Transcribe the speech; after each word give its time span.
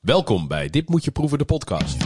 Welkom 0.00 0.48
bij 0.48 0.70
Dit 0.70 0.88
Moet 0.88 1.04
Je 1.04 1.10
Proeven, 1.10 1.38
de 1.38 1.44
podcast. 1.44 1.96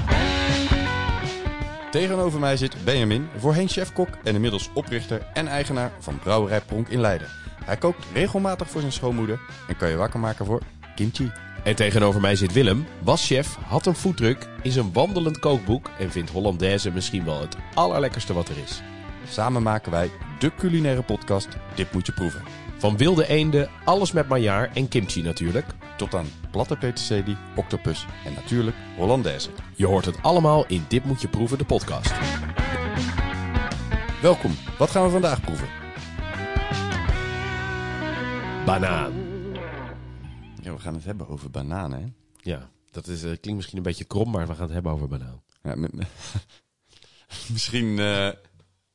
Tegenover 1.91 2.40
mij 2.40 2.56
zit 2.56 2.84
Benjamin, 2.84 3.28
voorheen 3.36 3.68
chef-kok 3.68 4.08
en 4.24 4.34
inmiddels 4.34 4.70
oprichter 4.72 5.26
en 5.34 5.47
eigenaar 5.47 5.92
van 5.99 6.18
Brouwerij 6.18 6.60
Pronk 6.60 6.88
in 6.88 7.00
Leiden. 7.00 7.28
Hij 7.65 7.76
kookt 7.76 8.07
regelmatig 8.12 8.70
voor 8.70 8.80
zijn 8.80 8.93
schoonmoeder 8.93 9.41
en 9.68 9.77
kan 9.77 9.88
je 9.88 9.96
wakker 9.96 10.20
maken 10.20 10.46
voor 10.46 10.62
kimchi. 10.95 11.32
En 11.64 11.75
tegenover 11.75 12.20
mij 12.20 12.36
zit 12.36 12.52
Willem, 12.52 12.86
was 13.02 13.27
chef, 13.27 13.57
had 13.67 13.87
een 13.87 13.95
foodtruck, 13.95 14.49
is 14.63 14.77
een 14.77 14.93
wandelend 14.93 15.39
kookboek 15.39 15.91
en 15.99 16.11
vindt 16.11 16.31
Hollandaise 16.31 16.91
misschien 16.91 17.25
wel 17.25 17.41
het 17.41 17.57
allerlekkerste 17.75 18.33
wat 18.33 18.49
er 18.49 18.59
is. 18.65 18.83
Samen 19.29 19.63
maken 19.63 19.91
wij 19.91 20.11
de 20.39 20.55
culinaire 20.55 21.03
podcast 21.03 21.49
Dit 21.75 21.93
Moet 21.93 22.07
Je 22.07 22.13
Proeven. 22.13 22.43
Van 22.79 22.97
wilde 22.97 23.29
eenden, 23.29 23.71
alles 23.85 24.13
met 24.13 24.29
maillard 24.29 24.77
en 24.77 24.89
kimchi 24.89 25.23
natuurlijk. 25.23 25.67
Tot 25.97 26.15
aan 26.15 26.27
platte 26.51 26.77
peterselie, 26.77 27.37
octopus 27.57 28.07
en 28.25 28.33
natuurlijk 28.35 28.77
Hollandaise. 28.97 29.51
Je 29.77 29.87
hoort 29.87 30.05
het 30.05 30.23
allemaal 30.23 30.66
in 30.66 30.85
Dit 30.89 31.05
Moet 31.05 31.21
Je 31.21 31.29
Proeven, 31.29 31.59
de 31.59 31.65
podcast. 31.65 32.12
Welkom, 34.23 34.55
wat 34.79 34.91
gaan 34.91 35.05
we 35.05 35.11
vandaag 35.11 35.41
proeven? 35.41 35.69
Banaan. 38.65 39.12
Ja, 40.62 40.73
we 40.73 40.79
gaan 40.79 40.95
het 40.95 41.05
hebben 41.05 41.29
over 41.29 41.51
bananen. 41.51 42.01
Hè? 42.02 42.07
Ja, 42.51 42.71
dat 42.91 43.07
is, 43.07 43.23
eh, 43.23 43.23
klinkt 43.23 43.55
misschien 43.55 43.77
een 43.77 43.83
beetje 43.83 44.05
krom, 44.05 44.30
maar 44.30 44.47
we 44.47 44.55
gaan 44.55 44.65
het 44.65 44.73
hebben 44.73 44.93
over 44.93 45.09
banaan. 45.09 45.43
Ja, 45.63 45.74
met, 45.74 45.93
misschien, 47.52 47.99
eh, 47.99 48.30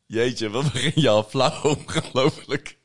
jeetje, 0.05 0.49
wat 0.49 0.71
begin 0.71 1.01
je 1.01 1.09
al 1.09 1.23
flauw, 1.23 1.61
ongelooflijk. 1.77 2.78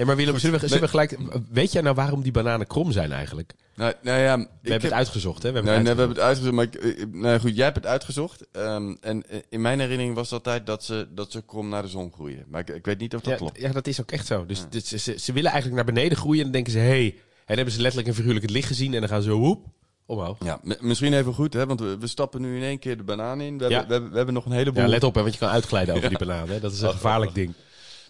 Nee, 0.00 0.08
maar 0.08 0.18
Willem, 0.18 0.38
zullen 0.38 0.60
we, 0.60 0.66
zullen 0.66 0.82
we 0.82 0.88
gelijk... 0.88 1.16
Weet 1.50 1.72
jij 1.72 1.82
nou 1.82 1.94
waarom 1.94 2.22
die 2.22 2.32
bananen 2.32 2.66
krom 2.66 2.92
zijn 2.92 3.12
eigenlijk? 3.12 3.54
Nou, 3.74 3.92
nou 4.02 4.20
ja, 4.20 4.36
We 4.36 4.70
hebben 4.70 4.88
het 4.88 4.98
uitgezocht, 4.98 5.42
hè? 5.42 5.52
We 5.52 5.60
Nee, 5.60 5.72
hebben 5.72 5.84
nee, 5.84 5.94
we 5.94 6.00
hebben 6.00 6.16
het 6.16 6.26
uitgezocht. 6.26 6.54
Maar 6.54 6.64
ik, 6.64 7.06
nou 7.12 7.40
goed, 7.40 7.56
jij 7.56 7.64
hebt 7.64 7.76
het 7.76 7.86
uitgezocht. 7.86 8.46
Ehm, 8.52 8.94
en 9.00 9.28
eh, 9.28 9.38
in 9.48 9.60
mijn 9.60 9.80
herinnering 9.80 10.14
was 10.14 10.24
het 10.24 10.32
altijd 10.32 10.66
dat 10.66 10.84
ze, 10.84 11.08
dat 11.10 11.32
ze 11.32 11.42
krom 11.42 11.68
naar 11.68 11.82
de 11.82 11.88
zon 11.88 12.12
groeien. 12.12 12.44
Maar 12.48 12.60
ik, 12.60 12.68
ik 12.68 12.84
weet 12.84 12.98
niet 12.98 13.14
of 13.14 13.20
dat 13.20 13.32
ja, 13.32 13.38
klopt. 13.38 13.60
Ja, 13.60 13.72
dat 13.72 13.86
is 13.86 14.00
ook 14.00 14.10
echt 14.10 14.26
zo. 14.26 14.46
Dus, 14.46 14.64
dus 14.68 14.88
ze, 14.88 15.18
ze, 15.18 15.32
willen 15.32 15.50
eigenlijk 15.50 15.84
naar 15.84 15.94
beneden 15.94 16.18
groeien 16.18 16.38
en 16.38 16.44
dan 16.44 16.52
denken 16.52 16.72
ze... 16.72 16.78
Hey, 16.78 17.04
en 17.04 17.14
dan 17.46 17.56
hebben 17.56 17.74
ze 17.74 17.80
letterlijk 17.80 18.08
en 18.08 18.14
figuurlijk 18.16 18.44
het 18.44 18.54
licht 18.54 18.66
gezien 18.66 18.94
en 18.94 19.00
dan 19.00 19.08
gaan 19.08 19.22
ze 19.22 19.32
woep, 19.32 19.66
omhoog. 20.06 20.38
Ja, 20.44 20.60
misschien 20.80 21.12
even 21.12 21.34
goed, 21.34 21.52
hè, 21.52 21.66
want 21.66 21.80
we, 21.80 21.98
we 21.98 22.06
stappen 22.06 22.40
nu 22.40 22.56
in 22.56 22.62
één 22.62 22.78
keer 22.78 22.96
de 22.96 23.02
banaan 23.02 23.40
in. 23.40 23.58
We, 23.58 23.68
Ja. 23.68 23.70
hebben, 23.70 23.86
we, 23.86 23.92
hebben, 23.92 24.10
we 24.10 24.16
hebben 24.16 24.34
nog 24.34 24.44
een 24.44 24.52
heleboel. 24.52 24.82
Ja, 24.82 24.88
let 24.88 25.04
op, 25.04 25.14
hè, 25.14 25.20
want 25.20 25.32
je 25.32 25.40
kan 25.40 25.48
uitglijden 25.48 25.94
over 25.94 26.08
die 26.16 26.18
bananen. 26.18 26.54
Hè? 26.54 26.60
Dat 26.60 26.72
is 26.72 26.80
een 26.80 26.90
gevaarlijk 26.90 27.34
ding. 27.34 27.54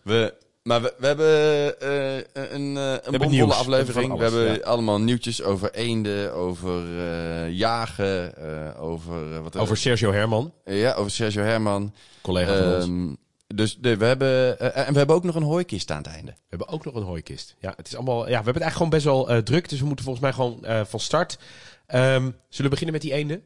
We, 0.03 0.35
maar 0.63 0.83
we, 0.83 0.95
we 0.99 1.07
hebben 1.07 1.81
eh, 1.81 2.53
een, 2.53 2.77
eh 2.77 2.95
een 3.03 3.19
bomvolle 3.19 3.55
aflevering. 3.55 4.17
We 4.17 4.23
hebben 4.23 4.53
ja. 4.53 4.59
allemaal 4.61 5.01
nieuwtjes 5.01 5.43
over 5.43 5.75
eenden, 5.75 6.35
over 6.35 6.99
eh, 6.99 7.51
jagen, 7.51 8.35
over... 8.77 9.43
wat 9.43 9.57
Over 9.57 9.77
Sergio 9.77 10.13
Herman, 10.13 10.53
Ja, 10.65 10.93
over 10.93 11.11
Sergio 11.11 11.43
Herman. 11.43 11.95
collega 12.23 12.57
van 12.57 12.75
ons. 12.75 12.85
Ehm, 12.85 13.15
dus 13.47 13.79
nee, 13.81 13.97
we 13.97 14.05
hebben... 14.05 14.59
en 14.75 14.93
we 14.93 14.99
hebben 14.99 15.17
ook 15.17 15.25
nog 15.25 15.35
een 15.35 15.43
hooikist 15.43 15.91
aan 15.91 16.03
het 16.03 16.07
einde. 16.07 16.31
We 16.31 16.47
hebben 16.49 16.69
ook 16.69 16.85
nog 16.85 16.95
een 16.95 17.03
hooikist. 17.03 17.57
Ja, 17.61 17.73
het 17.77 17.87
is 17.87 17.95
allemaal, 17.95 18.19
ja, 18.19 18.27
we 18.27 18.45
hebben 18.45 18.55
het 18.55 18.63
eigenlijk 18.63 19.03
gewoon 19.03 19.17
best 19.19 19.35
wel 19.35 19.43
druk. 19.43 19.69
Dus 19.69 19.81
we 19.81 19.87
moeten 19.87 20.05
volgens 20.05 20.25
mij 20.25 20.33
gewoon 20.33 20.87
van 20.87 21.01
start. 21.01 21.39
Ehm, 21.87 22.31
zullen 22.49 22.71
we 22.71 22.79
beginnen 22.79 22.93
met 22.93 23.03
die 23.03 23.13
eenden? 23.13 23.43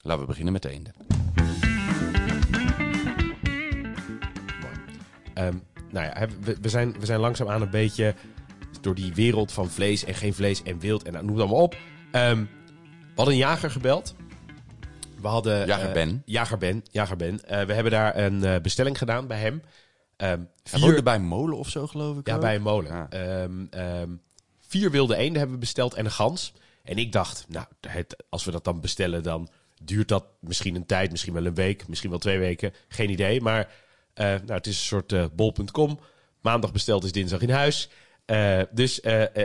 Laten 0.00 0.20
we 0.20 0.26
beginnen 0.26 0.52
met 0.52 0.62
de 0.62 0.70
eenden. 0.70 0.92
Ehm, 5.34 5.54
nou 5.94 6.06
ja, 6.06 6.28
we, 6.40 6.56
we, 6.60 6.68
zijn, 6.68 6.94
we 6.98 7.06
zijn 7.06 7.20
langzaamaan 7.20 7.62
een 7.62 7.70
beetje 7.70 8.14
door 8.80 8.94
die 8.94 9.14
wereld 9.14 9.52
van 9.52 9.70
vlees 9.70 10.04
en 10.04 10.14
geen 10.14 10.34
vlees 10.34 10.62
en 10.62 10.78
wild 10.78 11.02
en 11.02 11.12
nou, 11.12 11.24
noem 11.24 11.34
het 11.34 11.44
allemaal 11.44 11.62
op. 11.62 11.76
Ehm, 12.12 12.38
we 12.84 13.14
hadden 13.14 13.34
een 13.34 13.40
jager 13.40 13.70
gebeld. 13.70 14.14
We 15.20 15.28
hadden, 15.28 15.66
Jager 15.66 15.88
eh, 15.88 15.92
Ben. 15.92 16.22
Jager 16.24 16.58
Ben, 16.58 16.82
Jager 16.90 17.16
Ben. 17.16 17.44
Eh, 17.44 17.66
we 17.66 17.72
hebben 17.72 17.92
daar 17.92 18.16
een 18.16 18.44
eh, 18.44 18.60
bestelling 18.60 18.98
gedaan 18.98 19.26
bij 19.26 19.38
hem. 19.38 19.62
Vier, 20.64 20.80
woonde 20.80 21.02
bij 21.02 21.14
een 21.14 21.26
molen 21.26 21.58
of 21.58 21.68
zo, 21.68 21.86
geloof 21.86 22.18
ik. 22.18 22.26
ja, 22.26 22.34
ook. 22.34 22.40
bij 22.40 22.54
een 22.54 22.62
molen. 22.62 22.92
Ja. 22.92 23.08
Ehm, 23.70 24.08
vier 24.60 24.90
wilde 24.90 25.16
eenden 25.16 25.36
hebben 25.36 25.54
we 25.54 25.60
besteld 25.60 25.94
en 25.94 26.04
een 26.04 26.10
gans. 26.10 26.52
En 26.82 26.96
ik 26.96 27.12
dacht, 27.12 27.46
nou, 27.48 27.66
het, 27.88 28.24
als 28.28 28.44
we 28.44 28.50
dat 28.50 28.64
dan 28.64 28.80
bestellen, 28.80 29.22
dan 29.22 29.48
duurt 29.82 30.08
dat 30.08 30.24
misschien 30.40 30.74
een 30.74 30.86
tijd, 30.86 31.10
misschien 31.10 31.32
wel 31.32 31.46
een 31.46 31.54
week, 31.54 31.88
misschien 31.88 32.10
wel 32.10 32.18
twee 32.18 32.38
weken. 32.38 32.72
Geen 32.88 33.10
idee. 33.10 33.40
Maar 33.40 33.68
eh, 34.14 34.26
nou, 34.26 34.52
het 34.52 34.66
is 34.66 34.76
een 34.76 34.84
soort 34.84 35.12
eh, 35.12 35.24
bol.com. 35.32 35.98
Maandag 36.40 36.72
besteld 36.72 37.04
is 37.04 37.12
dinsdag 37.12 37.40
in 37.40 37.50
huis. 37.50 37.88
Eh, 38.24 38.60
dus 38.70 39.00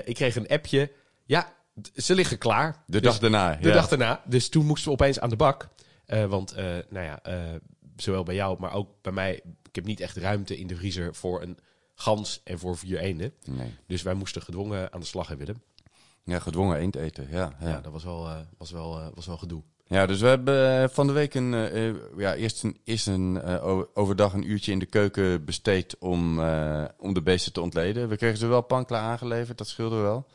ik 0.06 0.16
kreeg 0.16 0.35
een 0.35 0.47
appje. 0.47 0.91
Ja, 1.25 1.53
ze 1.96 2.16
liggen 2.16 2.38
klaar. 2.38 2.84
De 2.85 3.00
Dus- 3.02 3.02
dag 3.12 3.19
daarna. 3.19 3.56
de 3.56 3.68
ja. 3.68 3.74
dag 3.74 3.88
daarna. 3.88 4.22
Dus 4.25 4.50
toen 4.50 4.66
moesten 4.66 4.88
we 4.88 4.94
opeens 4.94 5.19
aan 5.19 5.30
de 5.30 5.35
bak. 5.35 5.69
Want, 6.06 6.56
nou 6.90 7.06
ja, 7.06 7.22
zowel 7.96 8.24
bij 8.24 8.35
jou, 8.35 8.59
maar 8.59 8.74
ook 8.74 8.90
bij 9.02 9.12
mij. 9.12 9.41
Ik 9.63 9.75
heb 9.75 9.85
niet 9.85 10.00
echt 10.00 10.18
ruimte 10.18 10.57
in 10.57 10.68
de 10.68 10.75
vriezer 10.75 11.16
voor 11.16 11.41
een 11.41 11.57
gans 11.96 12.41
en 12.44 12.59
voor 12.59 12.78
vier 12.78 13.00
eenden. 13.00 13.34
Nee. 13.46 13.75
Dus 13.88 14.01
wij 14.01 14.13
moesten 14.13 14.41
gedwongen 14.41 14.94
aan 14.94 15.00
de 15.00 15.06
slag, 15.06 15.28
hè 15.28 15.36
Willem. 15.36 15.62
Ja, 16.24 16.40
gedwongen 16.40 16.78
eend 16.78 16.96
eten. 16.96 17.28
Ja, 17.31 17.53
ja. 17.59 17.68
Ja, 17.69 17.81
dat 17.81 17.91
was 17.91 18.03
wel, 18.03 18.46
was 18.57 18.72
wel, 18.72 19.12
was 19.16 19.25
wel 19.25 19.38
gedoe. 19.38 19.63
Ja, 19.90 20.06
dus 20.06 20.22
we 20.22 20.28
hebben 20.28 20.82
eh, 20.82 20.90
van 20.90 21.08
de 21.08 21.14
week 21.14 21.34
een, 21.34 21.54
eh, 21.54 21.88
eh, 21.88 21.96
ja, 22.18 22.36
eerst 22.36 22.64
een, 23.08 23.40
een 23.44 23.88
overdag 23.94 24.34
een 24.34 24.50
uurtje 24.50 24.72
in 24.72 24.80
de 24.80 24.86
keuken 24.86 25.46
besteed 25.46 25.98
om, 26.00 26.40
om 26.98 27.14
de 27.14 27.22
beesten 27.24 27.54
te 27.54 27.62
ontleden. 27.62 28.10
We 28.10 28.18
kregen 28.18 28.38
ze 28.38 28.48
wel 28.48 28.62
panklaar 28.62 29.02
aangeleverd, 29.02 29.58
dat 29.58 29.68
scheelde 29.68 29.96
wel. 29.96 30.28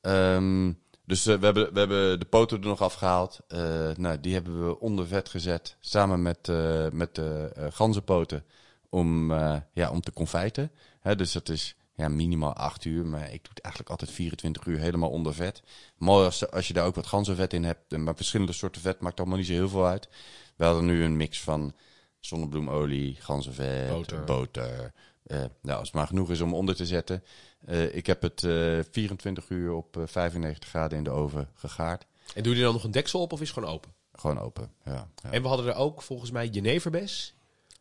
Ehm, 0.00 0.72
dus 1.06 1.24
we, 1.24 1.38
hebben, 1.40 1.72
we 1.72 1.78
hebben 1.78 2.18
de 2.18 2.26
poten 2.26 2.60
er 2.60 2.66
nog 2.66 2.80
afgehaald. 2.82 3.40
Eh, 3.48 3.90
nou, 3.96 4.20
die 4.20 4.34
hebben 4.34 4.66
we 4.66 4.80
onder 4.80 5.06
vet 5.06 5.28
gezet, 5.28 5.76
samen 5.80 6.22
met, 6.22 6.52
met 6.92 7.14
de 7.14 7.52
ganzenpoten, 7.70 8.44
om, 8.88 9.32
ja, 9.72 9.90
om 9.90 10.00
te 10.00 10.12
confijten. 10.12 10.70
Hè, 11.00 11.16
dus 11.16 11.32
dat 11.32 11.48
is 11.48 11.76
ja, 11.94 12.08
minimaal 12.08 12.52
8 12.52 12.84
uur, 12.84 13.06
maar 13.06 13.24
ik 13.24 13.42
doe 13.42 13.52
het 13.54 13.60
eigenlijk 13.60 13.90
altijd 13.90 14.10
24 14.10 14.66
uur 14.66 14.78
helemaal 14.78 15.10
onder 15.10 15.34
vet. 15.34 15.62
Mooi 15.96 16.24
als, 16.24 16.50
als 16.50 16.68
je 16.68 16.74
daar 16.74 16.86
ook 16.86 16.94
wat 16.94 17.06
ganzenvet 17.06 17.52
in 17.52 17.64
hebt, 17.64 17.92
en 17.92 18.02
maar 18.02 18.16
verschillende 18.16 18.52
soorten 18.52 18.82
vet 18.82 19.00
maakt 19.00 19.18
allemaal 19.18 19.38
niet 19.38 19.46
zo 19.46 19.52
heel 19.52 19.68
veel 19.68 19.86
uit. 19.86 20.08
We 20.56 20.64
hadden 20.64 20.86
nu 20.86 21.04
een 21.04 21.16
mix 21.16 21.40
van 21.40 21.74
zonnebloemolie, 22.20 23.16
ganzenvet, 23.20 23.88
Boter. 23.88 24.24
boter. 24.24 24.92
Eh, 25.24 25.44
nou, 25.60 25.78
als 25.78 25.86
het 25.86 25.96
maar 25.96 26.06
genoeg 26.06 26.30
is 26.30 26.40
om 26.40 26.54
onder 26.54 26.74
te 26.74 26.86
zetten. 26.86 27.24
Eh, 27.64 27.94
ik 27.94 28.06
heb 28.06 28.22
het 28.22 28.44
eh 28.44 28.78
24 28.90 29.48
uur 29.48 29.72
op 29.72 29.96
eh, 29.96 30.02
95 30.06 30.68
graden 30.68 30.98
in 30.98 31.04
de 31.04 31.10
oven 31.10 31.48
gegaard. 31.54 32.06
En 32.34 32.42
doe 32.42 32.52
je 32.52 32.58
er 32.58 32.64
dan 32.64 32.74
nog 32.74 32.84
een 32.84 32.90
deksel 32.90 33.20
op 33.20 33.32
of 33.32 33.40
is 33.40 33.48
het 33.48 33.58
gewoon 33.58 33.74
open? 33.74 33.92
Gewoon 34.12 34.38
open, 34.38 34.70
ja. 34.84 35.08
ja. 35.22 35.30
En 35.30 35.42
we 35.42 35.48
hadden 35.48 35.66
er 35.66 35.74
ook 35.74 36.02
volgens 36.02 36.30
mij 36.30 36.48
jeneverbes. 36.48 37.34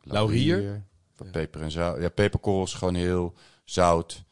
laurier. 0.03 0.83
peper 1.31 1.61
en 1.61 1.71
zout. 1.71 2.01
Ja, 2.01 2.09
peperkorrels 2.09 2.73
gewoon 2.73 2.95
heel 2.95 3.33
zout. 3.63 4.23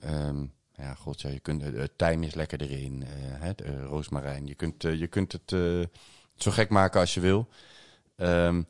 Ehm, 0.00 0.44
ja, 0.76 0.94
god, 0.94 1.20
ja, 1.20 1.30
je 1.30 1.40
kunt, 1.40 1.62
eh, 1.62 1.82
tijm 1.96 2.22
is 2.22 2.34
lekker 2.34 2.60
erin. 2.60 3.02
eh, 3.02 3.08
hè, 3.40 3.54
de, 3.54 3.64
eh, 3.64 3.84
roosmarijn. 3.84 4.46
Je 4.46 4.54
kunt, 4.54 4.84
eh, 4.84 4.98
je 4.98 5.06
kunt 5.06 5.32
het 5.32 5.52
eh, 5.52 5.80
zo 6.36 6.50
gek 6.50 6.68
maken 6.70 7.00
als 7.00 7.14
je 7.14 7.20
wil. 7.20 7.48
Ehm, 8.16 8.62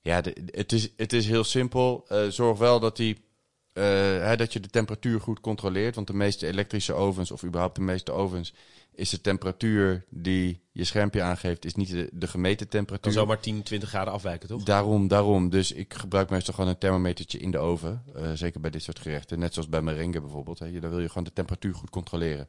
ja, 0.00 0.22
het, 0.50 0.72
is, 0.72 0.88
het 0.96 1.12
is 1.12 1.26
heel 1.26 1.44
simpel. 1.44 2.04
Eh, 2.08 2.26
zorg 2.28 2.58
wel 2.58 2.80
dat, 2.80 2.96
die, 2.96 3.24
eh, 3.72 3.82
hè, 4.22 4.36
dat 4.36 4.52
je 4.52 4.60
de 4.60 4.68
temperatuur 4.68 5.20
goed 5.20 5.40
controleert. 5.40 5.94
Want 5.94 6.06
de 6.06 6.14
meeste 6.14 6.46
elektrische 6.46 6.92
ovens, 6.92 7.30
of 7.30 7.44
überhaupt 7.44 7.76
de 7.76 7.82
meeste 7.82 8.12
ovens, 8.12 8.54
is 8.94 9.10
de 9.10 9.20
temperatuur 9.20 10.04
die 10.08 10.60
je 10.72 10.84
schermpje 10.84 11.22
aangeeft, 11.22 11.64
is 11.64 11.74
niet 11.74 11.90
de, 11.90 12.08
de 12.12 12.26
gemeten 12.26 12.56
Kan 12.68 12.68
temperatuur. 12.68 13.12
zomaar 13.12 13.40
10, 13.40 13.62
20 13.62 13.88
graden 13.88 14.12
afwijken, 14.12 14.48
toch? 14.48 14.62
Daarom, 14.62 15.08
daarom. 15.08 15.50
Dus 15.50 15.72
ik 15.72 15.94
gebruik 15.94 16.30
meestal 16.30 16.54
gewoon 16.54 16.70
een 16.70 16.78
thermometertje 16.78 17.38
in 17.38 17.50
de 17.50 17.58
oven. 17.58 18.02
eh, 18.14 18.30
zeker 18.34 18.60
bij 18.60 18.70
dit 18.70 18.82
soort 18.82 18.98
gerechten. 18.98 19.38
Net 19.38 19.52
zoals 19.54 19.68
bij 19.68 19.82
merengue 19.82 20.20
bijvoorbeeld. 20.20 20.58
Hè. 20.58 20.80
Dan 20.80 20.90
wil 20.90 21.00
je 21.00 21.08
gewoon 21.08 21.24
de 21.24 21.32
temperatuur 21.32 21.74
goed 21.74 21.90
controleren. 21.90 22.48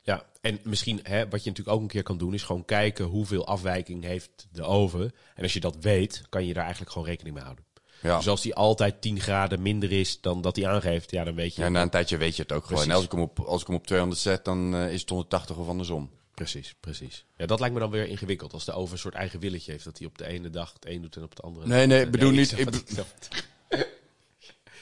Ja, 0.00 0.26
en 0.40 0.58
misschien 0.62 1.00
hè, 1.02 1.28
wat 1.28 1.44
je 1.44 1.48
natuurlijk 1.50 1.76
ook 1.76 1.82
een 1.82 1.88
keer 1.88 2.02
kan 2.02 2.18
doen, 2.18 2.34
is 2.34 2.42
gewoon 2.42 2.64
kijken 2.64 3.04
hoeveel 3.04 3.46
afwijking 3.46 4.04
heeft 4.04 4.48
de 4.52 4.62
oven. 4.62 5.12
En 5.34 5.42
als 5.42 5.52
je 5.52 5.60
dat 5.60 5.76
weet, 5.80 6.22
kan 6.28 6.46
je 6.46 6.52
daar 6.54 6.62
eigenlijk 6.62 6.92
gewoon 6.92 7.08
rekening 7.08 7.34
mee 7.34 7.44
houden. 7.44 7.64
Ja. 8.04 8.16
Dus 8.16 8.28
als 8.28 8.42
die 8.42 8.54
altijd 8.54 9.00
10 9.00 9.20
graden 9.20 9.62
minder 9.62 9.92
is 9.92 10.20
dan 10.20 10.40
dat 10.40 10.56
hij 10.56 10.68
aangeeft, 10.68 11.10
ja, 11.10 11.24
dan 11.24 11.34
weet 11.34 11.54
je. 11.54 11.62
ja, 11.62 11.68
na 11.68 11.82
een 11.82 11.90
tijdje 11.90 12.16
weet 12.16 12.36
je 12.36 12.42
het 12.42 12.52
ook 12.52 12.64
gewoon. 12.66 12.82
En 12.82 12.90
als 12.90 13.04
ik 13.04 13.10
hem 13.12 13.20
op, 13.20 13.40
als 13.40 13.60
ik 13.60 13.66
hem 13.66 13.76
op 13.76 13.86
200 13.86 14.20
zet, 14.20 14.44
dan 14.44 14.74
eh, 14.74 14.92
is 14.92 15.00
het 15.00 15.08
180 15.10 15.56
of 15.56 15.68
andersom. 15.68 16.10
Precies, 16.34 16.74
precies. 16.80 17.24
Ja, 17.36 17.46
dat 17.46 17.58
lijkt 17.60 17.74
me 17.74 17.80
dan 17.80 17.90
weer 17.90 18.06
ingewikkeld. 18.08 18.52
Als 18.52 18.64
de 18.64 18.72
oven 18.72 18.92
een 18.92 18.98
soort 18.98 19.14
eigen 19.14 19.40
willetje 19.40 19.72
heeft, 19.72 19.84
dat 19.84 19.98
hij 19.98 20.06
op 20.06 20.18
de 20.18 20.26
ene 20.26 20.50
dag 20.50 20.72
het 20.72 20.86
een 20.86 21.02
doet 21.02 21.16
en 21.16 21.22
op 21.22 21.36
de 21.36 21.42
andere. 21.42 21.66
Nee, 21.66 21.86
nee, 21.86 22.00
ik 22.02 22.10
bedoel 22.10 22.30
niet- 22.30 22.58
ik 22.58 22.68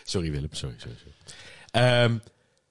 sorry 0.04 0.30
Willem, 0.30 0.48
sorry, 0.52 0.74
sorry, 0.78 0.96
sorry. 0.96 1.14
Ehm, 1.70 2.19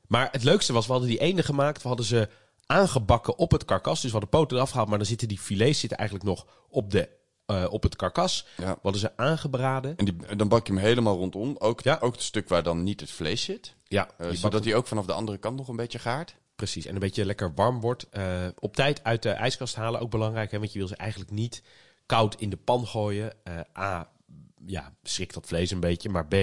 maar 0.08 0.28
het 0.32 0.44
leukste 0.44 0.74
was, 0.74 0.86
we 0.86 0.92
hadden 0.92 1.10
die 1.10 1.20
ene 1.20 1.44
gemaakt, 1.44 1.82
we 1.82 1.88
hadden 1.88 2.06
ze 2.06 2.30
aangebakken 2.66 3.38
op 3.38 3.52
het 3.52 3.66
karkas. 3.66 4.02
Dus 4.02 4.12
we 4.12 4.18
hadden 4.18 4.30
poten 4.40 4.58
eraf 4.58 4.70
gehaald, 4.70 4.90
maar 4.90 4.98
dan 4.98 5.08
zitten 5.08 5.28
die 5.28 5.40
filets 5.40 5.80
zitten 5.80 5.98
eigenlijk 5.98 6.30
nog 6.30 6.46
op, 6.70 6.92
de, 6.92 7.10
eh, 7.52 7.66
op 7.74 7.84
het 7.84 7.96
karkas. 7.96 8.46
Ja. 8.58 8.72
We 8.74 8.80
hadden 8.82 9.02
ze 9.02 9.18
aangebraden. 9.18 9.96
En 9.98 10.06
die, 10.06 10.36
dan 10.36 10.48
bak 10.48 10.68
je 10.68 10.74
hem 10.74 10.82
helemaal 10.82 11.18
rondom. 11.18 11.56
Ook, 11.60 11.82
Ja. 11.82 11.98
ook 12.02 12.14
het 12.14 12.22
stuk 12.22 12.50
waar 12.50 12.64
dan 12.64 12.84
niet 12.84 13.00
het 13.00 13.12
vlees 13.12 13.44
zit. 13.44 13.76
Ja, 13.84 14.10
Eh, 14.18 14.28
die 14.30 14.38
zodat 14.38 14.64
hij 14.66 14.76
ook 14.76 14.88
vanaf 14.88 15.06
de 15.06 15.14
andere 15.14 15.38
kant 15.38 15.58
nog 15.58 15.68
een 15.68 15.76
beetje 15.76 16.00
gaart. 16.00 16.36
precies. 16.56 16.86
En 16.86 16.94
een 16.94 17.00
beetje 17.00 17.26
lekker 17.26 17.54
warm 17.56 17.80
wordt. 17.80 18.10
Eh, 18.10 18.48
op 18.60 18.76
tijd 18.76 19.04
uit 19.04 19.24
de 19.24 19.30
ijskast 19.30 19.76
halen, 19.76 20.00
ook 20.02 20.10
belangrijk. 20.12 20.52
Hè, 20.52 20.60
want 20.60 20.72
je 20.74 20.80
wil 20.80 20.88
ze 20.88 20.96
eigenlijk 20.96 21.32
niet 21.32 21.64
koud 22.06 22.36
in 22.36 22.50
de 22.50 22.58
pan 22.58 22.88
gooien. 22.88 23.34
A, 23.78 24.10
ja, 24.66 24.94
schrikt 25.04 25.34
dat 25.34 25.48
vlees 25.48 25.72
een 25.72 25.80
beetje. 25.80 26.10
Maar 26.10 26.28
B, 26.28 26.36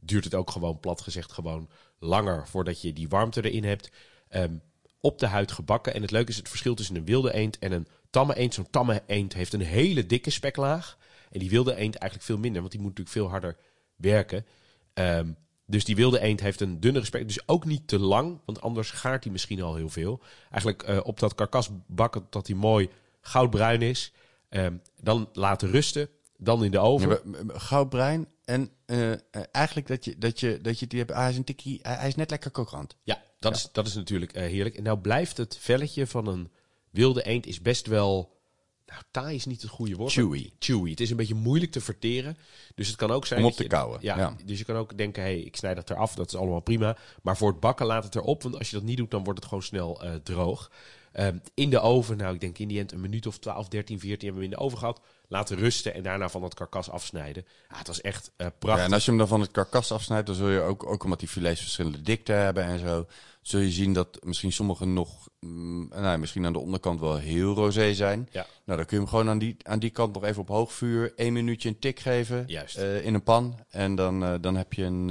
duurt 0.00 0.24
het 0.24 0.34
ook 0.34 0.50
gewoon, 0.50 0.80
plat 0.80 1.00
gezegd, 1.00 1.32
gewoon 1.32 1.68
langer 1.98 2.48
voordat 2.48 2.82
je 2.82 2.92
die 2.92 3.08
warmte 3.08 3.50
erin 3.50 3.64
hebt. 3.64 3.90
Ehm, 4.28 4.54
op 5.02 5.18
de 5.18 5.26
huid 5.26 5.52
gebakken. 5.52 5.94
En 5.94 6.02
het 6.02 6.10
leuke 6.10 6.30
is 6.30 6.36
het 6.36 6.48
verschil 6.48 6.74
tussen 6.74 6.96
een 6.96 7.04
wilde 7.04 7.34
eend 7.34 7.58
en 7.58 7.72
een 7.72 7.86
tamme 8.10 8.36
eend. 8.36 8.54
Zo'n 8.54 8.70
tamme 8.70 9.02
eend 9.06 9.32
heeft 9.32 9.52
een 9.52 9.60
hele 9.60 10.06
dikke 10.06 10.30
speklaag. 10.30 10.98
En 11.30 11.38
die 11.38 11.50
wilde 11.50 11.74
eend 11.74 11.94
eigenlijk 11.94 12.22
veel 12.30 12.38
minder, 12.38 12.60
want 12.60 12.72
die 12.72 12.80
moet 12.80 12.90
natuurlijk 12.90 13.16
veel 13.16 13.30
harder 13.30 13.56
werken. 13.96 14.46
Ehm, 14.94 15.28
dus 15.66 15.84
die 15.84 15.96
wilde 15.96 16.20
eend 16.20 16.40
heeft 16.40 16.60
een 16.60 16.80
dunnere 16.80 17.04
spek. 17.04 17.26
Dus 17.26 17.48
ook 17.48 17.64
niet 17.64 17.88
te 17.88 17.98
lang, 17.98 18.40
want 18.44 18.60
anders 18.60 18.90
gaart 18.90 19.24
hij 19.24 19.32
misschien 19.32 19.62
al 19.62 19.74
heel 19.74 19.88
veel. 19.88 20.20
Eigenlijk 20.50 20.82
eh, 20.82 20.98
op 21.02 21.18
dat 21.18 21.34
karkas 21.34 21.70
bakken 21.86 22.26
dat 22.30 22.46
hij 22.46 22.56
mooi 22.56 22.88
goudbruin 23.20 23.82
is. 23.82 24.12
Ehm, 24.48 24.76
dan 25.00 25.28
laten 25.32 25.70
rusten. 25.70 26.08
Dan 26.36 26.64
in 26.64 26.70
de 26.70 26.78
oven. 26.78 27.08
Ja, 27.08 27.58
goudbruin 27.58 28.28
en 28.44 28.70
eh, 28.86 29.12
eh, 29.12 29.18
eigenlijk 29.52 29.86
dat 29.86 30.04
je, 30.04 30.18
dat 30.18 30.40
je, 30.40 30.60
dat 30.60 30.78
je 30.78 30.86
die 30.86 30.98
hebt, 30.98 31.10
ah, 31.10 31.18
hij 31.18 31.30
is 31.30 31.36
een 31.36 31.44
tikkie, 31.44 31.78
hij, 31.82 32.08
is 32.08 32.14
net 32.14 32.30
lekker 32.30 32.50
kokant. 32.50 32.96
Ja, 33.02 33.22
dat, 33.42 33.56
Is, 33.56 33.68
dat 33.72 33.86
is 33.86 33.94
natuurlijk 33.94 34.32
eh, 34.32 34.42
heerlijk. 34.42 34.76
En 34.76 34.82
nou 34.82 34.98
blijft 34.98 35.36
het 35.36 35.58
velletje 35.60 36.06
van 36.06 36.26
een 36.26 36.50
wilde 36.90 37.22
eend 37.22 37.46
is 37.46 37.60
best 37.60 37.86
wel... 37.86 38.40
Nou, 38.86 39.04
taai 39.10 39.34
is 39.34 39.44
niet 39.44 39.62
het 39.62 39.70
goede 39.70 39.94
woord. 39.94 40.12
Chewy. 40.12 40.50
Chewy. 40.58 40.90
Het 40.90 41.00
is 41.00 41.10
een 41.10 41.16
beetje 41.16 41.34
moeilijk 41.34 41.72
te 41.72 41.80
verteren. 41.80 42.36
Dus 42.74 42.86
het 42.86 42.96
kan 42.96 43.10
ook 43.10 43.26
zijn... 43.26 43.40
Om 43.40 43.46
op 43.46 43.52
te 43.52 43.66
kauwen, 43.66 43.98
Ja, 44.02 44.18
ja. 44.18 44.36
dus 44.44 44.58
je 44.58 44.64
kan 44.64 44.76
ook 44.76 44.96
denken, 44.96 45.22
hey, 45.22 45.40
ik 45.40 45.56
snij 45.56 45.74
dat 45.74 45.90
eraf. 45.90 46.14
Dat 46.14 46.26
is 46.26 46.38
allemaal 46.38 46.60
prima. 46.60 46.96
Maar 47.22 47.36
voor 47.36 47.50
het 47.50 47.60
bakken 47.60 47.86
laat 47.86 48.04
het 48.04 48.14
erop. 48.14 48.42
Want 48.42 48.58
als 48.58 48.70
je 48.70 48.76
dat 48.76 48.84
niet 48.84 48.96
doet, 48.96 49.10
dan 49.10 49.24
wordt 49.24 49.38
het 49.38 49.48
gewoon 49.48 49.64
snel 49.64 50.02
eh, 50.02 50.14
droog. 50.14 50.70
Ehm, 51.12 51.36
in 51.54 51.70
de 51.70 51.80
oven, 51.80 52.16
nou 52.16 52.34
ik 52.34 52.40
denk 52.40 52.58
in 52.58 52.68
die 52.68 52.78
end 52.78 52.92
een 52.92 53.00
minuut 53.00 53.26
of 53.26 53.38
12, 53.38 53.68
13, 53.68 53.98
14 54.00 54.18
hebben 54.28 54.38
we 54.38 54.44
in 54.50 54.56
de 54.58 54.64
oven 54.64 54.78
gehad. 54.78 55.00
Laten 55.28 55.56
rusten 55.56 55.94
en 55.94 56.02
daarna 56.02 56.28
van 56.28 56.40
dat 56.40 56.54
karkas 56.54 56.90
afsnijden. 56.90 57.44
Ja, 57.70 57.76
het 57.78 57.86
was 57.86 58.00
echt 58.00 58.30
eh, 58.36 58.46
Ja, 58.46 58.52
prachtig. 58.58 58.84
en 58.86 58.92
als 58.92 59.04
je 59.04 59.10
hem 59.10 59.18
dan 59.18 59.28
van 59.28 59.40
het 59.40 59.50
karkas 59.50 59.92
afsnijdt, 59.92 60.26
dan 60.26 60.34
zul 60.36 60.48
je 60.48 60.60
ook, 60.60 60.86
ook 60.86 61.04
omdat 61.04 61.18
die 61.18 61.28
filets 61.28 61.60
verschillende 61.60 62.02
dikte 62.02 62.32
hebben 62.32 62.64
en 62.64 62.78
zo, 62.78 63.06
zul 63.42 63.60
je 63.60 63.70
zien 63.70 63.92
dat 63.92 64.18
misschien 64.24 64.52
sommige 64.52 64.84
nog, 64.84 65.28
mm, 65.40 65.88
nou, 65.88 66.18
misschien 66.18 66.46
aan 66.46 66.52
de 66.52 66.58
onderkant 66.58 67.00
wel 67.00 67.16
heel 67.16 67.54
rosé 67.54 67.94
zijn. 67.94 68.28
Ja. 68.32 68.46
Nou, 68.64 68.78
dan 68.78 68.86
kun 68.86 68.96
je 68.96 69.02
hem 69.02 69.12
gewoon 69.12 69.28
aan 69.28 69.38
die, 69.38 69.56
aan 69.62 69.78
die 69.78 69.90
kant 69.90 70.14
nog 70.14 70.24
even 70.24 70.40
op 70.42 70.48
hoog 70.48 70.72
vuur, 70.72 71.12
één 71.16 71.32
minuutje 71.32 71.68
een 71.68 71.78
tik 71.78 72.00
geven 72.00 72.44
Juist. 72.46 72.76
eh, 72.76 73.04
in 73.04 73.14
een 73.14 73.22
pan. 73.22 73.58
En 73.70 73.94
dan, 73.94 74.24
eh, 74.24 74.34
dan 74.40 74.56
heb 74.56 74.72
je 74.72 74.84
een, 74.84 75.08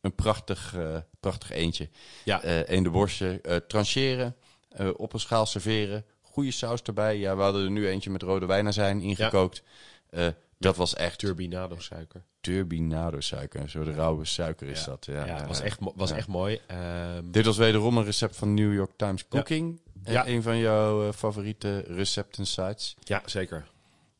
een 0.00 0.14
prachtig, 0.14 0.76
prachtig 1.20 1.50
eentje. 1.50 1.88
Ja. 2.24 2.42
Eh 2.42 2.68
eendenworstje 2.68 3.40
eh 3.42 3.56
trancheren, 3.56 4.36
eh, 4.78 4.88
op 4.96 5.12
een 5.12 5.20
schaal 5.20 5.46
serveren, 5.46 6.04
goede 6.22 6.50
saus 6.50 6.82
erbij. 6.82 7.18
Ja, 7.18 7.36
we 7.36 7.42
hadden 7.42 7.64
er 7.64 7.70
nu 7.70 7.88
eentje 7.88 8.10
met 8.10 8.22
rode 8.22 8.46
wijnazijn 8.46 9.00
ingekookt. 9.00 9.62
Eh, 10.10 10.26
dat 10.58 10.76
was 10.76 10.94
echt 10.94 11.18
Turbinado 11.18 11.78
suiker. 11.78 12.22
turbinado 12.40 13.20
suiker. 13.20 13.60
Een 13.60 13.68
soort 13.70 13.88
rauwe 13.88 14.24
suiker 14.24 14.68
is 14.68 14.80
Ja. 14.80 14.86
dat. 14.86 15.06
Ja, 15.06 15.26
Ja, 15.26 15.36
het 15.36 15.46
was, 15.46 15.58
ja. 15.58 15.64
echt, 15.64 15.78
was 15.94 16.10
Ja. 16.10 16.16
echt 16.16 16.28
mooi. 16.28 16.60
Ehm, 16.66 17.30
Dit 17.30 17.44
was 17.46 17.56
wederom 17.56 17.96
een 17.96 18.04
recept 18.04 18.36
van 18.36 18.54
New 18.54 18.74
York 18.74 18.90
Times 18.96 19.28
Cooking. 19.28 19.80
Eh, 20.04 20.12
Ja. 20.12 20.26
Een 20.26 20.42
van 20.42 20.58
jouw 20.58 21.12
favoriete 21.12 21.78
recepten 21.86 22.46
sites. 22.46 22.94
ja, 23.00 23.22
zeker. 23.26 23.66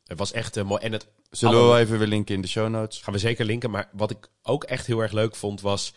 Het 0.07 0.19
was 0.19 0.33
echt 0.33 0.63
mooi. 0.63 0.83
En 0.83 0.93
het 0.93 1.07
Zullen 1.31 1.71
we 1.73 1.79
even 1.79 1.99
weer 1.99 2.07
linken 2.09 2.35
in 2.35 2.41
de 2.41 2.49
show 2.49 2.69
notes? 2.69 3.01
gaan 3.01 3.13
we 3.13 3.19
zeker 3.21 3.45
linken. 3.45 3.71
Maar 3.71 3.89
wat 3.93 4.11
ik 4.11 4.29
ook 4.43 4.65
echt 4.65 4.87
heel 4.87 5.01
erg 5.01 5.13
leuk 5.13 5.37
vond, 5.37 5.61
was 5.61 5.93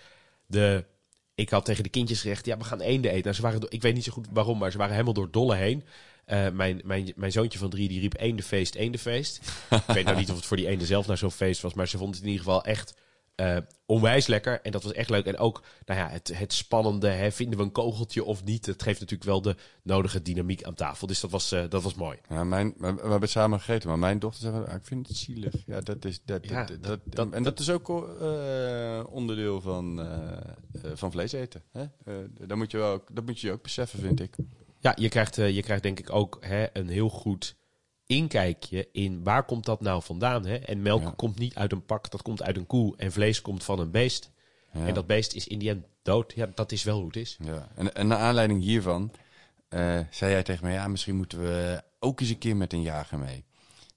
de... 0.45 0.85
Ik 1.35 1.49
had 1.49 1.65
tegen 1.65 1.83
de 1.83 1.89
kindjes 1.89 2.21
gezegd, 2.21 2.45
ja, 2.45 2.57
we 2.57 2.63
gaan 2.63 2.81
eenden 2.81 3.11
eten. 3.11 3.35
Ze 3.35 3.41
waren, 3.41 3.61
ik 3.69 3.81
weet 3.81 3.93
niet 3.93 4.03
zo 4.03 4.11
goed 4.11 4.27
waarom, 4.31 4.57
maar 4.57 4.71
ze 4.71 4.77
waren 4.77 4.93
helemaal 4.93 5.13
door 5.13 5.31
dolle 5.31 5.55
heen. 5.55 5.83
Eh, 6.25 6.49
mijn, 6.49 6.81
mijn, 6.83 7.13
mijn 7.15 7.31
zoontje 7.31 7.59
van 7.59 7.69
drie, 7.69 7.87
die 7.87 7.99
riep 7.99 8.19
eendenfeest, 8.19 8.75
eendenfeest. 8.75 9.41
ik 9.87 9.93
weet 9.93 10.05
nou 10.05 10.17
niet 10.17 10.29
of 10.29 10.35
het 10.35 10.45
voor 10.45 10.57
die 10.57 10.67
eenden 10.67 10.87
zelf 10.87 11.05
nou 11.05 11.17
zo'n 11.17 11.31
feest 11.31 11.61
was, 11.61 11.73
maar 11.73 11.87
ze 11.87 11.97
vond 11.97 12.15
het 12.15 12.23
in 12.23 12.29
ieder 12.29 12.45
geval 12.45 12.63
echt 12.63 12.93
eh, 13.35 13.57
onwijs 13.85 14.27
lekker. 14.27 14.61
En 14.61 14.71
dat 14.71 14.83
was 14.83 14.91
echt 14.93 15.09
leuk. 15.09 15.25
En 15.25 15.37
ook, 15.37 15.63
nou 15.85 15.99
ja, 15.99 16.09
het, 16.09 16.37
het 16.37 16.53
spannende, 16.53 17.07
hè, 17.09 17.31
vinden 17.31 17.57
we 17.57 17.63
een 17.63 17.71
kogeltje 17.71 18.23
of 18.23 18.43
niet? 18.43 18.65
Het 18.65 18.83
geeft 18.83 18.99
natuurlijk 18.99 19.29
wel 19.29 19.41
de 19.41 19.55
nodige 19.83 20.21
dynamiek 20.21 20.63
aan 20.63 20.73
tafel. 20.73 21.07
Dus 21.07 21.19
dat 21.19 21.31
was, 21.31 21.51
eh, 21.51 21.63
dat 21.69 21.83
was 21.83 21.93
mooi. 21.95 22.17
Ja, 22.29 22.43
mijn, 22.43 22.73
we, 22.77 22.93
we 22.93 23.09
hebben 23.09 23.29
samen 23.29 23.59
gegeten, 23.59 23.89
maar 23.89 23.99
mijn 23.99 24.19
dochter 24.19 24.41
zei, 24.41 24.65
ah, 24.65 24.75
ik 24.75 24.85
vind 24.85 25.07
het 25.07 25.17
zielig. 25.17 25.53
Ja, 25.65 25.81
dat 25.81 26.05
is, 26.05 26.21
dat, 26.25 26.47
Ja, 26.47 26.63
dat, 26.65 26.83
dat- 26.83 26.83
dat, 26.83 26.99
dat- 27.15 27.33
en 27.33 27.43
dat 27.43 27.59
is 27.59 27.69
ook 27.69 27.89
eh, 28.21 29.03
onderdeel 29.09 29.61
van, 29.61 30.07
van 30.93 31.11
vlees 31.11 31.31
eten. 31.31 31.63
Hè? 31.71 31.85
Dat, 32.47 32.57
moet 32.57 32.71
je 32.71 32.77
wel, 32.77 32.91
ook- 32.93 33.09
dat 33.15 33.25
moet 33.25 33.39
je 33.39 33.51
ook 33.51 33.61
beseffen, 33.63 33.99
vind 33.99 34.19
ik. 34.19 34.35
Ja, 34.79 34.95
je 34.99 35.09
krijgt, 35.09 35.35
je 35.35 35.61
krijgt 35.61 35.83
denk 35.83 35.99
ik 35.99 36.13
ook 36.13 36.37
hè, 36.39 36.65
een 36.77 36.87
heel 36.89 37.09
goed 37.09 37.55
inkijkje 38.15 38.87
in 38.91 39.23
waar 39.23 39.45
komt 39.45 39.65
dat 39.65 39.81
nou 39.81 40.03
vandaan. 40.03 40.45
Hè? 40.45 40.55
En 40.55 40.81
melk 40.81 41.01
Ja. 41.01 41.13
komt 41.15 41.39
niet 41.39 41.55
uit 41.55 41.71
een 41.71 41.85
pak, 41.85 42.11
dat 42.11 42.21
komt 42.21 42.41
uit 42.43 42.57
een 42.57 42.65
koe. 42.67 42.97
En 42.97 43.11
vlees 43.11 43.41
komt 43.41 43.63
van 43.63 43.79
een 43.79 43.91
beest. 43.91 44.31
Ja. 44.73 44.87
En 44.87 44.93
dat 44.93 45.07
beest 45.07 45.33
is 45.33 45.47
in 45.47 45.59
die 45.59 45.69
end 45.69 45.85
dood. 46.01 46.33
Ja, 46.35 46.49
dat 46.55 46.71
is 46.71 46.83
wel 46.83 46.97
hoe 46.97 47.07
het 47.07 47.15
is. 47.15 47.37
Ja, 47.43 47.67
en, 47.75 47.95
en 47.95 48.07
naar 48.07 48.17
aanleiding 48.17 48.61
hiervan 48.61 49.11
eh, 49.69 49.99
zei 50.09 50.31
jij 50.31 50.43
tegen 50.43 50.63
mij, 50.65 50.73
ja, 50.73 50.87
misschien 50.87 51.15
moeten 51.15 51.41
we 51.41 51.83
ook 51.99 52.19
eens 52.19 52.29
een 52.29 52.37
keer 52.37 52.55
met 52.55 52.73
een 52.73 52.81
jager 52.81 53.19
mee. 53.19 53.43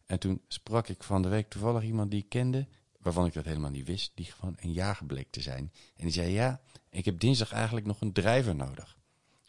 En 0.07 0.19
toen 0.19 0.41
sprak 0.49 0.89
ik 0.89 1.03
van 1.03 1.23
de 1.23 1.29
week 1.29 1.49
toevallig 1.49 1.83
iemand 1.83 2.11
die 2.11 2.21
ik 2.21 2.29
kende, 2.29 2.67
waarvan 3.01 3.27
ik 3.27 3.33
dat 3.33 3.45
helemaal 3.45 3.71
niet 3.71 3.87
wist, 3.87 4.13
die 4.15 4.27
gewoon 4.27 4.57
een 4.61 4.73
jager 4.73 5.07
bleek 5.07 5.31
te 5.31 5.41
zijn. 5.41 5.73
En 5.97 6.05
die 6.05 6.13
zei, 6.13 6.31
ja, 6.31 6.61
ik 6.91 7.05
heb 7.05 7.21
dinsdag 7.21 7.53
eigenlijk 7.53 7.87
nog 7.87 8.01
een 8.01 8.13
drijver 8.13 8.55
nodig. 8.55 8.97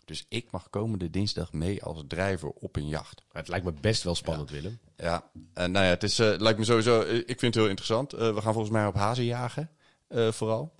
Dus 0.05 0.25
ik 0.29 0.51
mag 0.51 0.69
komende 0.69 1.09
dinsdag 1.09 1.53
mee 1.53 1.83
als 1.83 2.03
drijver 2.07 2.49
op 2.49 2.75
een 2.75 2.87
jacht. 2.87 3.23
Het 3.31 3.47
lijkt 3.47 3.65
me 3.65 3.73
best 3.81 4.03
wel 4.03 4.15
spannend, 4.15 4.49
Willem. 4.49 4.79
Ja, 4.97 5.29
en 5.53 5.71
nou 5.71 5.85
ja, 5.85 5.91
het 5.91 6.03
is, 6.03 6.19
eh, 6.19 6.33
lijkt 6.37 6.59
me 6.59 6.65
sowieso, 6.65 7.01
eh, 7.01 7.17
ik 7.17 7.39
vind 7.39 7.41
het 7.41 7.55
heel 7.55 7.67
interessant. 7.67 8.13
Eh, 8.13 8.33
we 8.33 8.41
gaan 8.41 8.53
volgens 8.53 8.73
mij 8.73 8.85
op 8.85 8.95
hazen 8.95 9.25
jagen, 9.25 9.69
eh, 10.07 10.31
vooral. 10.31 10.75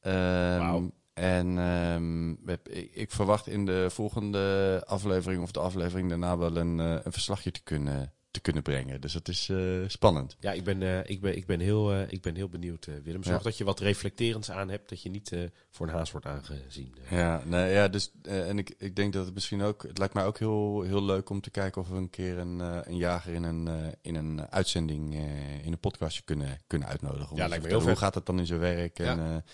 Ehm. 0.00 0.88
En 1.16 1.58
ehm, 1.58 2.30
ik, 2.50 2.90
ik 2.92 3.10
verwacht 3.10 3.46
in 3.46 3.66
de 3.66 3.86
volgende 3.90 4.82
aflevering 4.86 5.42
of 5.42 5.50
de 5.50 5.60
aflevering 5.60 6.08
daarna 6.08 6.36
wel 6.38 6.56
een, 6.56 6.80
eh, 6.80 6.98
een 7.02 7.12
verslagje 7.12 7.50
te 7.50 7.62
kunnen, 7.62 8.12
te 8.36 8.42
kunnen 8.42 8.62
brengen. 8.62 9.00
Dus 9.00 9.12
dat 9.12 9.28
is 9.28 9.48
eh, 9.48 9.58
spannend. 9.86 10.36
Ja, 10.40 10.52
ik 10.52 10.64
ben, 10.64 10.82
eh, 10.82 11.10
ik 11.10 11.20
ben, 11.20 11.36
ik 11.36 11.46
ben, 11.46 11.60
heel, 11.60 11.92
eh, 11.92 12.12
ik 12.12 12.22
ben 12.22 12.34
heel 12.34 12.48
benieuwd, 12.48 12.86
Willem. 13.02 13.22
Zorg 13.22 13.38
Ja. 13.38 13.42
dat 13.42 13.58
je 13.58 13.64
wat 13.64 13.80
reflecterends 13.80 14.50
aan 14.50 14.68
hebt, 14.68 14.88
dat 14.88 15.02
je 15.02 15.10
niet 15.10 15.32
voor 15.70 15.86
een 15.86 15.92
haas 15.94 16.10
wordt 16.10 16.26
aangezien. 16.26 16.94
Ja, 17.10 17.42
nee, 17.44 17.72
ja 17.72 17.88
dus, 17.88 18.10
en 18.22 18.58
ik, 18.58 18.74
ik 18.78 18.96
denk 18.96 19.12
dat 19.12 19.24
het 19.24 19.34
misschien 19.34 19.62
ook, 19.62 19.82
het 19.82 19.98
lijkt 19.98 20.14
mij 20.14 20.24
ook 20.24 20.38
heel, 20.38 20.82
heel 20.82 21.02
leuk 21.02 21.30
om 21.30 21.40
te 21.40 21.50
kijken 21.50 21.80
of 21.80 21.88
we 21.88 21.96
een 21.96 22.10
keer 22.10 22.38
een, 22.38 22.58
een 22.58 22.96
jager 22.96 23.32
in 23.32 23.42
een, 23.42 23.94
in 24.02 24.14
een 24.14 24.50
uitzending, 24.50 25.14
in 25.62 25.72
een 25.72 25.80
podcastje 25.80 26.22
kunnen, 26.22 26.58
kunnen 26.66 26.88
uitnodigen. 26.88 27.30
Om 27.30 27.36
Ja, 27.36 27.48
lijkt 27.48 27.64
me 27.64 27.70
heel 27.70 27.80
Hoe 27.82 27.96
gaat 27.96 28.14
het 28.14 28.26
dan 28.26 28.38
in 28.38 28.46
zijn 28.46 28.60
werk? 28.60 28.98
En, 28.98 29.18
Ja. 29.18 29.44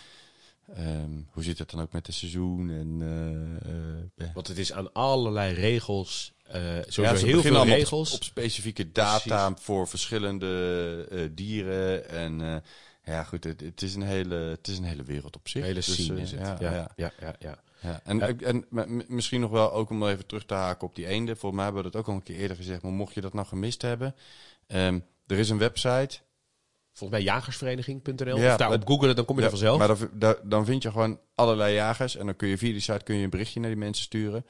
Eh, 0.74 0.94
ehm, 0.94 1.10
hoe 1.30 1.42
zit 1.42 1.58
het 1.58 1.70
dan 1.70 1.80
ook 1.80 1.92
met 1.92 2.06
het 2.06 2.14
seizoen? 2.16 2.70
En, 2.70 3.00
eh, 4.16 4.26
Want 4.34 4.48
het 4.48 4.58
is 4.58 4.72
aan 4.72 4.92
allerlei 4.92 5.54
regels, 5.54 6.32
sowieso 6.86 7.02
Ja, 7.02 7.14
heel 7.14 7.42
veel 7.42 7.64
regels. 7.64 8.10
Op, 8.10 8.16
op 8.16 8.24
specifieke 8.24 8.92
data 8.92 9.54
voor 9.56 9.88
verschillende 9.88 11.30
dieren. 11.34 12.08
En 12.08 12.62
ja, 13.04 13.24
goed, 13.24 13.44
het, 13.44 13.60
het, 13.60 13.82
is 13.82 13.94
een 13.94 14.02
hele, 14.02 14.34
het 14.34 14.68
is 14.68 14.78
een 14.78 14.84
hele 14.84 15.02
wereld 15.02 15.36
op 15.36 15.48
zich. 15.48 15.62
Hele 15.62 15.74
Dus, 15.74 15.92
scene 15.92 16.20
is 16.20 16.30
het. 16.30 16.40
Ja, 16.40 16.56
Ja, 16.60 16.92
ja, 16.96 17.12
ja, 17.20 17.58
ja. 17.80 18.00
En, 18.04 18.38
en 18.38 19.04
misschien 19.08 19.40
nog 19.40 19.50
wel 19.50 19.72
ook 19.72 19.90
om 19.90 20.06
even 20.06 20.26
terug 20.26 20.44
te 20.44 20.54
haken 20.54 20.88
op 20.88 20.94
die 20.94 21.06
eenden. 21.06 21.36
Volgens 21.36 21.54
mij 21.54 21.64
hebben 21.64 21.82
we 21.84 21.90
dat 21.90 22.00
ook 22.00 22.08
al 22.08 22.14
een 22.14 22.22
keer 22.22 22.36
eerder 22.36 22.56
gezegd. 22.56 22.82
Maar 22.82 22.92
mocht 22.92 23.14
je 23.14 23.20
dat 23.20 23.32
nou 23.34 23.46
gemist 23.46 23.82
hebben. 23.82 24.14
ehm, 24.66 25.00
er 25.26 25.38
is 25.38 25.48
een 25.48 25.58
website. 25.58 26.18
Volgens 26.92 27.18
mij 27.18 27.28
jagersvereniging.nl. 27.28 28.38
Ja, 28.38 28.50
of 28.50 28.56
daar 28.56 28.72
op 28.72 28.86
googelen, 28.86 29.16
dan 29.16 29.24
kom 29.24 29.36
je 29.36 29.42
Ja, 29.42 29.48
er 29.48 29.56
vanzelf. 29.56 29.78
Maar 29.78 30.08
dan, 30.12 30.36
dan 30.42 30.64
vind 30.64 30.82
je 30.82 30.90
gewoon 30.90 31.20
allerlei 31.34 31.74
jagers. 31.74 32.16
En 32.16 32.26
dan 32.26 32.36
kun 32.36 32.48
je 32.48 32.58
via 32.58 32.72
die 32.72 32.80
site 32.80 33.04
kun 33.04 33.16
je 33.16 33.24
een 33.24 33.30
berichtje 33.30 33.60
naar 33.60 33.70
die 33.70 33.78
mensen 33.78 34.04
sturen. 34.04 34.44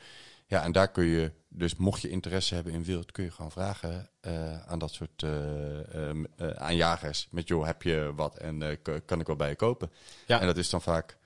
Ja, 0.53 0.63
en 0.63 0.73
daar 0.73 0.91
kun 0.91 1.05
je, 1.05 1.33
dus 1.49 1.77
mocht 1.77 2.01
je 2.01 2.09
interesse 2.09 2.55
hebben 2.55 2.73
in 2.73 2.85
wild, 2.85 3.13
kun 3.13 3.25
je 3.25 3.31
gewoon 3.31 3.51
vragen 3.51 4.11
eh, 4.21 4.63
aan 4.67 4.79
dat 4.79 4.93
soort 4.93 5.23
eh, 5.23 6.09
ehm, 6.09 6.25
eh, 6.37 6.49
aan 6.51 6.77
jagers. 6.77 7.29
Met 7.31 7.49
joh, 7.49 7.67
heb 7.67 7.83
je 7.83 8.13
wat 8.17 8.39
en 8.39 8.79
kan 9.05 9.21
ik 9.21 9.27
wel 9.27 9.37
bij 9.37 9.49
je 9.49 9.57
kopen? 9.57 9.91
Ja. 10.27 10.41
En 10.41 10.47
dat 10.47 10.57
is 10.57 10.71
dan 10.71 10.83
vaak, 10.83 11.17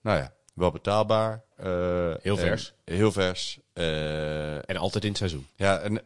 nou 0.00 0.18
ja, 0.18 0.32
wel 0.54 0.70
betaalbaar. 0.70 1.44
Heel 2.22 2.36
vers. 2.36 2.74
heel 2.84 3.12
vers. 3.12 3.60
En 3.72 4.76
altijd 4.76 5.04
in 5.04 5.10
het 5.10 5.18
seizoen. 5.18 5.46
ja, 5.56 5.78
en 5.78 6.00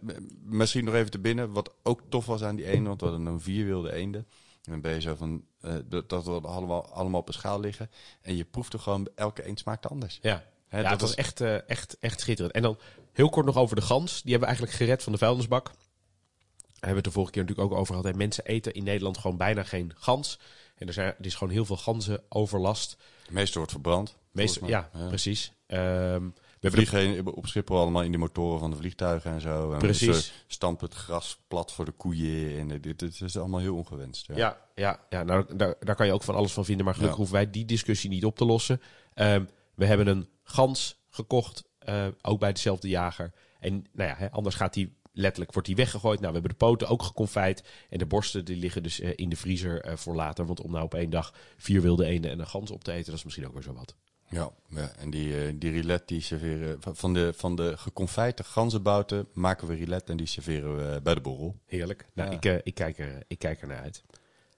misschien 0.45 0.85
nog 0.85 0.95
even 0.95 1.11
te 1.11 1.19
binnen. 1.19 1.53
Wat 1.53 1.75
ook 1.83 2.03
tof 2.09 2.27
was 2.27 2.43
aan 2.43 2.57
die 2.57 2.67
eenden, 2.67 2.85
want 2.87 3.01
we 3.01 3.07
hadden 3.07 3.25
dan 3.25 3.41
vier 3.41 3.65
wilde 3.67 3.93
eenden. 3.93 4.27
En 4.65 4.73
dan 4.73 4.81
ben 4.81 4.95
je 4.95 5.01
zo 5.01 5.15
van, 5.15 5.45
eh, 5.61 5.75
dat, 6.07 6.25
we 6.25 6.31
allemaal, 6.41 6.87
allemaal 6.93 7.21
op 7.21 7.29
een 7.29 7.35
schaal 7.35 7.61
liggen. 7.61 7.91
En 8.21 8.37
je 8.37 8.45
proeft 8.45 8.73
er 8.73 8.79
gewoon, 8.79 9.09
elke 9.15 9.45
eend 9.45 9.59
smaakt 9.59 9.89
anders. 9.89 10.19
Ja, 10.23 10.45
ja 10.71 10.83
dat 10.83 10.91
het 10.91 11.01
was 11.01 11.11
was- 11.11 11.15
echt, 11.19 11.41
eh, 11.41 11.69
echt, 11.69 11.99
echt 11.99 12.21
schitterend. 12.21 12.55
En 12.55 12.63
dan 12.63 12.79
heel 13.13 13.29
kort 13.29 13.47
nog 13.47 13.57
over 13.57 13.77
de 13.77 13.83
gans. 13.83 14.11
Die 14.23 14.31
hebben 14.31 14.41
we 14.41 14.47
eigenlijk 14.55 14.77
gered 14.77 15.03
van 15.03 15.13
de 15.13 15.19
vuilnisbak. 15.19 15.65
Daar 15.65 16.89
hebben 16.89 16.91
we 16.91 16.95
het 16.97 17.05
de 17.05 17.11
vorige 17.11 17.33
keer 17.33 17.43
natuurlijk 17.43 17.73
ook 17.73 17.79
over 17.79 17.95
gehad. 17.95 18.11
hè. 18.13 18.19
Mensen 18.19 18.45
eten 18.45 18.73
in 18.75 18.85
Nederland 18.85 19.19
gewoon 19.19 19.37
bijna 19.37 19.63
geen 19.63 19.93
gans. 19.97 20.39
En 20.75 20.87
er, 20.87 20.93
zijn, 20.93 21.15
er 21.19 21.27
is 21.27 21.35
gewoon 21.35 21.53
heel 21.53 21.65
veel 21.65 21.77
ganzenoverlast. 21.77 22.97
Het 23.23 23.31
meeste 23.31 23.57
wordt 23.57 23.73
verbrand. 23.73 24.17
Meestal, 24.33 24.69
ja, 24.69 24.91
mij. 24.93 25.09
precies. 25.09 25.53
Ehm, 25.67 26.29
We 26.61 26.71
vliegen 26.71 27.27
op 27.35 27.47
Schiphol 27.47 27.79
allemaal 27.79 28.03
in 28.03 28.11
die 28.11 28.19
motoren 28.19 28.59
van 28.59 28.71
de 28.71 28.77
vliegtuigen 28.77 29.33
en 29.33 29.41
zo. 29.41 29.73
En 29.73 29.79
Precies. 29.79 30.27
Ze 30.27 30.33
stampen 30.47 30.89
het 30.89 30.97
gras 30.97 31.41
plat 31.49 31.73
voor 31.73 31.85
de 31.85 31.93
koeien. 31.93 32.59
En 32.59 32.81
dit, 32.81 32.99
dit 32.99 33.21
is 33.21 33.37
allemaal 33.37 33.61
heel 33.61 33.77
ongewenst. 33.77 34.27
Ja. 34.27 34.37
Ja, 34.37 34.61
ja, 34.75 35.01
ja 35.09 35.23
nou, 35.23 35.57
daar, 35.57 35.75
daar 35.81 35.95
kan 35.95 36.07
je 36.07 36.13
ook 36.13 36.23
van 36.23 36.35
alles 36.35 36.53
van 36.53 36.65
vinden. 36.65 36.85
Maar 36.85 36.95
gelukkig 36.95 37.19
Ja. 37.19 37.25
hoeven 37.25 37.43
wij 37.43 37.53
die 37.53 37.65
discussie 37.65 38.11
niet 38.11 38.25
op 38.25 38.37
te 38.37 38.45
lossen. 38.45 38.81
Ehm, 39.15 39.45
we 39.75 39.87
hebben 39.87 40.07
een 40.07 40.29
gans 40.43 41.01
gekocht, 41.11 41.65
eh, 41.79 42.07
ook 42.23 42.41
bij 42.41 42.53
dezelfde 42.53 42.89
jager. 42.89 43.33
En 43.61 43.87
nou 43.93 44.09
ja, 44.09 44.17
hè, 44.17 44.31
anders 44.31 44.55
gaat 44.55 44.75
die 44.75 44.99
letterlijk 45.13 45.53
wordt 45.53 45.69
die 45.69 45.77
weggegooid. 45.77 46.21
Nou, 46.21 46.33
we 46.33 46.39
hebben 46.39 46.59
de 46.59 46.65
poten 46.65 46.89
ook 46.89 47.03
geconfijt. 47.03 47.69
En 47.89 47.99
de 47.99 48.07
borsten 48.07 48.45
die 48.45 48.57
liggen 48.57 48.83
dus 48.83 49.01
eh, 49.01 49.13
in 49.15 49.29
de 49.29 49.37
vriezer 49.37 49.81
eh, 49.81 49.97
voor 49.97 50.15
later. 50.15 50.47
Want 50.47 50.61
om 50.61 50.71
nou 50.71 50.85
op 50.85 50.95
één 50.95 51.11
dag 51.11 51.35
vier 51.57 51.83
wilde 51.83 52.05
eenden 52.05 52.31
en 52.31 52.39
een 52.39 52.47
gans 52.47 52.71
op 52.71 52.85
te 52.85 52.93
eten, 52.93 53.07
dat 53.07 53.15
is 53.15 53.25
misschien 53.25 53.47
ook 53.47 53.53
weer 53.53 53.63
zo 53.63 53.73
wat. 53.73 53.95
Ja, 54.31 54.51
ja. 54.69 54.91
en 54.99 55.11
die, 55.11 55.45
eh, 55.47 55.53
die 55.55 55.71
rillet 55.71 56.09
die 56.09 56.21
serveren 56.21 56.79
van- 56.81 57.13
de, 57.13 57.33
van 57.37 57.57
de 57.57 57.77
geconfijte 57.77 58.45
ganzenbouten 58.45 59.27
maken 59.33 59.67
we 59.69 59.75
rillet 59.75 60.09
en 60.11 60.17
die 60.17 60.27
serveren 60.27 60.77
we 60.77 61.01
bij 61.01 61.15
de 61.15 61.21
borrel. 61.21 61.57
Heerlijk. 61.67 62.07
Nou, 62.15 62.31
Ja. 62.31 62.37
ik, 62.37 62.45
eh, 62.45 62.57
ik, 62.63 62.75
kijk 62.75 62.99
er, 62.99 63.23
ik 63.27 63.39
kijk 63.39 63.61
er 63.63 63.69
naar 63.69 63.81
uit. 63.83 64.03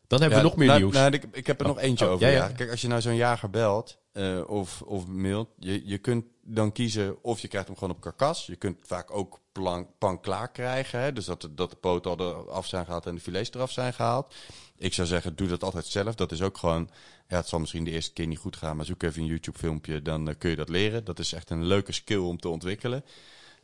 Dan 0.06 0.20
hebben 0.20 0.38
Ja, 0.38 0.44
we 0.44 0.50
nog 0.50 0.58
meer 0.58 0.68
nou, 0.68 0.80
nieuws. 0.80 0.92
nou, 0.94 1.12
ik, 1.12 1.24
ik 1.32 1.46
heb 1.46 1.60
er 1.60 1.66
nog 1.66 1.78
eentje 1.78 2.04
oh, 2.06 2.12
over. 2.12 2.30
ja. 2.30 2.48
Kijk, 2.48 2.70
als 2.70 2.80
je 2.80 2.88
nou 2.88 3.00
zo'n 3.00 3.14
jager 3.14 3.50
belt 3.50 3.98
eh, 4.12 4.40
of, 4.46 4.82
of 4.82 5.06
mailt, 5.06 5.48
je, 5.58 5.86
je 5.88 5.98
kunt 5.98 6.24
dan 6.42 6.72
kiezen 6.72 7.22
of 7.24 7.40
je 7.40 7.48
krijgt 7.48 7.66
hem 7.68 7.76
gewoon 7.76 7.94
op 7.94 8.00
karkas. 8.00 8.46
Je 8.46 8.56
kunt 8.56 8.76
vaak 8.82 9.10
ook 9.10 9.40
plan, 9.52 9.86
pan 9.98 10.20
klaar 10.20 10.50
krijgen. 10.50 11.00
Hè? 11.00 11.12
Dus 11.12 11.24
dat 11.24 11.40
de, 11.40 11.54
dat 11.54 11.70
de 11.70 11.76
poten 11.76 12.10
al 12.10 12.44
eraf 12.46 12.66
zijn 12.66 12.84
gehaald 12.84 13.06
en 13.06 13.14
de 13.14 13.20
filets 13.20 13.50
eraf 13.54 13.70
zijn 13.70 13.92
gehaald. 13.94 14.34
Ik 14.82 14.94
zou 14.94 15.08
zeggen, 15.08 15.36
doe 15.36 15.48
dat 15.48 15.62
altijd 15.64 15.86
zelf. 15.86 16.14
Dat 16.14 16.32
is 16.32 16.42
ook 16.42 16.58
gewoon, 16.58 16.90
ja, 17.28 17.36
het 17.36 17.48
zal 17.48 17.58
misschien 17.60 17.84
de 17.84 17.90
eerste 17.90 18.12
keer 18.12 18.26
niet 18.26 18.38
goed 18.38 18.56
gaan, 18.56 18.76
maar 18.76 18.84
zoek 18.84 19.02
even 19.02 19.22
een 19.22 19.28
YouTube 19.28 19.58
filmpje, 19.58 20.02
dan 20.02 20.28
eh, 20.28 20.34
kun 20.38 20.50
je 20.50 20.56
dat 20.56 20.68
leren. 20.68 21.04
Dat 21.04 21.18
is 21.18 21.32
echt 21.32 21.50
een 21.50 21.64
leuke 21.64 21.92
skill 21.92 22.16
om 22.18 22.38
te 22.38 22.48
ontwikkelen. 22.48 23.04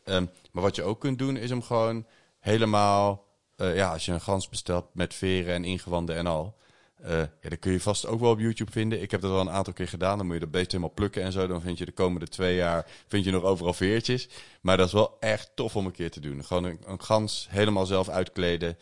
Ehm, 0.05 0.27
maar 0.53 0.63
wat 0.63 0.77
je 0.77 0.83
ook 0.83 1.01
kunt 1.01 1.19
doen, 1.19 1.37
is 1.37 1.51
hem 1.51 1.63
gewoon 1.63 2.07
helemaal, 2.41 3.27
eh, 3.57 3.77
ja, 3.77 3.93
als 3.93 4.05
je 4.05 4.13
een 4.13 4.21
gans 4.21 4.49
bestelt 4.49 4.95
met 4.95 5.15
veren 5.15 5.55
en 5.55 5.65
ingewanden 5.65 6.17
en 6.17 6.27
al. 6.27 6.57
eh, 6.99 7.19
ja, 7.19 7.49
dat 7.49 7.59
kun 7.59 7.73
je 7.73 7.81
vast 7.81 8.07
ook 8.07 8.21
wel 8.21 8.31
op 8.31 8.39
YouTube 8.41 8.71
vinden. 8.73 9.03
Ik 9.03 9.11
heb 9.11 9.21
dat 9.21 9.31
al 9.31 9.41
een 9.41 9.51
aantal 9.51 9.73
keer 9.73 9.89
gedaan. 9.89 10.17
Dan 10.17 10.27
moet 10.27 10.35
je 10.35 10.41
dat 10.41 10.51
beest 10.51 10.71
helemaal 10.71 10.95
plukken 10.95 11.23
en 11.23 11.33
zo. 11.33 11.47
Dan 11.47 11.61
vind 11.61 11.79
je 11.79 11.85
de 11.85 11.93
komende 11.93 12.29
twee 12.29 12.57
jaar 12.57 12.87
vind 13.07 13.25
je 13.25 13.31
nog 13.31 13.43
overal 13.43 13.73
veertjes. 13.73 14.29
Maar 14.61 14.77
dat 14.77 14.87
is 14.87 14.93
wel 14.93 15.17
echt 15.21 15.51
tof 15.55 15.77
om 15.77 15.87
een 15.87 15.93
keer 15.93 16.11
te 16.11 16.21
doen. 16.21 16.45
Gewoon 16.45 16.65
een, 16.65 17.01
gans 17.01 17.47
helemaal 17.51 17.87
zelf 17.87 18.09
uitkleden. 18.09 18.79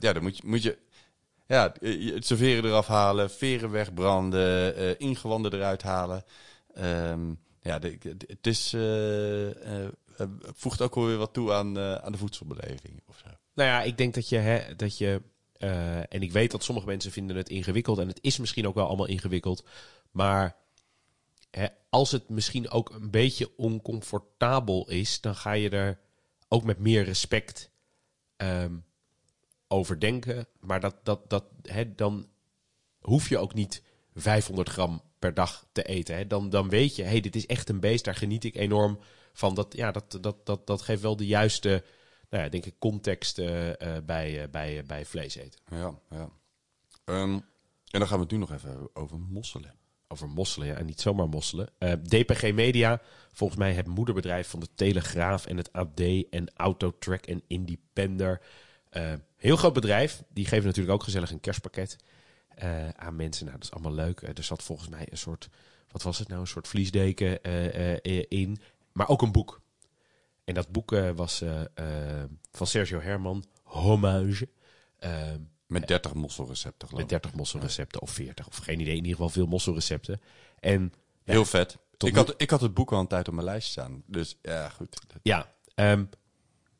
Ja, 0.00 0.12
dan 0.12 0.22
moet 0.22 0.36
je, 0.36 0.42
moet 0.46 0.62
je 0.62 0.78
ja, 1.46 1.74
eh, 1.74 2.14
het 2.14 2.26
serveren 2.26 2.64
eraf 2.64 2.86
halen, 2.86 3.30
veren 3.30 3.70
wegbranden, 3.70 4.76
eh, 4.76 4.94
ingewanden 4.98 5.52
eruit 5.52 5.82
halen. 5.82 6.24
Ehm, 6.74 7.34
ja, 7.60 7.80
het 8.26 8.46
is, 8.46 8.72
eh, 8.72 9.86
voegt 10.54 10.82
ook 10.82 10.94
wel 10.94 11.06
weer 11.06 11.16
wat 11.16 11.32
toe 11.32 11.52
aan, 11.52 11.78
aan 11.78 12.12
de 12.12 12.18
voedselbeleving. 12.18 13.02
Nou 13.54 13.68
ja, 13.68 13.82
ik 13.82 13.98
denk 13.98 14.14
dat 14.14 14.28
je, 14.28 14.36
hè, 14.36 14.76
dat 14.76 14.98
je 14.98 15.22
en 16.08 16.22
ik 16.22 16.32
weet 16.32 16.50
dat 16.50 16.64
sommige 16.64 16.86
mensen 16.86 17.12
vinden 17.12 17.36
het 17.36 17.48
ingewikkeld 17.48 17.98
en 17.98 18.08
het 18.08 18.18
is 18.22 18.38
misschien 18.38 18.66
ook 18.66 18.74
wel 18.74 18.86
allemaal 18.86 19.06
ingewikkeld, 19.06 19.64
maar 20.10 20.56
hè, 21.50 21.66
als 21.90 22.10
het 22.10 22.28
misschien 22.28 22.70
ook 22.70 22.90
een 22.90 23.10
beetje 23.10 23.56
oncomfortabel 23.56 24.90
is, 24.90 25.20
dan 25.20 25.34
ga 25.34 25.52
je 25.52 25.70
er 25.70 25.98
ook 26.48 26.64
met 26.64 26.78
meer 26.78 27.04
respect 27.04 27.70
ehm, 28.36 28.74
over 29.68 30.00
denken. 30.00 30.46
Maar 30.60 30.80
dat, 30.80 30.96
dat, 31.02 31.30
dat, 31.30 31.44
hè, 31.62 31.94
dan 31.94 32.26
hoef 33.00 33.28
je 33.28 33.38
ook 33.38 33.54
niet 33.54 33.82
500 34.14 34.68
gram 34.68 35.02
per 35.18 35.34
dag 35.34 35.66
te 35.72 35.82
eten. 35.82 36.16
Hè. 36.16 36.26
Dan, 36.26 36.50
dan 36.50 36.68
weet 36.68 36.96
je, 36.96 37.02
hey, 37.02 37.20
dit 37.20 37.36
is 37.36 37.46
echt 37.46 37.68
een 37.68 37.80
beest, 37.80 38.04
daar 38.04 38.14
geniet 38.14 38.44
ik 38.44 38.56
enorm 38.56 38.98
van. 39.32 39.54
Dat, 39.54 39.76
ja, 39.76 39.90
dat, 39.90 40.18
dat, 40.20 40.46
dat, 40.46 40.66
dat 40.66 40.82
geeft 40.82 41.02
wel 41.02 41.16
de 41.16 41.26
juiste, 41.26 41.84
nou 42.30 42.44
ja, 42.44 42.48
denk 42.48 42.64
ik, 42.64 42.74
context 42.78 43.38
eh, 43.38 43.96
eh, 43.96 44.04
bij, 44.04 44.42
eh, 44.42 44.48
bij, 44.50 44.84
bij 44.86 45.04
vlees 45.04 45.34
eten. 45.34 45.60
Ja, 45.70 45.98
ja. 46.10 46.28
Ehm, 47.04 47.32
en 47.90 47.98
dan 47.98 48.06
gaan 48.06 48.16
we 48.16 48.22
het 48.22 48.32
nu 48.32 48.38
nog 48.38 48.52
even 48.52 48.68
hebben 48.68 48.88
over 48.94 49.18
mosselen. 49.18 49.74
Over 50.08 50.28
mosselen, 50.28 50.68
ja, 50.68 50.74
en 50.74 50.86
niet 50.86 51.00
zomaar 51.00 51.28
mosselen. 51.28 51.68
DPG 52.02 52.52
Media, 52.52 53.00
volgens 53.32 53.58
mij 53.58 53.72
het 53.72 53.86
moederbedrijf 53.86 54.48
van 54.48 54.60
de 54.60 54.68
Telegraaf 54.74 55.46
en 55.46 55.56
het 55.56 55.72
AD 55.72 56.00
en 56.30 56.50
Autotrack 56.54 57.26
en 57.26 57.42
Independer. 57.46 58.40
Eh, 58.96 59.12
heel 59.36 59.56
groot 59.56 59.72
bedrijf. 59.72 60.22
Die 60.28 60.44
geven 60.44 60.64
natuurlijk 60.64 60.94
ook 60.94 61.02
gezellig 61.02 61.30
een 61.30 61.40
kerstpakket 61.40 61.96
eh, 62.48 62.88
aan 62.88 63.16
mensen. 63.16 63.44
Nou, 63.46 63.58
dat 63.58 63.66
is 63.66 63.72
allemaal 63.72 63.94
leuk. 63.94 64.20
Eh, 64.20 64.28
er 64.36 64.44
zat 64.44 64.62
volgens 64.62 64.88
mij 64.88 65.06
een 65.10 65.18
soort, 65.18 65.48
wat 65.90 66.02
was 66.02 66.18
het 66.18 66.28
nou, 66.28 66.40
een 66.40 66.46
soort 66.46 66.68
vliesdeken 66.68 67.42
in. 68.28 68.58
Maar 68.92 69.08
ook 69.08 69.22
een 69.22 69.32
boek. 69.32 69.60
En 70.44 70.54
dat 70.54 70.68
boek 70.68 70.90
was 71.14 71.42
van 72.50 72.66
Sergio 72.66 73.00
Herman, 73.00 73.44
Hommage. 73.62 74.48
Eh, 74.98 75.32
Met 75.66 75.88
30 75.88 76.14
mosselrecepten 76.14 76.88
geloof 76.88 77.02
met 77.02 77.12
ik. 77.12 77.22
30 77.22 77.38
mosselrecepten 77.38 78.00
of 78.00 78.10
40 78.10 78.46
of 78.46 78.56
geen 78.56 78.80
idee. 78.80 78.92
In 78.92 78.96
ieder 78.96 79.10
geval 79.10 79.28
veel 79.28 79.46
mosselrecepten. 79.46 80.20
En 80.60 80.92
Heel 81.24 81.44
vet. 81.44 81.78
Ik 81.98 82.14
had, 82.14 82.34
ik 82.36 82.50
had 82.50 82.60
het 82.60 82.74
boek 82.74 82.92
al 82.92 83.00
een 83.00 83.06
tijd 83.06 83.28
op 83.28 83.34
mijn 83.34 83.46
lijst 83.46 83.70
staan. 83.70 84.02
Dus 84.06 84.38
ja, 84.42 84.68
goed. 84.68 84.96
Ja, 85.22 85.52
ehm, 85.74 86.04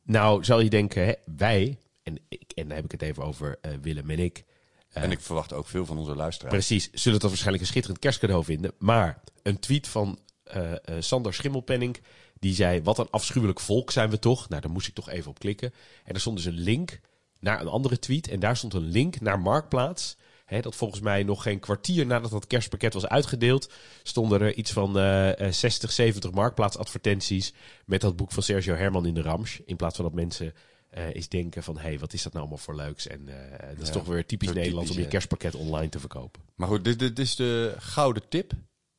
nou 0.02 0.44
zal 0.44 0.60
je 0.60 0.70
denken, 0.70 1.04
hè, 1.04 1.12
wij, 1.36 1.78
en, 2.06 2.18
ik, 2.28 2.52
en 2.54 2.68
dan 2.68 2.76
heb 2.76 2.84
ik 2.84 2.90
het 2.90 3.02
even 3.02 3.22
over 3.22 3.58
eh, 3.60 3.72
Willem 3.82 4.10
en 4.10 4.18
ik. 4.18 4.44
eh, 4.88 5.02
en 5.02 5.10
ik 5.10 5.20
verwacht 5.20 5.52
ook 5.52 5.66
veel 5.66 5.86
van 5.86 5.98
onze 5.98 6.14
luisteraars. 6.14 6.54
Precies, 6.54 6.90
zullen 6.92 7.18
dat 7.18 7.28
waarschijnlijk 7.28 7.62
een 7.62 7.70
schitterend 7.70 8.00
kerstcadeau 8.00 8.44
vinden. 8.44 8.72
Maar 8.78 9.20
een 9.42 9.58
tweet 9.58 9.88
van 9.88 10.18
eh, 10.42 10.72
Sander 10.98 11.34
Schimmelpenning, 11.34 11.96
die 12.38 12.54
zei, 12.54 12.82
wat 12.82 12.98
een 12.98 13.10
afschuwelijk 13.10 13.60
volk 13.60 13.90
zijn 13.90 14.10
we 14.10 14.18
toch? 14.18 14.48
Nou, 14.48 14.60
daar 14.62 14.70
moest 14.70 14.88
ik 14.88 14.94
toch 14.94 15.08
even 15.10 15.30
op 15.30 15.38
klikken. 15.38 15.72
En 16.04 16.14
er 16.14 16.20
stond 16.20 16.36
dus 16.36 16.46
een 16.46 16.60
link 16.60 17.00
naar 17.40 17.60
een 17.60 17.68
andere 17.68 17.98
tweet. 17.98 18.28
En 18.28 18.40
daar 18.40 18.56
stond 18.56 18.74
een 18.74 18.88
link 18.88 19.20
naar 19.20 19.40
Marktplaats. 19.40 20.16
Hè, 20.44 20.60
dat 20.60 20.76
volgens 20.76 21.00
mij 21.00 21.22
nog 21.22 21.42
geen 21.42 21.58
kwartier 21.60 22.06
nadat 22.06 22.30
dat 22.30 22.46
kerstpakket 22.46 22.92
was 22.94 23.06
uitgedeeld, 23.06 23.72
stonden 24.02 24.40
er 24.40 24.54
iets 24.54 24.72
van 24.72 24.98
eh, 24.98 25.40
eh, 25.40 25.52
60, 25.52 25.92
70 25.92 26.30
marktplaatsadvertenties 26.30 27.52
met 27.86 28.00
dat 28.00 28.16
boek 28.16 28.32
van 28.32 28.42
Sergio 28.42 28.74
Herman 28.74 29.06
in 29.06 29.14
de 29.14 29.22
Ramsch. 29.22 29.58
In 29.64 29.76
plaats 29.76 29.96
van 29.96 30.04
dat 30.04 30.14
mensen 30.14 30.54
eh 30.96 31.14
eens 31.14 31.28
denken 31.28 31.62
van, 31.62 31.76
hé, 31.76 31.82
hey, 31.82 31.98
wat 31.98 32.12
is 32.12 32.22
dat 32.22 32.32
nou 32.32 32.44
allemaal 32.44 32.64
voor 32.64 32.76
leuks? 32.76 33.06
En 33.06 33.28
eh, 33.28 33.68
dat 33.68 33.80
is 33.80 33.86
Ja, 33.86 33.92
toch 33.92 34.06
weer 34.06 34.26
typisch 34.26 34.52
Nederlands 34.52 34.90
om 34.90 34.98
je 34.98 35.08
kerstpakket 35.08 35.54
online 35.54 35.88
te 35.88 36.00
verkopen. 36.00 36.42
Maar 36.54 36.68
goed, 36.68 36.84
dit, 36.84 36.98
dit 36.98 37.18
is 37.18 37.36
de 37.36 37.74
gouden 37.78 38.28
tip. 38.28 38.52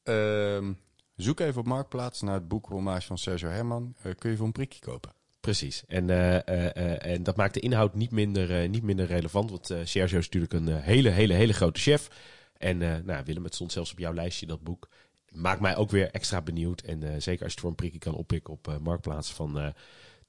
Ehm, 0.04 0.74
zoek 1.16 1.40
even 1.40 1.60
op 1.60 1.68
Marktplaats 1.68 2.22
naar 2.22 2.34
het 2.34 2.48
boek 2.48 2.66
Hommage 2.66 3.08
van 3.08 3.18
Sergio 3.18 3.50
Herman. 3.50 3.96
Eh, 4.02 4.12
kun 4.18 4.32
je 4.32 4.38
voor 4.38 4.46
een 4.46 4.52
prikje 4.52 4.80
kopen. 4.80 5.12
Precies. 5.40 5.84
En, 5.88 6.10
en 7.02 7.24
dat 7.24 7.36
maakt 7.36 7.54
de 7.54 7.60
inhoud 7.60 7.96
niet 7.96 8.12
minder, 8.12 8.70
niet 8.70 8.84
minder 8.84 9.06
relevant. 9.06 9.50
Want 9.50 9.66
Sergio 9.66 10.18
is 10.18 10.26
natuurlijk 10.26 10.54
een 10.54 10.68
hele, 10.68 11.10
hele, 11.10 11.34
hele 11.34 11.54
grote 11.54 11.80
chef. 11.80 12.10
En 12.58 12.78
nou, 12.78 13.24
Willem, 13.26 13.44
het 13.44 13.56
stond 13.56 13.72
zelfs 13.72 13.92
op 13.92 14.00
jouw 14.00 14.14
lijstje, 14.14 14.46
dat 14.46 14.64
boek. 14.64 14.90
Maakt 15.32 15.62
mij 15.62 15.76
ook 15.76 15.92
weer 15.92 16.12
extra 16.12 16.42
benieuwd. 16.42 16.82
En 16.82 17.00
zeker 17.02 17.26
als 17.28 17.32
je 17.38 17.44
het 17.44 17.60
voor 17.60 17.70
een 17.70 17.76
prikje 17.76 18.00
kan 18.00 18.16
oppikken 18.16 18.54
op 18.54 18.78
Marktplaats 18.82 19.34
van... 19.34 19.74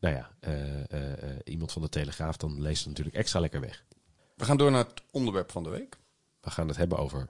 nou 0.00 0.14
ja, 0.14 0.30
eh, 0.40 0.92
eh, 0.92 1.22
eh, 1.22 1.38
iemand 1.44 1.72
van 1.72 1.82
de 1.82 1.88
Telegraaf, 1.88 2.36
dan 2.36 2.60
leest 2.60 2.78
het 2.78 2.88
natuurlijk 2.88 3.16
extra 3.16 3.40
lekker 3.40 3.60
weg. 3.60 3.84
We 4.36 4.44
gaan 4.44 4.56
door 4.56 4.70
naar 4.70 4.84
het 4.84 5.02
onderwerp 5.10 5.50
van 5.50 5.62
de 5.62 5.70
week. 5.70 5.98
We 6.40 6.50
gaan 6.50 6.68
het 6.68 6.76
hebben 6.76 6.98
over 6.98 7.28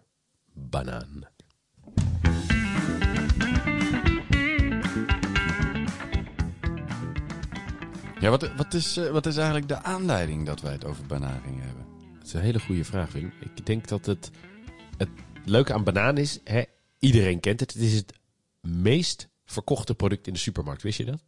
banaan. 0.52 1.26
Ja, 8.20 8.30
wat, 8.30 8.54
wat, 8.56 8.74
is, 8.74 8.96
wat 8.96 9.26
is 9.26 9.36
eigenlijk 9.36 9.68
de 9.68 9.82
aanleiding 9.82 10.46
dat 10.46 10.60
wij 10.60 10.72
het 10.72 10.84
over 10.84 11.06
bananen 11.06 11.42
gingen 11.42 11.64
hebben? 11.64 11.86
Dat 12.18 12.26
is 12.26 12.32
een 12.32 12.40
hele 12.40 12.60
goede 12.60 12.84
vraag, 12.84 13.12
Willem. 13.12 13.32
Ik 13.40 13.66
denk 13.66 13.88
dat 13.88 14.06
het, 14.06 14.30
het 14.96 15.08
leuke 15.44 15.72
aan 15.72 15.84
banaan 15.84 16.16
is, 16.16 16.40
hè, 16.44 16.62
iedereen 16.98 17.40
kent 17.40 17.60
het. 17.60 17.72
Het 17.72 17.82
is 17.82 17.94
het 17.94 18.12
meest 18.60 19.28
verkochte 19.44 19.94
product 19.94 20.26
in 20.26 20.32
de 20.32 20.38
supermarkt. 20.38 20.82
Wist 20.82 20.98
je 20.98 21.04
dat? 21.04 21.22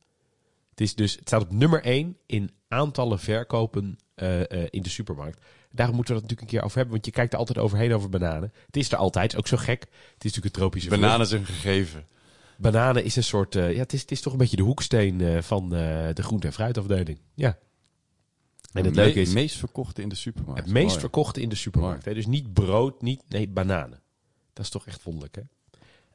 Het, 0.80 0.88
is 0.88 0.94
dus, 0.94 1.14
het 1.14 1.28
staat 1.28 1.42
op 1.42 1.52
nummer 1.52 1.82
1 1.82 2.16
in 2.26 2.50
aantallen 2.68 3.18
verkopen 3.18 3.99
eh, 4.14 4.40
eh, 4.40 4.66
in 4.70 4.82
de 4.82 4.88
supermarkt. 4.88 5.40
Daarom 5.70 5.96
moeten 5.96 6.14
we 6.14 6.20
dat 6.20 6.30
natuurlijk 6.30 6.40
een 6.40 6.46
keer 6.46 6.62
over 6.62 6.76
hebben, 6.76 6.94
want 6.94 7.06
je 7.06 7.12
kijkt 7.12 7.32
er 7.32 7.38
altijd 7.38 7.58
overheen 7.58 7.94
over 7.94 8.08
bananen. 8.08 8.52
Het 8.66 8.76
is 8.76 8.92
er 8.92 8.99
altijd, 8.99 9.37
ook 9.37 9.46
zo 9.46 9.56
gek. 9.56 9.80
Het 9.80 9.90
is 9.90 10.32
natuurlijk 10.32 10.44
een 10.44 10.60
tropische 10.60 10.88
vrucht. 10.88 11.02
Bananen 11.02 11.26
is 11.26 11.32
een 11.32 11.44
gegeven. 11.44 12.06
Bananen 12.56 13.04
is 13.04 13.16
een 13.16 13.25
soort, 13.25 13.56
eh, 13.56 13.72
ja, 13.72 13.78
het 13.78 13.92
is, 13.92 14.00
het 14.00 14.10
is 14.10 14.20
toch 14.20 14.32
een 14.32 14.38
beetje 14.38 14.56
de 14.56 14.62
hoeksteen 14.62 15.42
van 15.42 15.68
de 15.68 16.22
groente- 16.22 16.46
en 16.46 16.52
fruitafdeling. 16.52 17.18
Ja. 17.34 17.58
En 18.72 18.84
het 18.84 18.96
leuke 18.96 19.20
is, 19.20 19.32
meest 19.32 19.56
verkochte 19.56 20.02
in 20.02 20.08
de 20.08 20.14
supermarkt. 20.14 20.62
het 20.62 20.72
meest 20.72 20.87
Mooi. 20.87 21.00
verkochte 21.00 21.40
in 21.40 21.49
de 21.49 21.54
supermarkt. 21.54 22.04
Hè? 22.04 22.14
Dus 22.14 22.26
niet 22.26 22.52
brood, 22.52 23.02
niet, 23.02 23.22
nee, 23.28 23.49
bananen. 23.49 24.00
Dat 24.52 24.64
is 24.64 24.70
toch 24.70 24.87
echt 24.87 25.02
wonderlijk, 25.02 25.34
hè? 25.34 25.42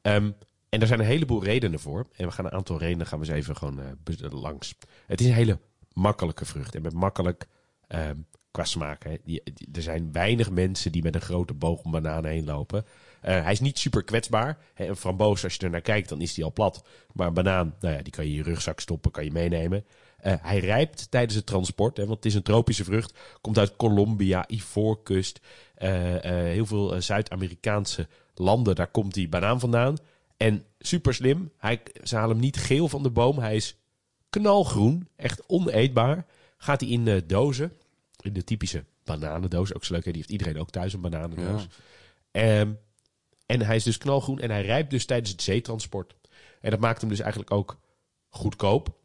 Ehm, 0.02 0.32
en 0.76 0.82
er 0.82 0.88
zijn 0.88 1.00
een 1.00 1.06
heleboel 1.06 1.44
redenen 1.44 1.80
voor. 1.80 2.08
En 2.16 2.26
we 2.26 2.32
gaan 2.32 2.46
een 2.46 2.52
aantal 2.52 2.78
redenen 2.78 3.08
gaan 3.08 3.20
we 3.20 3.26
eens 3.26 3.36
even 3.36 3.56
gewoon 3.56 3.80
eh, 3.80 3.86
be- 4.04 4.36
langs. 4.36 4.76
Het 5.06 5.22
is 5.22 5.28
een 5.28 5.34
hele 5.34 5.60
makkelijke 5.94 6.46
vrucht. 6.46 6.76
En 6.76 6.82
met 6.82 6.94
makkelijk 6.94 7.48
ehm, 7.88 8.16
qua 8.52 8.64
smaak. 8.64 9.04
Hè? 9.04 9.18
Die, 9.24 9.44
er 9.74 9.82
zijn 9.82 10.12
weinig 10.12 10.50
mensen 10.50 10.92
die 10.92 11.04
met 11.04 11.16
een 11.16 11.22
grote 11.22 11.54
boog 11.54 11.82
om 11.82 11.92
bananen 11.92 12.32
heen 12.32 12.46
lopen. 12.46 12.86
Eh, 13.22 13.44
hij 13.44 13.52
is 13.52 13.60
niet 13.60 13.80
super 13.80 14.04
kwetsbaar. 14.04 14.58
Hè, 14.74 14.88
een 14.88 14.96
framboos, 14.96 15.44
als 15.44 15.54
je 15.54 15.60
er 15.60 15.70
naar 15.70 15.82
kijkt, 15.82 16.10
dan 16.10 16.22
is 16.22 16.34
die 16.34 16.44
al 16.44 16.54
plat. 16.54 16.84
Maar 17.14 17.28
een 17.28 17.34
banaan, 17.34 17.76
nou 17.80 17.96
ja, 17.96 18.02
die 18.02 18.14
kan 18.14 18.26
je 18.26 18.32
in 18.32 18.38
je 18.38 18.44
rugzak 18.44 18.80
stoppen, 18.80 19.12
kan 19.12 19.24
je 19.24 19.32
meenemen. 19.32 19.86
Eh, 20.18 20.34
hij 20.42 20.60
rijpt 20.60 21.12
tijdens 21.12 21.36
het 21.36 21.46
transport, 21.46 21.98
hè, 21.98 22.04
want 22.06 22.16
het 22.16 22.26
is 22.26 22.36
een 22.36 22.42
tropische 22.44 22.84
vrucht. 22.84 23.18
Komt 23.42 23.58
uit 23.58 23.76
Colombia, 23.76 24.46
Ivoorkust, 24.48 25.40
eh, 25.76 26.16
eh, 26.16 26.46
heel 26.54 26.66
veel 26.66 26.96
eh, 26.96 27.02
Zuid-Amerikaanse 27.02 28.08
landen. 28.36 28.76
Daar 28.76 28.92
komt 28.92 29.14
die 29.14 29.30
banaan 29.30 29.60
vandaan. 29.60 29.96
En 30.38 30.66
super 30.80 31.14
slim, 31.14 31.52
hij, 31.58 31.82
ze 32.04 32.16
halen 32.16 32.32
hem 32.32 32.40
niet 32.40 32.58
geel 32.58 32.88
van 32.88 33.04
de 33.04 33.10
boom. 33.10 33.40
Hij 33.40 33.56
is 33.56 33.76
knalgroen, 34.30 35.08
echt 35.16 35.44
oneetbaar. 35.48 36.26
Gaat 36.58 36.82
hij 36.82 36.90
in 36.90 37.06
de 37.06 37.26
dozen, 37.26 37.74
in 38.20 38.34
de 38.34 38.44
typische 38.44 38.84
bananendoos. 39.04 39.74
Ook 39.74 39.86
zo 39.86 39.94
leuk, 39.94 40.06
hè? 40.06 40.12
die 40.12 40.22
heeft 40.22 40.34
iedereen 40.34 40.60
ook 40.60 40.70
thuis 40.70 40.94
een 40.94 41.02
bananendoos. 41.02 41.68
Ehm, 42.32 42.72
en 43.46 43.62
hij 43.62 43.76
is 43.76 43.84
dus 43.84 43.98
knalgroen 43.98 44.40
en 44.40 44.50
hij 44.50 44.62
rijpt 44.62 44.90
dus 44.90 45.06
tijdens 45.06 45.32
het 45.32 45.42
zeetransport. 45.42 46.16
En 46.62 46.72
dat 46.72 46.80
maakt 46.80 47.02
hem 47.02 47.10
dus 47.10 47.20
eigenlijk 47.20 47.52
ook 47.52 47.78
goedkoop. 48.30 48.96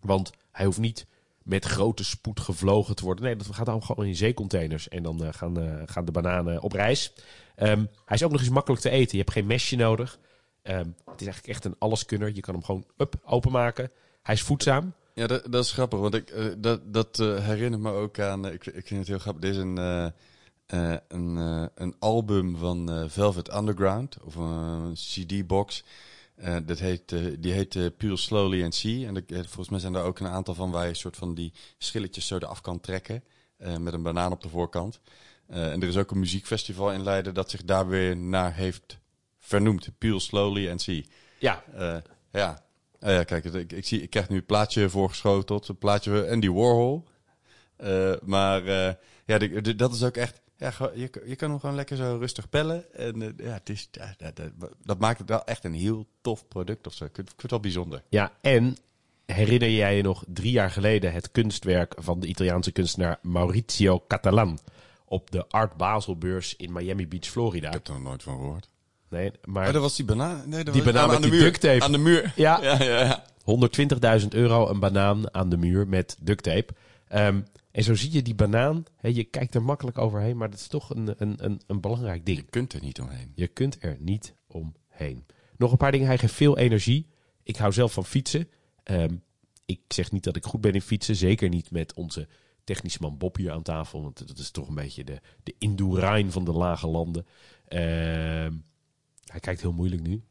Want 0.00 0.30
hij 0.52 0.64
hoeft 0.64 0.78
niet 0.78 1.06
met 1.42 1.64
grote 1.64 2.04
spoed 2.04 2.40
gevlogen 2.40 2.96
te 2.96 3.04
worden. 3.04 3.24
Nee, 3.24 3.36
dat 3.36 3.46
gaat 3.46 3.68
allemaal 3.68 3.86
gewoon 3.86 4.06
in 4.06 4.16
zeecontainers. 4.16 4.88
En 4.88 5.02
dan 5.02 5.24
eh, 5.24 5.32
gaan, 5.32 5.60
eh, 5.60 5.82
gaan 5.86 6.04
de 6.04 6.12
bananen 6.12 6.62
op 6.62 6.72
reis. 6.72 7.12
Ehm, 7.54 7.84
hij 8.04 8.16
is 8.16 8.22
ook 8.22 8.30
nog 8.30 8.40
eens 8.40 8.48
makkelijk 8.48 8.82
te 8.82 8.90
eten. 8.90 9.10
Je 9.10 9.22
hebt 9.22 9.32
geen 9.32 9.46
mesje 9.46 9.76
nodig. 9.76 10.18
Ehm, 10.66 10.88
het 11.04 11.20
is 11.20 11.26
eigenlijk 11.26 11.46
echt 11.46 11.64
een 11.64 11.76
alleskunner. 11.78 12.34
Je 12.34 12.40
kan 12.40 12.54
hem 12.54 12.64
gewoon 12.64 12.84
up, 12.96 13.14
openmaken. 13.24 13.90
Hij 14.22 14.34
is 14.34 14.42
voedzaam. 14.42 14.94
Ja, 15.14 15.26
dat, 15.26 15.52
dat 15.52 15.64
is 15.64 15.72
grappig, 15.72 15.98
want 15.98 16.14
ik, 16.14 16.30
eh, 16.30 16.44
dat, 16.58 16.92
dat 16.94 17.18
eh, 17.18 17.44
herinnert 17.44 17.82
me 17.82 17.90
ook 17.90 18.18
aan. 18.18 18.46
eh, 18.46 18.52
ik, 18.52 18.66
ik 18.66 18.86
vind 18.86 19.00
het 19.00 19.08
heel 19.08 19.18
grappig. 19.18 19.42
Dit 19.42 19.50
is 19.54 19.56
een, 19.56 19.76
een, 21.08 21.36
een 21.74 21.94
album 21.98 22.56
van 22.56 23.10
Velvet 23.10 23.54
Underground, 23.54 24.16
of 24.22 24.34
een 24.34 24.92
CD-box. 24.94 25.84
Dat 26.64 26.78
heet, 26.78 27.08
die 27.38 27.52
heet 27.52 27.96
Pure 27.96 28.16
Slowly 28.16 28.64
and 28.64 28.74
See. 28.74 29.06
En 29.06 29.24
volgens 29.28 29.68
mij 29.68 29.80
zijn 29.80 29.94
er 29.94 30.02
ook 30.02 30.18
een 30.18 30.26
aantal 30.26 30.54
van 30.54 30.70
waar 30.70 30.82
je 30.82 30.88
een 30.88 30.96
soort 30.96 31.16
van 31.16 31.34
die 31.34 31.52
schilletjes 31.78 32.26
zo 32.26 32.36
eraf 32.36 32.60
kan 32.60 32.80
trekken. 32.80 33.24
met 33.78 33.92
een 33.92 34.02
banaan 34.02 34.32
op 34.32 34.42
de 34.42 34.48
voorkant. 34.48 35.00
En 35.46 35.82
er 35.82 35.88
is 35.88 35.96
ook 35.96 36.10
een 36.10 36.18
muziekfestival 36.18 36.92
in 36.92 37.02
Leiden 37.02 37.34
dat 37.34 37.50
zich 37.50 37.64
daar 37.64 37.88
weer 37.88 38.16
naar 38.16 38.54
heeft 38.54 38.98
vernoemd. 39.46 39.88
Pure 39.98 40.20
Slowly 40.20 40.70
and 40.70 40.82
See. 40.82 41.06
Ja, 41.38 41.62
Eh, 41.74 41.96
ja. 42.32 42.64
Oh 43.00 43.08
ja, 43.10 43.24
kijk, 43.24 43.44
ik, 43.44 43.72
ik, 43.72 43.86
zie, 43.86 44.02
ik 44.02 44.10
krijg 44.10 44.28
nu 44.28 44.36
een 44.36 44.46
plaatje 44.46 44.88
voorgeschoteld. 44.90 45.68
Een 45.68 45.78
plaatje 45.78 46.10
van 46.10 46.28
Andy 46.30 46.48
Warhol. 46.50 47.04
Eh, 47.76 48.12
maar 48.24 48.64
eh, 48.66 48.94
ja, 49.26 49.38
de- 49.38 49.60
de- 49.60 49.74
dat 49.74 49.94
is 49.94 50.02
ook 50.02 50.16
echt... 50.16 50.40
Ja, 50.56 50.72
je, 50.94 51.10
je 51.26 51.36
kan 51.36 51.50
hem 51.50 51.60
gewoon 51.60 51.74
lekker 51.74 51.96
zo 51.96 52.16
rustig 52.20 52.48
pellen. 52.48 52.94
En 52.94 53.34
ja, 53.36 53.52
het 53.52 53.68
is, 53.68 53.88
dat, 53.90 54.34
dat, 54.36 54.50
dat 54.82 54.98
maakt 54.98 55.18
het 55.18 55.28
wel 55.28 55.44
echt 55.44 55.64
een 55.64 55.74
heel 55.74 56.06
tof 56.20 56.48
product 56.48 56.86
of 56.86 56.92
zo. 56.94 57.04
Ik 57.04 57.14
vind, 57.14 57.26
ik 57.26 57.34
vind 57.40 57.42
het 57.42 57.50
wel 57.50 57.60
bijzonder. 57.60 58.02
Ja, 58.08 58.32
en 58.40 58.76
herinner 59.26 59.70
jij 59.70 59.96
je 59.96 60.02
nog 60.02 60.24
drie 60.28 60.50
jaar 60.52 60.70
geleden 60.70 61.12
het 61.12 61.30
kunstwerk 61.30 61.94
van 61.98 62.20
de 62.20 62.26
Italiaanse 62.26 62.72
kunstenaar 62.72 63.18
Maurizio 63.22 64.04
Catalan 64.08 64.58
op 65.04 65.30
de 65.30 65.48
Art 65.48 65.76
Basel 65.76 66.16
beurs 66.18 66.56
in 66.56 66.72
Miami 66.72 67.08
Beach, 67.08 67.26
Florida? 67.26 67.66
Ik 67.66 67.72
heb 67.72 67.86
er 67.86 67.92
nog 67.92 68.02
nooit 68.02 68.22
van 68.22 68.36
gehoord. 68.36 68.68
Nee, 69.10 69.32
maar 69.44 69.66
Oh, 69.66 69.72
dat 69.72 69.82
was 69.82 69.96
die 69.96 70.04
banaan. 70.04 70.48
Nee, 70.48 70.64
dat 70.64 70.74
Die 70.74 70.82
was, 70.82 70.92
banaan 70.92 71.08
aan 71.08 71.14
met 71.14 71.22
de 71.22 71.30
die 71.30 71.38
muur. 71.38 71.48
duct 71.48 71.60
tape. 71.60 71.82
Aan 71.84 71.92
de 71.92 71.98
muur. 71.98 72.32
Ja. 72.36 72.62
ja, 72.62 72.82
ja. 72.82 73.00
ja. 73.04 73.24
120.000 74.20 74.28
euro 74.28 74.68
een 74.68 74.80
banaan 74.80 75.34
aan 75.34 75.48
de 75.48 75.56
muur 75.56 75.88
met 75.88 76.16
duct 76.20 76.42
tape. 76.42 76.74
Ehm, 77.08 77.40
en 77.70 77.82
zo 77.82 77.94
zie 77.94 78.12
je 78.12 78.22
die 78.22 78.34
banaan. 78.34 78.84
Je 79.00 79.24
kijkt 79.24 79.54
er 79.54 79.62
makkelijk 79.62 79.98
overheen, 79.98 80.36
maar 80.36 80.50
dat 80.50 80.58
is 80.58 80.66
toch 80.66 80.90
een, 80.94 81.14
een, 81.16 81.34
een, 81.44 81.60
een 81.66 81.80
belangrijk 81.80 82.26
ding. 82.26 82.38
Je 82.38 82.44
kunt 82.44 82.72
er 82.72 82.80
niet 82.82 83.00
omheen. 83.00 83.32
Je 83.34 83.46
kunt 83.46 83.76
er 83.80 83.96
niet 84.00 84.34
omheen. 84.46 85.24
Nog 85.56 85.70
een 85.70 85.76
paar 85.76 85.92
dingen. 85.92 86.06
Hij 86.06 86.18
geeft 86.18 86.34
veel 86.34 86.58
energie. 86.58 87.06
Ik 87.42 87.56
hou 87.56 87.72
zelf 87.72 87.92
van 87.92 88.04
fietsen. 88.04 88.48
Ehm, 88.82 89.14
ik 89.66 89.80
zeg 89.88 90.12
niet 90.12 90.24
dat 90.24 90.36
ik 90.36 90.44
goed 90.44 90.60
ben 90.60 90.72
in 90.72 90.82
fietsen. 90.82 91.16
Zeker 91.16 91.48
niet 91.48 91.70
met 91.70 91.94
onze 91.94 92.28
technische 92.64 92.98
man 93.00 93.18
Bob 93.18 93.36
hier 93.36 93.52
aan 93.52 93.62
tafel. 93.62 94.02
Want 94.02 94.28
dat 94.28 94.38
is 94.38 94.50
toch 94.50 94.68
een 94.68 94.74
beetje 94.74 95.04
de, 95.04 95.20
de 95.42 95.54
Indurain 95.58 96.32
van 96.32 96.44
de 96.44 96.52
lage 96.52 96.86
landen. 96.86 97.26
Ehm, 97.68 98.52
hij 99.26 99.40
kijkt 99.40 99.60
heel 99.60 99.72
moeilijk 99.72 100.02
nu. 100.02 100.22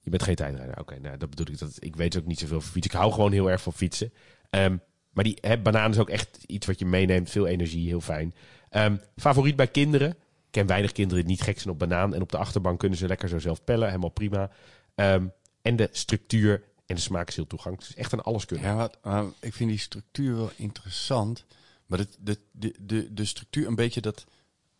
Je 0.00 0.10
bent 0.10 0.22
geen 0.22 0.34
tijdrijder. 0.34 0.78
Oké, 0.78 0.98
nou, 0.98 1.16
dat 1.16 1.30
bedoel 1.30 1.46
ik. 1.46 1.58
Dat, 1.58 1.76
ik 1.78 1.96
weet 1.96 2.18
ook 2.18 2.26
niet 2.26 2.38
zoveel 2.38 2.60
van 2.60 2.70
fietsen. 2.70 2.92
Ik 2.92 2.98
hou 2.98 3.12
gewoon 3.12 3.32
heel 3.32 3.50
erg 3.50 3.62
van 3.62 3.72
fietsen. 3.72 4.12
Ehm, 4.50 4.76
maar 5.12 5.24
die 5.24 5.38
hè, 5.40 5.58
banaan 5.58 5.90
is 5.90 5.98
ook 5.98 6.08
echt 6.10 6.44
iets 6.46 6.66
wat 6.66 6.78
je 6.78 6.86
meeneemt. 6.86 7.30
Veel 7.30 7.46
energie, 7.46 7.88
heel 7.88 8.00
fijn. 8.00 8.34
Ehm, 8.70 8.96
favoriet 9.16 9.56
bij 9.56 9.68
kinderen. 9.68 10.10
Ik 10.10 10.54
ken 10.54 10.66
weinig 10.66 10.92
kinderen 10.92 11.24
die 11.24 11.32
niet 11.32 11.42
gek 11.42 11.58
zijn 11.58 11.72
op 11.72 11.78
banaan. 11.78 12.14
En 12.14 12.22
op 12.22 12.30
de 12.30 12.38
achterbank 12.38 12.78
kunnen 12.78 12.98
ze 12.98 13.06
lekker 13.06 13.28
zo 13.28 13.38
zelf 13.38 13.64
pellen. 13.64 13.88
Helemaal 13.88 14.10
prima. 14.10 14.50
Ehm, 14.94 15.26
en 15.62 15.76
de 15.76 15.88
structuur 15.92 16.62
en 16.86 16.94
de 16.94 17.00
smaak 17.00 17.28
is 17.28 17.36
heel 17.36 17.46
toegankelijk. 17.46 17.88
Het 17.88 17.98
is 17.98 18.04
echt 18.04 18.12
een 18.12 18.20
alles 18.20 18.44
kunnen. 18.44 18.66
Ja, 19.02 19.32
ik 19.40 19.54
vind 19.54 19.70
die 19.70 19.78
structuur 19.78 20.36
wel 20.36 20.50
interessant. 20.56 21.44
Maar 21.86 21.98
de, 22.20 22.38
de, 22.80 23.14
de 23.14 23.24
structuur, 23.24 23.66
een 23.66 23.74
beetje 23.74 24.00
dat 24.00 24.26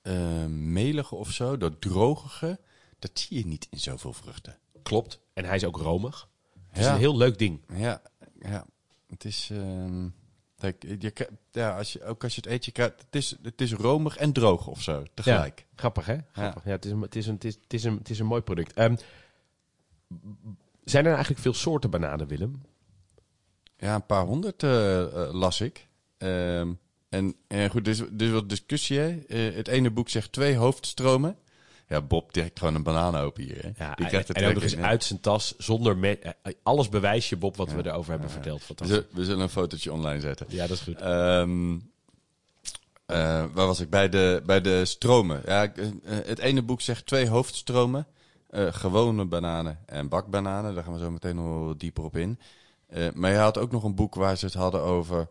eh, 0.08 0.46
melige 0.46 1.14
of 1.14 1.30
zo, 1.30 1.56
dat 1.56 1.80
drogige, 1.80 2.60
dat 2.98 3.10
zie 3.18 3.38
je 3.38 3.46
niet 3.46 3.66
in 3.70 3.78
zoveel 3.78 4.12
vruchten. 4.12 4.58
Klopt. 4.82 5.20
En 5.34 5.44
hij 5.44 5.56
is 5.56 5.64
ook 5.64 5.76
romig. 5.76 6.28
Het 6.68 6.78
is 6.78 6.84
Ja. 6.84 6.92
een 6.92 6.98
heel 6.98 7.16
leuk 7.16 7.38
ding. 7.38 7.60
Ja, 7.74 8.02
ja. 8.40 8.66
Het 9.08 9.24
is. 9.24 9.48
ehm, 9.52 10.08
kijk, 10.58 10.82
je, 10.98 11.28
ja, 11.52 11.76
als 11.76 11.92
je, 11.92 12.04
ook 12.04 12.22
als 12.24 12.34
je 12.34 12.40
het 12.40 12.50
eet, 12.50 12.64
je 12.64 12.70
krijgt, 12.72 13.00
het, 13.00 13.14
is, 13.16 13.36
het 13.42 13.60
is 13.60 13.72
romig 13.72 14.16
en 14.16 14.32
droog 14.32 14.66
of 14.66 14.82
zo, 14.82 15.02
tegelijk. 15.14 15.66
Grappig, 15.74 16.06
hè? 16.06 16.16
Grappig. 16.32 16.64
Ja. 16.64 16.70
het, 16.70 16.84
is 16.84 16.90
een, 16.90 17.00
het, 17.00 17.16
is 17.16 17.26
een, 17.26 17.34
het, 17.34 17.44
is, 17.44 17.54
het, 17.54 17.72
is 17.72 17.84
een, 17.84 17.96
het 17.96 18.10
is 18.10 18.18
een 18.18 18.26
mooi 18.26 18.42
product. 18.42 18.72
Ehm, 18.72 18.96
zijn 20.84 21.04
er 21.04 21.10
eigenlijk 21.12 21.40
veel 21.40 21.54
soorten 21.54 21.90
bananen, 21.90 22.26
Willem? 22.26 22.62
Ja, 23.76 23.94
een 23.94 24.06
paar 24.06 24.24
honderd 24.24 24.62
eh, 24.62 25.02
eh, 25.02 25.32
las 25.34 25.60
ik. 25.60 25.88
Ehm, 26.18 26.72
en, 27.08 27.34
en 27.48 27.70
goed, 27.70 27.84
dus, 27.84 28.02
dus 28.10 28.30
wat 28.30 28.48
discussie. 28.48 28.98
Hè? 28.98 29.18
Eh, 29.28 29.54
het 29.54 29.68
ene 29.68 29.90
boek 29.90 30.08
zegt 30.08 30.32
twee 30.32 30.56
hoofdstromen. 30.56 31.36
Ja, 31.88 32.00
Bob 32.02 32.32
direct 32.32 32.58
gewoon 32.58 32.74
een 32.74 32.82
banaan 32.82 33.16
open 33.16 33.42
hier. 33.42 33.62
Hè? 33.62 33.84
Ja, 33.84 33.94
Die 33.94 34.04
en, 34.04 34.10
krijgt 34.10 34.28
het 34.28 34.36
en 34.36 34.42
ook 34.46 34.52
nog 34.54 34.62
direct 34.62 34.72
eens 34.72 34.82
in. 34.82 34.88
uit 34.90 35.04
zijn 35.04 35.20
tas, 35.20 35.54
zonder... 35.58 35.96
Me 35.98 36.18
eh, 36.18 36.52
alles 36.62 36.88
bewijs 36.88 37.28
je, 37.28 37.36
Bob, 37.36 37.56
wat 37.56 37.72
we 37.72 37.86
erover 37.86 38.10
hebben 38.10 38.28
Ja. 38.28 38.34
verteld. 38.34 38.58
We 38.60 38.64
Fantastisch. 38.66 38.96
zullen, 38.96 39.10
we 39.14 39.24
zullen 39.24 39.40
een 39.42 39.48
fotootje 39.48 39.92
online 39.92 40.20
zetten. 40.20 40.46
Ja, 40.48 40.66
dat 40.66 40.76
is 40.76 40.82
goed. 40.82 41.00
Ehm, 41.00 41.74
eh, 43.06 43.44
waar 43.52 43.66
was 43.66 43.80
ik? 43.80 43.90
Bij 43.90 44.08
de, 44.08 44.42
bij 44.46 44.60
de 44.60 44.84
stromen. 44.84 45.42
Ja, 45.46 45.72
eh, 45.74 45.86
het 46.04 46.38
ene 46.38 46.62
boek 46.62 46.80
zegt 46.80 47.06
twee 47.06 47.28
hoofdstromen. 47.28 48.06
Eh, 48.50 48.66
gewone 48.70 49.24
bananen 49.24 49.78
en 49.86 50.08
bakbananen. 50.08 50.74
Daar 50.74 50.84
gaan 50.84 50.92
we 50.92 50.98
zo 50.98 51.10
meteen 51.10 51.36
nog 51.36 51.76
dieper 51.76 52.04
op 52.04 52.16
in. 52.16 52.38
Eh, 52.86 53.06
maar 53.14 53.30
je 53.30 53.36
had 53.36 53.58
ook 53.58 53.70
nog 53.72 53.84
een 53.84 53.94
boek 53.94 54.14
waar 54.14 54.36
ze 54.38 54.44
het 54.44 54.54
hadden 54.54 54.80
over 54.82 55.28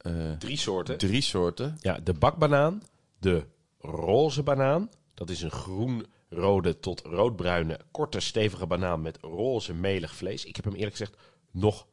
eh, 0.00 0.32
Drie 0.32 0.56
soorten. 0.56 0.98
drie 0.98 1.20
soorten. 1.20 1.76
Ja, 1.80 1.98
de 1.98 2.12
bakbanaan, 2.12 2.82
de 3.18 3.46
roze 3.78 4.42
banaan. 4.42 4.90
Dat 5.14 5.30
is 5.30 5.42
een 5.42 5.50
groen-rode 5.50 6.80
tot 6.80 7.00
roodbruine, 7.00 7.80
korte, 7.90 8.20
stevige 8.20 8.66
banaan 8.66 9.02
met 9.02 9.18
roze, 9.20 9.74
melig 9.74 10.14
vlees. 10.14 10.44
Ik 10.44 10.56
heb 10.56 10.64
hem 10.64 10.74
eerlijk 10.74 10.96
gezegd 10.96 11.16
nog 11.50 11.86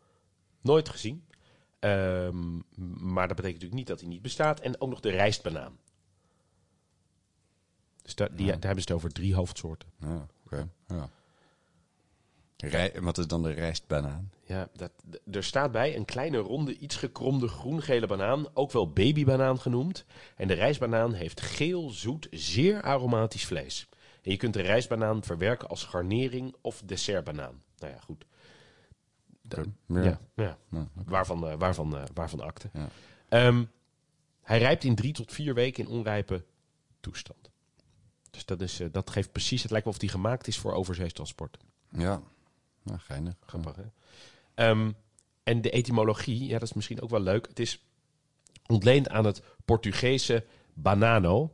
nooit 0.62 0.90
gezien. 0.90 1.26
Ehm, 1.80 2.56
maar 3.14 3.28
dat 3.28 3.36
betekent 3.36 3.44
natuurlijk 3.62 3.74
niet 3.74 3.88
dat 3.88 4.00
hij 4.00 4.10
niet 4.10 4.22
bestaat. 4.22 4.60
En 4.60 4.82
ook 4.82 4.90
nog 4.90 5.00
de 5.00 5.10
rijstbanaan. 5.10 5.78
Dus 8.02 8.16
daar, 8.16 8.36
die, 8.36 8.46
Ja. 8.46 8.52
daar 8.52 8.62
hebben 8.62 8.82
ze 8.84 8.88
het 8.88 8.98
over 8.98 9.12
drie 9.14 9.36
hoofdsoorten. 9.36 9.90
Ja, 10.00 10.28
oké. 10.46 10.70
Ja. 10.88 11.10
Rij, 12.58 12.94
wat 13.02 13.18
is 13.18 13.28
dan 13.28 13.44
de 13.44 13.52
rijstbanaan? 13.52 14.32
Ja, 14.44 14.70
dat, 14.74 14.92
er 15.32 15.44
staat 15.44 15.72
bij 15.72 15.96
een 15.96 16.06
kleine 16.06 16.38
ronde, 16.38 16.78
iets 16.78 16.96
gekromde 16.96 17.48
groen-gele 17.48 18.08
banaan, 18.08 18.46
ook 18.54 18.72
wel 18.72 18.90
babybanaan 18.92 19.60
genoemd. 19.60 20.06
En 20.36 20.48
de 20.48 20.54
rijstbanaan 20.54 21.14
heeft 21.14 21.42
geel, 21.42 21.90
zoet, 21.90 22.28
zeer 22.32 22.82
aromatisch 22.82 23.46
vlees. 23.46 23.90
En 24.22 24.32
je 24.32 24.38
kunt 24.38 24.54
de 24.54 24.62
rijstbanaan 24.62 25.24
verwerken 25.24 25.68
als 25.68 25.84
garnering 25.84 26.56
of 26.62 26.82
dessertbanaan. 26.86 27.62
Nou 27.78 27.94
ja, 27.94 28.00
goed. 28.00 28.26
Ja, 29.50 29.64
Ja. 29.88 30.20
ja. 30.36 30.58
Ja. 30.70 30.88
Waarvan, 31.06 31.48
eh, 31.48 31.58
waarvan, 31.58 31.98
eh, 31.98 32.04
waarvan 32.14 32.40
akte. 32.42 32.70
Ja. 32.74 32.88
Ehm, 33.30 33.64
hij 34.42 34.60
rijpt 34.60 34.84
in 34.84 34.96
drie 34.96 35.14
tot 35.14 35.32
vier 35.34 35.54
weken 35.54 35.84
in 35.84 35.90
onrijpe 35.90 36.44
toestand. 37.00 37.50
Dus 38.32 38.46
dat, 38.46 38.62
is, 38.62 38.80
eh, 38.80 38.88
dat 38.92 39.10
geeft 39.10 39.32
precies, 39.32 39.62
het 39.62 39.72
lijkt 39.72 39.86
wel 39.86 39.94
of 39.94 40.00
die 40.00 40.10
gemaakt 40.10 40.48
is 40.48 40.58
voor 40.58 40.74
overzeestransport. 40.74 41.58
Ja, 41.90 42.22
nou, 42.88 43.00
geinig. 43.00 43.34
Grappig, 43.46 43.76
hè? 43.76 43.84
Ehm, 44.54 44.92
en 45.44 45.62
de 45.62 45.70
etymologie, 45.70 46.48
ja, 46.48 46.60
dat 46.60 46.68
is 46.68 46.74
misschien 46.74 47.02
ook 47.02 47.10
wel 47.10 47.20
leuk. 47.20 47.48
Het 47.48 47.60
is 47.60 47.86
ontleend 48.68 49.10
aan 49.10 49.26
het 49.26 49.42
Portugese 49.66 50.46
banano, 50.74 51.52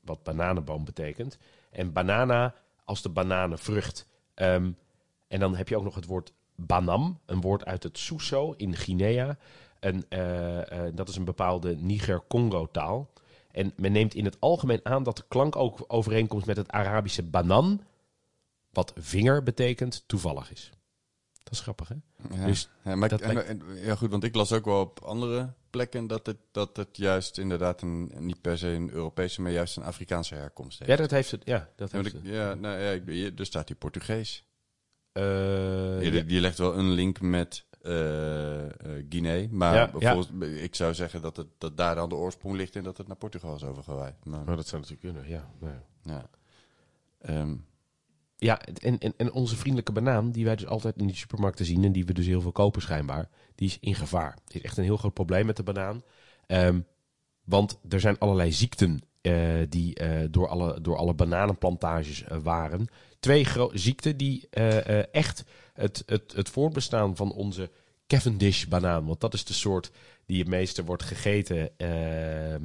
wat 0.00 0.22
bananenboom 0.22 0.84
betekent. 0.84 1.38
En 1.70 1.92
banana 1.92 2.54
als 2.84 3.02
de 3.02 3.08
bananenvrucht. 3.08 4.06
Ehm, 4.34 4.70
en 5.28 5.40
dan 5.40 5.56
heb 5.56 5.68
je 5.68 5.76
ook 5.76 5.84
nog 5.84 5.94
het 5.94 6.06
woord 6.06 6.32
banam, 6.54 7.18
een 7.26 7.40
woord 7.40 7.64
uit 7.64 7.82
het 7.82 7.98
Suso 7.98 8.54
in 8.56 8.76
Guinea. 8.76 9.36
En 9.80 10.04
eh, 10.08 10.86
eh, 10.86 10.92
dat 10.94 11.08
is 11.08 11.16
een 11.16 11.24
bepaalde 11.24 11.76
Niger-Congo 11.76 12.68
taal. 12.70 13.10
En 13.50 13.72
men 13.76 13.92
neemt 13.92 14.14
in 14.14 14.24
het 14.24 14.40
algemeen 14.40 14.80
aan 14.82 15.02
dat 15.02 15.16
de 15.16 15.24
klank 15.28 15.56
ook 15.56 15.84
overeenkomst 15.86 16.46
met 16.46 16.56
het 16.56 16.70
Arabische 16.70 17.22
banan, 17.22 17.80
wat 18.76 18.92
vinger 18.96 19.42
betekent, 19.42 20.04
toevallig 20.06 20.50
is. 20.52 20.70
Dat 21.42 21.52
is 21.54 21.60
grappig, 21.60 21.88
hè? 21.88 21.94
Ja. 22.36 22.46
Dus 22.46 22.68
ja, 22.84 22.94
maar 22.96 23.12
ik- 23.12 23.20
en- 23.20 23.34
lijkt- 23.34 23.48
en- 23.48 23.62
ja, 23.74 23.94
goed, 23.94 24.10
want 24.10 24.24
ik 24.24 24.34
las 24.34 24.52
ook 24.52 24.64
wel 24.64 24.80
op 24.80 25.00
andere 25.02 25.52
plekken 25.70 26.06
dat 26.06 26.26
het, 26.26 26.36
dat 26.50 26.76
het 26.76 26.96
juist 26.96 27.38
inderdaad 27.38 27.82
een, 27.82 28.12
niet 28.18 28.40
per 28.40 28.58
se 28.58 28.68
een 28.68 28.90
Europese, 28.90 29.42
maar 29.42 29.52
juist 29.52 29.76
een 29.76 29.82
Afrikaanse 29.82 30.34
herkomst 30.34 30.78
heeft. 30.78 30.90
Ja, 30.90 30.96
dat 30.96 31.10
heeft 31.10 31.30
het. 31.30 31.42
Ja, 31.44 31.68
dat 31.76 31.90
Ja, 31.90 31.98
heeft 31.98 32.12
want 32.12 32.24
het. 32.24 32.32
ik- 32.34 32.38
ja, 32.40 32.54
nou, 32.54 32.78
ja, 32.80 32.90
ik- 32.90 33.06
hier- 33.06 33.32
er 33.36 33.46
staat 33.46 33.68
hier 33.68 33.76
Portugees. 33.76 34.44
Ja, 35.12 35.22
ja. 36.00 36.10
die, 36.10 36.24
die 36.24 36.40
legt 36.40 36.58
wel 36.58 36.78
een 36.78 36.90
link 36.90 37.20
met 37.20 37.64
eh, 37.82 37.92
Guinea. 39.08 39.46
Maar 39.50 39.74
ik 40.42 40.74
zou 40.74 40.94
zeggen 40.94 41.22
dat, 41.22 41.36
het, 41.36 41.46
dat 41.58 41.76
daar 41.76 41.94
dan 41.94 42.08
de 42.08 42.14
oorsprong 42.14 42.56
ligt 42.56 42.76
en 42.76 42.82
dat 42.82 42.96
het 42.98 43.06
naar 43.06 43.16
Portugal 43.16 43.54
is 43.54 43.64
overgewaaid. 43.64 44.24
Maar, 44.24 44.44
Maar 44.44 44.56
dat 44.56 44.66
zou 44.66 44.82
natuurlijk 44.82 45.12
kunnen, 45.14 45.30
ja. 45.30 45.50
Ja. 45.60 45.82
ja. 46.02 46.28
Ja, 48.36 48.60
en, 48.60 48.98
en, 48.98 49.14
en 49.16 49.32
onze 49.32 49.56
vriendelijke 49.56 49.92
banaan, 49.92 50.30
die 50.30 50.44
wij 50.44 50.56
dus 50.56 50.66
altijd 50.66 50.96
in 50.96 51.06
die 51.06 51.16
supermarkten 51.16 51.64
zien 51.64 51.84
en 51.84 51.92
die 51.92 52.04
we 52.04 52.12
dus 52.12 52.26
heel 52.26 52.40
veel 52.40 52.52
kopen 52.52 52.82
schijnbaar, 52.82 53.28
die 53.54 53.68
is 53.68 53.78
in 53.80 53.94
gevaar. 53.94 54.38
Het 54.44 54.54
is 54.54 54.60
echt 54.60 54.76
een 54.76 54.84
heel 54.84 54.96
groot 54.96 55.14
probleem 55.14 55.46
met 55.46 55.56
de 55.56 55.62
banaan. 55.62 56.02
Ehm, 56.46 56.80
want 57.44 57.78
er 57.88 58.00
zijn 58.00 58.18
allerlei 58.18 58.52
ziekten 58.52 59.00
eh, 59.20 59.34
die 59.68 59.94
eh, 59.94 60.26
door, 60.30 60.48
alle, 60.48 60.80
door 60.80 60.96
alle 60.96 61.14
bananenplantages 61.14 62.22
eh, 62.22 62.38
waren. 62.38 62.86
Twee 63.20 63.46
ziekten 63.72 64.16
die 64.16 64.48
echt 65.10 65.44
het, 65.72 66.02
het, 66.06 66.32
het 66.32 66.48
voortbestaan 66.48 67.16
van 67.16 67.32
onze 67.32 67.70
Cavendish 68.06 68.64
banaan, 68.64 69.06
want 69.06 69.20
dat 69.20 69.34
is 69.34 69.44
de 69.44 69.52
soort 69.52 69.90
die 70.26 70.38
het 70.38 70.48
meeste 70.48 70.84
wordt 70.84 71.02
gegeten, 71.02 71.78
ehm, 71.78 72.62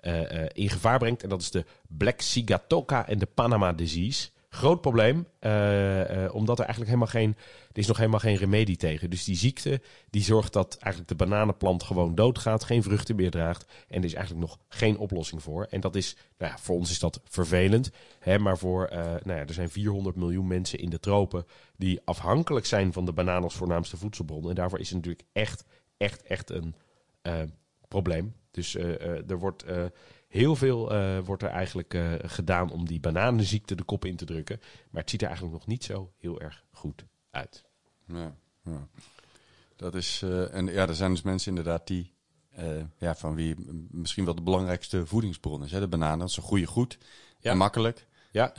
eh, 0.00 0.42
eh, 0.42 0.50
in 0.52 0.68
gevaar 0.68 0.98
brengt. 0.98 1.22
En 1.22 1.28
dat 1.28 1.40
is 1.40 1.50
de 1.50 1.64
Black 1.88 2.20
Sigatoka 2.20 3.08
en 3.08 3.18
de 3.18 3.26
Panama 3.26 3.72
disease. 3.72 4.28
Groot 4.52 4.80
probleem, 4.80 5.26
eh, 5.38 6.24
eh, 6.24 6.34
omdat 6.34 6.58
er 6.58 6.64
eigenlijk 6.64 6.94
helemaal 6.94 7.12
geen, 7.20 7.36
er 7.72 7.78
is 7.78 7.86
nog 7.86 7.96
helemaal 7.96 8.20
geen 8.20 8.36
remedie 8.36 8.76
tegen. 8.76 9.10
Dus 9.10 9.24
die 9.24 9.36
ziekte 9.36 9.80
die 10.10 10.22
zorgt 10.22 10.52
dat 10.52 10.76
eigenlijk 10.78 11.18
de 11.18 11.24
bananenplant 11.24 11.82
gewoon 11.82 12.14
doodgaat, 12.14 12.64
geen 12.64 12.82
vruchten 12.82 13.16
meer 13.16 13.30
draagt. 13.30 13.72
En 13.88 13.98
er 13.98 14.04
is 14.04 14.14
eigenlijk 14.14 14.46
nog 14.46 14.58
geen 14.68 14.98
oplossing 14.98 15.42
voor. 15.42 15.64
En 15.64 15.80
dat 15.80 15.94
is, 15.94 16.16
nou 16.38 16.52
ja, 16.52 16.58
voor 16.58 16.76
ons 16.76 16.90
is 16.90 16.98
dat 16.98 17.20
vervelend. 17.24 17.90
Hè, 18.18 18.38
maar 18.38 18.58
voor, 18.58 18.84
eh, 18.84 19.04
nou 19.04 19.38
ja, 19.38 19.46
er 19.46 19.54
zijn 19.54 19.70
400 19.70 20.16
miljoen 20.16 20.46
mensen 20.46 20.78
in 20.78 20.90
de 20.90 21.00
tropen 21.00 21.46
die 21.76 22.00
afhankelijk 22.04 22.66
zijn 22.66 22.92
van 22.92 23.04
de 23.04 23.12
banaan 23.12 23.42
als 23.42 23.54
voornaamste 23.54 23.96
voedselbron. 23.96 24.48
En 24.48 24.54
daarvoor 24.54 24.80
is 24.80 24.88
het 24.88 24.96
natuurlijk 24.96 25.26
echt, 25.32 25.64
echt, 25.96 26.22
echt 26.22 26.50
een 26.50 26.74
probleem. 27.88 28.34
Dus 28.50 28.74
er 28.74 29.38
wordt 29.38 29.64
heel 30.30 30.56
veel 30.56 30.90
eh, 30.92 31.18
wordt 31.18 31.42
er 31.42 31.48
eigenlijk 31.48 31.94
eh, 31.94 32.12
gedaan 32.22 32.70
om 32.70 32.86
die 32.86 33.00
bananenziekte 33.00 33.74
de 33.74 33.82
kop 33.82 34.04
in 34.04 34.16
te 34.16 34.24
drukken. 34.24 34.60
Maar 34.90 35.00
het 35.00 35.10
ziet 35.10 35.20
er 35.20 35.26
eigenlijk 35.28 35.58
nog 35.58 35.66
niet 35.66 35.84
zo 35.84 36.12
heel 36.18 36.40
erg 36.40 36.64
goed 36.70 37.04
uit. 37.30 37.64
Ja, 38.06 38.34
ja. 38.64 38.88
Dat 39.76 39.94
is, 39.94 40.22
eh, 40.22 40.54
en 40.54 40.66
ja, 40.66 40.88
er 40.88 40.94
zijn 40.94 41.10
dus 41.10 41.22
mensen 41.22 41.48
inderdaad 41.48 41.86
die, 41.86 42.12
ja, 42.98 43.14
van 43.14 43.34
wie 43.34 43.54
misschien 43.90 44.24
wel 44.24 44.34
de 44.34 44.42
belangrijkste 44.42 45.06
voedingsbron 45.06 45.64
is. 45.64 45.72
Hè? 45.72 45.80
De 45.80 45.88
bananen, 45.88 46.28
een 46.36 46.42
goede 46.42 46.66
goed 46.66 46.98
Ja. 47.38 47.50
en 47.50 47.56
makkelijk. 47.56 48.06
Ja. 48.32 48.54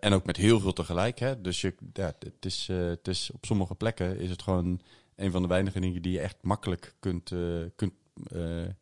En 0.00 0.12
ook 0.12 0.24
met 0.26 0.36
heel 0.36 0.60
veel 0.60 0.72
tegelijk. 0.72 1.18
Hè? 1.18 1.40
Dus 1.40 1.60
je, 1.60 1.74
ja, 1.92 2.14
het, 2.18 2.44
is, 2.44 2.66
het 2.66 3.08
is 3.08 3.30
op 3.30 3.44
sommige 3.44 3.74
plekken 3.74 4.18
is 4.18 4.30
het 4.30 4.42
gewoon 4.42 4.80
een 5.16 5.30
van 5.30 5.42
de 5.42 5.48
weinige 5.48 5.80
dingen 5.80 6.02
die 6.02 6.12
je 6.12 6.20
echt 6.20 6.36
makkelijk 6.42 6.94
kunt, 7.00 7.32
kunt 7.76 7.94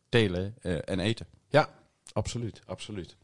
telen 0.09 0.63
en 0.63 1.01
eten. 1.01 1.27
Ja, 1.49 1.71
absoluut, 2.17 2.63
absoluut. 2.67 3.17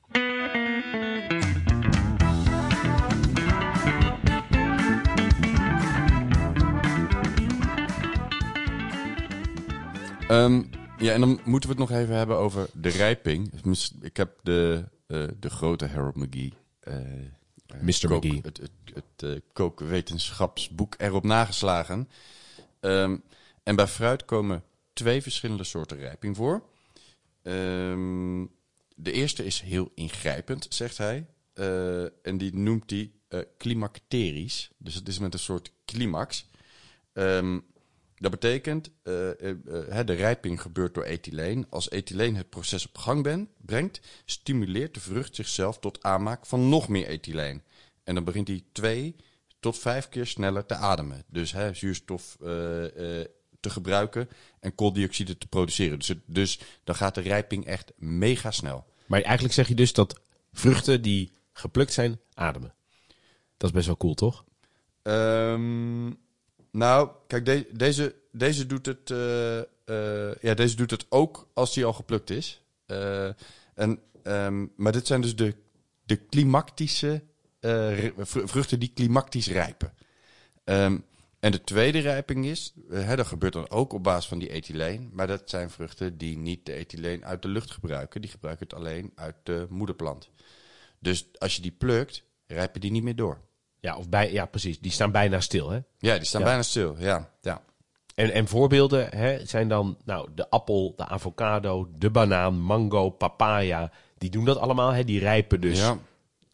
Ehm, 10.29 10.63
ja, 10.99 11.13
en 11.13 11.21
dan 11.21 11.41
moeten 11.45 11.71
we 11.71 11.81
het 11.81 11.89
nog 11.89 11.99
even 11.99 12.17
hebben 12.17 12.37
over 12.37 12.69
de 12.73 12.89
rijping. 12.89 13.53
Ik 14.01 14.17
heb 14.17 14.39
de, 14.43 14.85
eh, 15.07 15.25
de 15.39 15.51
grote 15.51 15.87
Harold 15.87 16.17
McGee. 16.17 16.53
eh, 16.81 16.97
eh, 16.97 17.81
Mr. 17.81 18.17
McGee. 18.17 18.41
Het, 18.43 18.57
het, 18.57 18.71
het 18.95 19.43
kookwetenschapsboek 19.53 20.95
erop 20.99 21.25
nageslagen. 21.25 22.09
Ehm, 22.81 23.17
en 23.63 23.77
bij 23.77 23.87
fruit 23.87 24.25
komen 24.25 24.63
twee 24.93 25.23
verschillende 25.23 25.65
soorten 25.65 25.97
rijping 25.97 26.37
voor. 26.37 26.63
Ehm, 27.43 28.45
de 29.03 29.13
eerste 29.13 29.45
is 29.45 29.61
heel 29.61 29.91
ingrijpend, 29.95 30.67
zegt 30.69 30.99
hij. 30.99 31.27
Eh, 31.53 32.03
en 32.03 32.39
die 32.39 32.57
noemt 32.57 32.91
hij 32.91 33.11
eh 33.29 33.41
climacterisch. 33.59 34.71
Dus 34.77 34.95
het 34.95 35.09
is 35.09 35.19
met 35.19 35.33
een 35.33 35.39
soort 35.39 35.73
climax. 35.85 36.49
Ehm, 37.13 37.59
dat 38.17 38.31
betekent, 38.31 38.87
eh, 38.87 39.13
de 40.05 40.13
rijping 40.13 40.61
gebeurt 40.61 40.95
door 40.95 41.05
ethyleen. 41.05 41.67
Als 41.71 41.89
ethyleen 41.89 42.37
het 42.37 42.49
proces 42.49 42.87
op 42.87 42.99
gang 42.99 43.49
brengt, 43.57 44.01
stimuleert 44.25 44.95
de 44.95 45.01
vrucht 45.01 45.35
zichzelf 45.35 45.79
tot 45.79 46.03
aanmaak 46.03 46.47
van 46.47 46.69
nog 46.69 46.89
meer 46.89 47.07
ethyleen. 47.07 47.63
En 48.05 48.15
dan 48.15 48.25
begint 48.25 48.49
hij 48.49 48.65
twee 48.73 49.17
tot 49.61 49.79
vijf 49.79 50.09
keer 50.09 50.27
sneller 50.27 50.67
te 50.67 50.75
ademen. 50.75 51.25
Dus 51.29 51.53
hè, 51.53 51.75
zuurstof 51.75 52.37
te 53.61 53.71
gebruiken 53.71 54.29
en 54.61 54.75
kooldioxide 54.75 55.39
te 55.39 55.47
produceren. 55.47 55.99
Dus, 55.99 56.15
dus 56.27 56.61
dan 56.85 56.95
gaat 56.95 57.15
de 57.15 57.21
rijping 57.21 57.67
echt 57.67 57.93
mega 57.97 58.51
snel. 58.51 58.92
Maar 59.13 59.23
eigenlijk 59.23 59.55
zeg 59.55 59.69
je 59.69 59.75
dus 59.75 59.93
dat 59.93 60.21
vruchten 60.53 61.03
die 61.03 61.31
geplukt 61.53 61.93
zijn, 61.93 62.21
ademen. 62.35 62.75
Dat 63.57 63.69
is 63.69 63.75
best 63.75 63.87
wel 63.87 63.97
cool, 63.97 64.15
toch? 64.15 64.45
Ehm, 65.03 66.07
nou, 66.71 67.11
kijk, 67.27 67.45
de- 67.45 67.69
deze, 67.73 68.15
deze, 68.31 68.67
doet 68.67 68.87
het, 68.87 69.11
eh, 69.11 69.59
eh, 69.59 70.35
ja, 70.41 70.55
deze 70.55 70.77
doet 70.77 70.91
het 70.91 71.07
ook 71.09 71.49
als 71.55 71.75
die 71.75 71.85
al 71.85 71.93
geplukt 71.93 72.31
is. 72.31 72.63
Eh, 72.87 73.29
en, 73.75 73.99
ehm, 74.23 74.67
maar 74.77 74.93
dit 74.93 75.07
zijn 75.07 75.21
dus 75.21 75.37
de, 75.37 75.55
de 76.05 76.17
klimactische 76.17 77.23
vruchten 78.19 78.81
die 78.81 78.93
klimactisch 78.95 79.49
rijpen. 79.49 79.95
Ehm, 80.65 80.99
en 81.43 81.53
de 81.53 81.65
tweede 81.65 81.99
rijping 81.99 82.45
is, 82.47 82.73
eh, 82.91 83.05
hè, 83.05 83.17
dat 83.17 83.27
gebeurt 83.27 83.53
dan 83.53 83.71
ook 83.71 83.93
op 83.93 84.03
basis 84.03 84.29
van 84.29 84.39
die 84.39 84.49
ethyleen. 84.49 85.11
Maar 85.13 85.27
dat 85.27 85.43
zijn 85.51 85.71
vruchten 85.71 86.19
die 86.19 86.39
niet 86.39 86.67
de 86.67 86.73
ethyleen 86.73 87.25
uit 87.25 87.43
de 87.43 87.49
lucht 87.49 87.71
gebruiken. 87.71 88.21
Die 88.21 88.31
gebruiken 88.31 88.67
het 88.67 88.77
alleen 88.77 89.13
uit 89.15 89.35
de 89.43 89.67
moederplant. 89.71 90.31
Dus 90.99 91.27
als 91.39 91.57
je 91.57 91.63
die 91.63 91.71
plukt, 91.79 92.25
rijpen 92.47 92.81
die 92.81 92.91
niet 92.91 93.03
meer 93.03 93.17
door. 93.17 93.41
Ja, 93.81 93.97
of 93.97 94.09
bij, 94.09 94.33
ja, 94.33 94.47
precies. 94.47 94.81
Die 94.81 94.93
staan 94.93 95.11
bijna 95.13 95.41
stil, 95.41 95.71
hè? 95.71 95.81
Ja, 95.99 96.17
die 96.17 96.27
staan 96.27 96.41
Ja. 96.41 96.47
bijna 96.47 96.63
stil. 96.63 96.97
Ja, 96.99 97.31
ja. 97.41 97.63
En, 98.15 98.31
en 98.33 98.49
voorbeelden 98.49 99.09
hè, 99.17 99.47
zijn 99.47 99.69
dan 99.69 99.97
nou, 100.05 100.29
de 100.35 100.51
appel, 100.51 100.93
de 100.97 101.07
avocado, 101.09 101.89
de 101.99 102.11
banaan, 102.11 102.61
mango, 102.61 103.11
papaya. 103.11 103.91
Die 104.19 104.31
doen 104.31 104.45
dat 104.45 104.57
allemaal. 104.59 104.91
Hè? 104.91 105.05
Die 105.05 105.19
rijpen 105.19 105.61
dus 105.61 105.79
ja, 105.79 105.99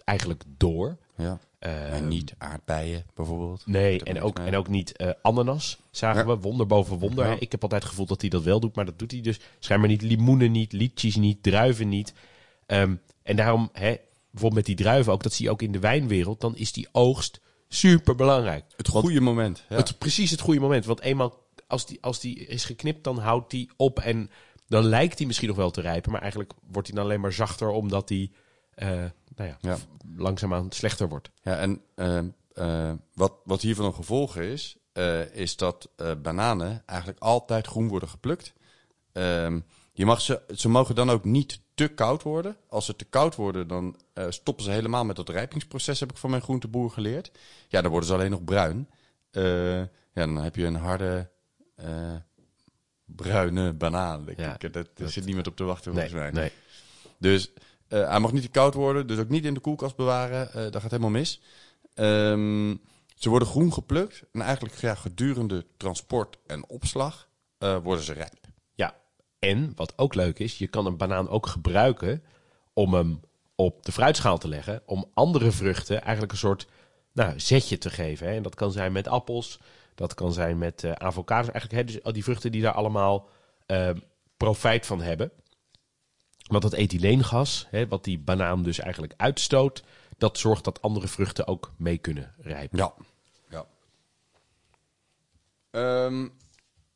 eigenlijk 0.04 0.42
door. 0.56 0.96
ja. 1.16 1.38
En 1.58 2.08
niet 2.08 2.34
aardbeien 2.38 3.04
bijvoorbeeld. 3.14 3.66
Nee, 3.66 4.02
en 4.04 4.22
ook, 4.22 4.38
en 4.38 4.56
ook 4.56 4.68
niet 4.68 4.96
eh, 4.96 5.10
ananas, 5.22 5.78
zagen 5.90 6.26
Ja. 6.26 6.34
we. 6.34 6.40
Wonder 6.40 6.66
boven 6.66 6.98
wonder. 6.98 7.26
Ja. 7.26 7.36
Ik 7.38 7.52
heb 7.52 7.62
altijd 7.62 7.80
het 7.82 7.90
gevoel 7.90 8.06
dat 8.06 8.20
hij 8.20 8.30
dat 8.30 8.42
wel 8.42 8.60
doet, 8.60 8.76
maar 8.76 8.84
dat 8.84 8.98
doet 8.98 9.10
hij 9.10 9.20
dus 9.20 9.40
schijnbaar 9.58 9.90
niet. 9.90 10.02
Limoenen 10.02 10.52
niet, 10.52 10.72
liedjes 10.72 11.16
niet, 11.16 11.42
druiven 11.42 11.88
niet. 11.88 12.12
Ehm, 12.66 12.94
en 13.22 13.36
daarom, 13.36 13.68
hè, 13.72 13.96
bijvoorbeeld 14.30 14.54
met 14.54 14.76
die 14.76 14.84
druiven 14.86 15.12
ook, 15.12 15.22
dat 15.22 15.32
zie 15.32 15.44
je 15.44 15.50
ook 15.50 15.62
in 15.62 15.72
de 15.72 15.78
wijnwereld, 15.78 16.40
dan 16.40 16.56
is 16.56 16.72
die 16.72 16.88
oogst 16.92 17.40
super 17.68 18.14
belangrijk. 18.14 18.64
Het 18.76 18.88
goede 18.88 19.20
moment. 19.20 19.64
Ja. 19.68 19.76
Het, 19.76 19.98
precies 19.98 20.30
het 20.30 20.40
goede 20.40 20.60
moment. 20.60 20.84
Want 20.84 21.00
eenmaal 21.00 21.46
als 21.66 21.86
die, 21.86 21.98
als 22.00 22.20
die 22.20 22.36
is 22.46 22.64
geknipt, 22.64 23.04
dan 23.04 23.18
houdt 23.18 23.50
die 23.50 23.70
op. 23.76 23.98
En 23.98 24.30
dan 24.68 24.84
lijkt 24.84 25.18
hij 25.18 25.26
misschien 25.26 25.48
nog 25.48 25.56
wel 25.56 25.70
te 25.70 25.80
rijpen. 25.80 26.12
Maar 26.12 26.20
eigenlijk 26.20 26.52
wordt 26.70 26.88
hij 26.88 26.96
dan 26.96 27.06
alleen 27.06 27.20
maar 27.20 27.32
zachter, 27.32 27.68
omdat 27.68 28.08
hij 28.08 28.30
eh 28.74 29.04
nou 29.38 29.50
ja, 29.50 29.58
Ja. 29.60 29.76
langzaamaan 30.16 30.72
slechter 30.72 31.08
wordt. 31.08 31.30
Ja, 31.42 31.58
en 31.58 31.82
ehm, 31.94 32.28
eh, 32.54 32.92
wat, 33.14 33.32
wat 33.44 33.60
hiervan 33.60 33.84
een 33.84 33.94
gevolg 33.94 34.36
is, 34.36 34.76
eh, 34.92 35.34
is 35.34 35.56
dat 35.56 35.88
eh, 35.96 36.12
bananen 36.22 36.82
eigenlijk 36.86 37.20
altijd 37.20 37.66
groen 37.66 37.88
worden 37.88 38.08
geplukt. 38.08 38.52
Ehm, 39.12 39.60
je 39.92 40.04
mag 40.06 40.20
ze, 40.20 40.42
ze 40.56 40.68
mogen 40.68 40.94
dan 40.94 41.10
ook 41.10 41.24
niet 41.24 41.60
te 41.74 41.88
koud 41.88 42.22
worden. 42.22 42.56
Als 42.68 42.84
ze 42.86 42.96
te 42.96 43.04
koud 43.04 43.34
worden, 43.34 43.68
dan 43.68 43.96
eh, 44.12 44.26
stoppen 44.28 44.64
ze 44.64 44.70
helemaal 44.70 45.04
met 45.04 45.16
dat 45.16 45.28
rijpingsproces, 45.28 46.00
heb 46.00 46.10
ik 46.10 46.16
van 46.16 46.30
mijn 46.30 46.42
groenteboer 46.42 46.90
geleerd. 46.90 47.30
Ja, 47.68 47.80
dan 47.82 47.90
worden 47.90 48.08
ze 48.08 48.14
alleen 48.14 48.30
nog 48.30 48.44
bruin. 48.44 48.88
Eh, 49.30 49.78
ja, 49.78 49.86
dan 50.12 50.36
heb 50.36 50.56
je 50.56 50.64
een 50.64 50.74
harde 50.76 51.30
eh, 51.74 52.14
bruine 53.04 53.72
banaan. 53.72 54.26
Ja, 54.36 54.56
dat, 54.58 54.72
dat- 54.72 55.10
zit 55.10 55.24
niemand 55.24 55.46
op 55.46 55.56
te 55.56 55.64
wachten 55.64 55.94
Nee, 55.94 56.08
volgens 56.10 56.32
mij. 56.32 56.40
nee. 56.42 56.52
Dus 57.18 57.50
eh, 57.88 58.08
hij 58.08 58.20
mag 58.20 58.32
niet 58.32 58.42
te 58.42 58.48
koud 58.48 58.74
worden, 58.74 59.06
dus 59.06 59.18
ook 59.18 59.28
niet 59.28 59.44
in 59.44 59.54
de 59.54 59.60
koelkast 59.60 59.96
bewaren. 59.96 60.52
eh 60.52 60.70
dat 60.70 60.82
gaat 60.82 60.90
helemaal 60.90 61.10
mis. 61.10 61.40
Ehm, 61.94 62.74
ze 63.14 63.28
worden 63.28 63.48
groen 63.48 63.72
geplukt 63.72 64.22
en 64.32 64.40
eigenlijk 64.40 64.74
gedurende 64.98 65.66
transport 65.76 66.38
en 66.46 66.68
opslag 66.68 67.28
eh, 67.58 67.76
worden 67.82 68.04
ze 68.04 68.12
rijp. 68.12 68.46
Ja, 68.74 68.94
en 69.38 69.72
wat 69.74 69.92
ook 69.96 70.14
leuk 70.14 70.38
is, 70.38 70.58
je 70.58 70.66
kan 70.66 70.86
een 70.86 70.96
banaan 70.96 71.28
ook 71.28 71.46
gebruiken 71.46 72.22
om 72.72 72.94
hem 72.94 73.20
op 73.54 73.84
de 73.84 73.92
fruitschaal 73.92 74.38
te 74.38 74.48
leggen. 74.48 74.82
Om 74.86 75.10
andere 75.14 75.50
vruchten 75.50 76.02
eigenlijk 76.02 76.32
een 76.32 76.38
soort 76.38 76.66
nou, 77.12 77.40
zetje 77.40 77.78
te 77.78 77.90
geven. 77.90 78.26
Hè. 78.26 78.34
En 78.34 78.42
dat 78.42 78.54
kan 78.54 78.72
zijn 78.72 78.92
met 78.92 79.08
appels, 79.08 79.60
dat 79.94 80.14
kan 80.14 80.32
zijn 80.32 80.58
met 80.58 80.84
avocados. 80.84 81.50
Eigenlijk 81.50 81.80
hè, 81.80 81.84
dus 81.94 82.02
al 82.02 82.12
die 82.12 82.24
vruchten 82.24 82.52
die 82.52 82.62
daar 82.62 82.72
allemaal 82.72 83.28
profijt 84.36 84.86
van 84.86 85.00
hebben. 85.00 85.32
Want 86.48 86.62
dat 86.62 86.72
ethyleengas, 86.72 87.66
hè, 87.70 87.88
wat 87.88 88.04
die 88.04 88.18
banaan 88.18 88.62
dus 88.62 88.78
eigenlijk 88.78 89.14
uitstoot, 89.16 89.82
dat 90.18 90.38
zorgt 90.38 90.64
dat 90.64 90.82
andere 90.82 91.08
vruchten 91.08 91.46
ook 91.46 91.72
mee 91.76 91.98
kunnen 91.98 92.34
rijpen. 92.38 92.78
Ja. 92.78 92.94
ja. 93.48 93.66
Ehm, 95.70 96.26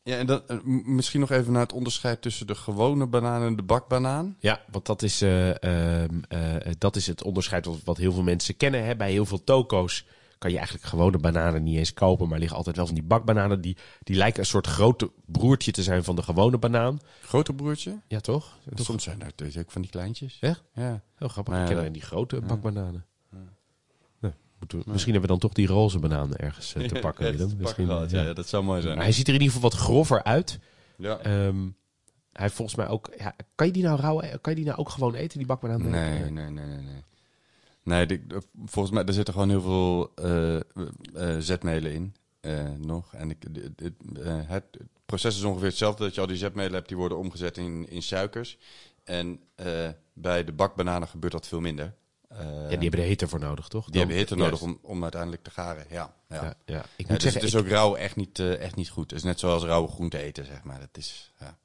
ja, 0.03 0.17
en 0.17 0.27
dan, 0.27 0.43
eh, 0.47 0.57
misschien 0.85 1.21
nog 1.21 1.31
even 1.31 1.53
naar 1.53 1.63
het 1.63 1.73
onderscheid 1.73 2.23
tussen 2.23 2.47
de 2.47 2.55
gewone 2.55 3.07
banaan 3.07 3.43
en 3.43 3.57
de 3.57 3.63
bakbanaan. 3.63 4.37
Ja, 4.39 4.61
want 4.71 4.87
dat 4.87 5.03
is, 5.03 5.23
eh, 5.23 5.63
ehm, 5.63 6.21
eh, 6.29 6.73
dat 6.79 6.97
is 6.97 7.07
het 7.07 7.23
onderscheid 7.23 7.65
wat, 7.65 7.79
wat 7.85 7.97
heel 7.97 8.13
veel 8.13 8.23
mensen 8.23 8.57
kennen. 8.57 8.85
Hè. 8.85 8.97
Bij 8.97 9.11
heel 9.11 9.27
veel 9.27 9.45
toko's 9.45 10.07
kan 10.43 10.51
je 10.51 10.57
eigenlijk 10.57 10.87
gewone 10.87 11.19
bananen 11.19 11.63
niet 11.63 11.77
eens 11.77 11.95
kopen, 11.95 12.29
maar 12.29 12.39
liggen 12.39 12.57
altijd 12.57 12.77
wel 12.77 12.87
van 12.87 12.95
die 12.95 13.05
bakbananen. 13.05 13.61
Die, 13.61 13.77
die 14.03 14.17
lijken 14.17 14.41
een 14.41 14.47
soort 14.47 14.67
grote 14.67 15.11
broertje 15.27 15.73
te 15.73 15.83
zijn 15.83 16.05
van 16.05 16.17
de 16.17 16.23
gewone 16.23 16.59
banaan. 16.59 17.01
Grote 17.23 17.53
broertje. 17.53 17.99
Ja, 18.09 18.21
toch? 18.21 18.59
toch? 18.75 18.87
Soms 18.87 19.03
zijn 19.03 19.23
er 19.23 19.33
dus 19.35 19.59
ook 19.59 19.71
van 19.71 19.83
die 19.83 19.91
kleintjes. 19.91 20.39
Echt? 20.41 20.63
Ja. 20.75 21.03
Heel 21.15 21.29
grappig. 21.29 21.55
Maar 21.55 21.63
ik 21.63 21.69
ken 21.69 21.79
alleen 21.79 21.93
die 21.93 22.03
grote 22.03 22.41
bakbananen. 22.41 23.07
Nou, 24.21 24.35
Misschien 24.87 25.13
hebben 25.13 25.21
we 25.21 25.27
dan 25.27 25.39
toch 25.39 25.53
die 25.53 25.67
roze 25.67 25.99
bananen 25.99 26.37
ergens 26.37 26.75
eh, 26.75 26.89
te 26.89 27.01
pakken. 27.09 27.57
Misschien, 27.59 27.87
ja. 27.87 28.05
ja. 28.09 28.23
ja, 28.23 28.33
dat 28.33 28.49
zou 28.49 28.65
mooi 28.65 28.81
zijn. 28.81 28.95
Maar 28.95 29.05
hij 29.05 29.13
ziet 29.13 29.29
er 29.29 29.35
in 29.35 29.41
ieder 29.41 29.55
geval 29.55 29.71
wat 29.71 29.79
grover 29.81 30.23
uit. 30.23 30.59
Ja. 30.97 31.19
Ehm, 31.19 31.69
hij 32.33 32.51
volgens 32.51 32.77
mij 32.77 32.89
ook... 32.89 33.11
Ja, 33.19 33.35
kan, 33.55 33.67
je 33.67 33.73
die 33.73 33.83
nou 33.83 34.01
rauw, 34.01 34.19
kan 34.19 34.53
je 34.53 34.55
die 34.55 34.65
nou 34.65 34.79
ook 34.79 34.89
gewoon 34.89 35.15
eten, 35.15 35.39
die 35.39 35.47
bakbanaan? 35.47 35.91
Nee, 35.91 36.19
nee, 36.19 36.31
nee, 36.31 36.51
nee, 36.51 36.77
nee. 36.77 37.03
Nee, 37.85 38.07
die- 38.07 38.27
volgens 38.65 38.95
mij 38.95 39.05
er 39.05 39.13
zitten 39.13 39.35
gewoon 39.35 39.49
heel 39.49 39.61
veel 39.63 40.13
eh, 40.15 40.57
eh, 40.57 41.39
zetmelen 41.39 41.93
in 41.93 42.15
eh, 42.41 42.71
nog. 42.79 43.15
En 43.15 43.31
ik, 43.31 43.45
eh, 43.45 44.33
het 44.47 44.65
proces 45.07 45.37
is 45.37 45.43
ongeveer 45.43 45.69
hetzelfde. 45.69 46.05
Dat 46.05 46.15
je 46.15 46.21
al 46.21 46.27
die 46.27 46.37
zetmelen 46.37 46.73
hebt, 46.73 46.89
die 46.89 46.97
worden 46.97 47.19
omgezet 47.19 47.57
in, 47.59 47.89
in 47.89 48.03
suikers. 48.03 48.59
En 49.05 49.41
bij 50.13 50.45
de 50.45 50.53
bakbananen 50.53 51.09
gebeurt 51.09 51.33
dat 51.33 51.47
veel 51.47 51.61
minder. 51.61 51.95
Ja, 52.39 52.39
die 52.69 52.79
hebben 52.79 52.91
de 53.01 53.07
hitte 53.07 53.29
voor 53.29 53.41
nodig, 53.41 53.69
toch? 53.69 53.87
die 53.91 53.99
hebben 53.99 54.17
hitte 54.17 54.35
nodig 54.37 54.61
om, 54.63 54.79
om 54.83 55.03
uiteindelijk 55.03 55.43
te 55.43 55.51
garen. 55.51 55.85
Ja, 55.91 56.15
ja. 56.29 56.43
Ja, 56.43 56.55
ja. 56.65 56.85
Ik 56.97 57.09
moet 57.09 57.21
dus 57.21 57.23
zeggen, 57.23 57.41
het 57.41 57.43
is 57.43 57.55
ik- 57.55 57.61
ook 57.61 57.69
rauw 57.69 57.95
echt 57.95 58.17
niet, 58.17 58.39
echt 58.39 58.77
niet 58.77 58.89
goed. 58.91 59.11
Het 59.11 59.19
is 59.19 59.25
net 59.25 59.39
zoals 59.39 59.63
rauwe 59.65 59.89
groente 59.89 60.19
eten, 60.19 60.47
zeg 60.47 60.63
maar. 60.63 60.79
Dat 60.81 60.89
is, 60.93 61.33
ja. 61.41 61.59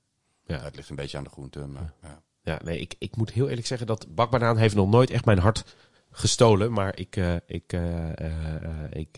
Ja. 0.45 0.59
Het 0.59 0.75
ligt 0.75 0.89
een 0.89 0.95
beetje 0.95 1.17
aan 1.17 1.23
de 1.23 1.29
groente, 1.29 1.67
maar 1.67 1.93
ja. 2.01 2.21
Ja, 2.43 2.59
nee, 2.63 2.79
ik, 2.79 2.95
ik 2.97 3.15
moet 3.15 3.31
heel 3.31 3.49
eerlijk 3.49 3.67
zeggen 3.67 3.87
dat 3.87 4.05
bakbanaan 4.15 4.57
heeft 4.57 4.75
nog 4.75 4.89
nooit 4.89 5.09
echt 5.09 5.25
mijn 5.25 5.39
hart 5.39 5.75
gestolen. 6.17 6.71
Maar 6.71 6.97
ik, 6.99 7.15
eh, 7.15 7.35
ik, 7.45 7.73
eh, 7.73 8.19
eh, 8.19 8.91
ik, 8.91 9.17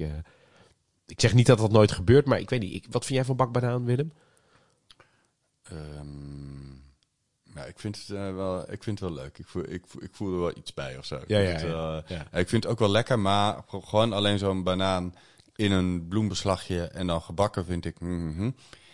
ik 1.06 1.20
zeg 1.20 1.34
niet 1.34 1.46
dat 1.46 1.58
dat 1.58 1.72
nooit 1.72 1.92
gebeurt, 1.92 2.26
maar 2.26 2.40
ik 2.40 2.50
weet 2.50 2.60
niet. 2.62 2.74
Ik, 2.74 2.86
wat 2.90 3.06
vind 3.06 3.18
jij 3.18 3.26
van 3.26 3.36
bakbanaan, 3.36 3.86
Willem? 3.86 4.14
Ehm, 5.64 6.72
ja, 7.56 7.66
ik 7.66 7.80
vind 7.80 7.98
het 7.98 8.08
wel, 8.08 8.72
ik 8.72 8.84
vind 8.84 9.00
het 9.00 9.10
wel 9.10 9.18
leuk. 9.24 9.38
Ik 9.38 9.48
voel, 9.48 9.64
ik, 9.70 9.84
voel, 9.88 10.04
ik 10.04 10.16
voel 10.16 10.34
er 10.34 10.40
wel 10.40 10.58
iets 10.58 10.74
bij 10.74 10.98
of 10.98 11.06
zo. 11.06 11.16
Ik 11.16 11.28
Ja, 11.28 11.38
vind 11.46 11.60
ja, 11.62 11.94
het 11.96 12.08
ja. 12.10 12.16
Ja. 12.32 12.40
Ik 12.40 12.50
vind 12.50 12.64
het 12.64 12.72
ook 12.72 12.80
wel 12.80 12.90
lekker, 12.90 13.20
maar 13.20 13.64
gewoon 13.68 14.14
alleen 14.14 14.38
zo'n 14.38 14.64
banaan 14.64 15.16
in 15.56 15.72
een 15.72 16.08
bloembeslagje 16.08 16.84
en 16.84 17.08
dan 17.08 17.22
gebakken 17.22 17.66
vind 17.66 17.86
ik. 17.86 18.00
mhm. 18.00 18.52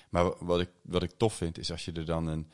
Maar 0.10 0.46
wat 0.46 0.60
ik, 0.60 0.70
wat 0.82 1.04
ik 1.04 1.12
tof 1.18 1.34
vind 1.34 1.58
is 1.58 1.72
als 1.72 1.86
je 1.86 1.92
er 1.92 2.06
dan 2.06 2.28
een, 2.28 2.52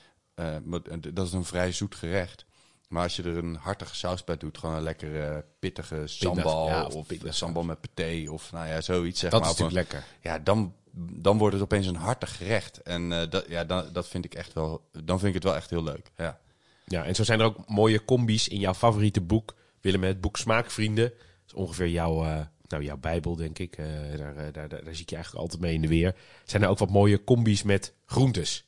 wat- 0.64 0.90
dat 1.14 1.28
is 1.28 1.34
een 1.34 1.46
vrij 1.46 1.72
zoet 1.72 1.96
gerecht. 1.96 2.46
Maar 2.92 3.04
als 3.04 3.16
je 3.16 3.24
er 3.24 3.38
een 3.38 3.56
hartige 3.56 3.96
saus 3.96 4.24
bij 4.24 4.38
doet, 4.38 4.58
gewoon 4.58 4.76
een 4.76 4.82
lekkere 4.82 5.46
pittige 5.60 6.02
sambal 6.06 6.68
ja, 6.68 6.86
of 6.86 6.94
of, 6.96 7.08
sambal 7.30 7.64
met 7.64 7.82
paté 7.82 8.26
of 8.30 8.52
nou 8.52 8.68
ja, 8.68 8.82
zoiets 8.82 9.20
zeg 9.20 9.32
Dat 9.32 9.42
maar. 9.42 9.50
is 9.50 9.56
Op 9.56 9.60
een- 9.62 9.66
natuurlijk 9.74 9.94
lekker. 9.94 10.32
ja, 10.32 10.40
dan, 10.40 10.74
dan 11.22 11.38
wordt 11.38 11.54
het 11.54 11.64
opeens 11.64 11.88
een 11.88 11.96
hartig 11.96 12.38
gerecht. 12.38 12.82
En 12.82 13.12
eh, 13.12 13.30
dat, 13.30 13.46
ja, 13.48 13.64
dan, 13.64 13.86
dat 13.94 14.08
vind 14.08 14.26
ik 14.26 14.34
echt 14.34 14.54
wel, 14.54 14.90
dan 15.04 15.18
vind 15.20 15.28
ik 15.28 15.34
het 15.34 15.44
wel 15.44 15.56
echt 15.56 15.70
heel 15.70 15.84
leuk. 15.84 16.12
Ja. 16.18 16.40
Ja, 16.86 17.04
en 17.06 17.16
zo 17.16 17.24
zijn 17.24 17.40
er 17.40 17.46
ook 17.46 17.70
mooie 17.70 18.06
combi's 18.06 18.48
in 18.48 18.60
jouw 18.60 18.74
favoriete 18.74 19.22
boek, 19.22 19.56
Willem, 19.82 20.04
het 20.04 20.22
boek 20.22 20.38
Smaakvrienden. 20.38 21.10
Dat 21.10 21.18
is 21.48 21.54
ongeveer 21.54 21.88
jouw, 21.90 22.24
eh, 22.26 22.40
nou, 22.68 22.84
jouw 22.84 22.98
bijbel, 22.98 23.36
denk 23.36 23.60
ik. 23.60 23.78
Eh, 23.78 23.86
daar, 24.18 24.36
eh, 24.36 24.54
daar, 24.54 24.68
daar, 24.70 24.84
daar 24.84 24.94
zie 24.96 25.02
ik 25.04 25.10
je 25.10 25.16
eigenlijk 25.16 25.44
altijd 25.44 25.62
mee 25.62 25.74
in 25.74 25.82
de 25.82 25.88
weer. 25.88 26.16
Zijn 26.46 26.64
er 26.64 26.70
ook 26.70 26.78
wat 26.78 26.90
mooie 26.90 27.24
combi's 27.24 27.64
met 27.64 27.94
groentes. 28.06 28.66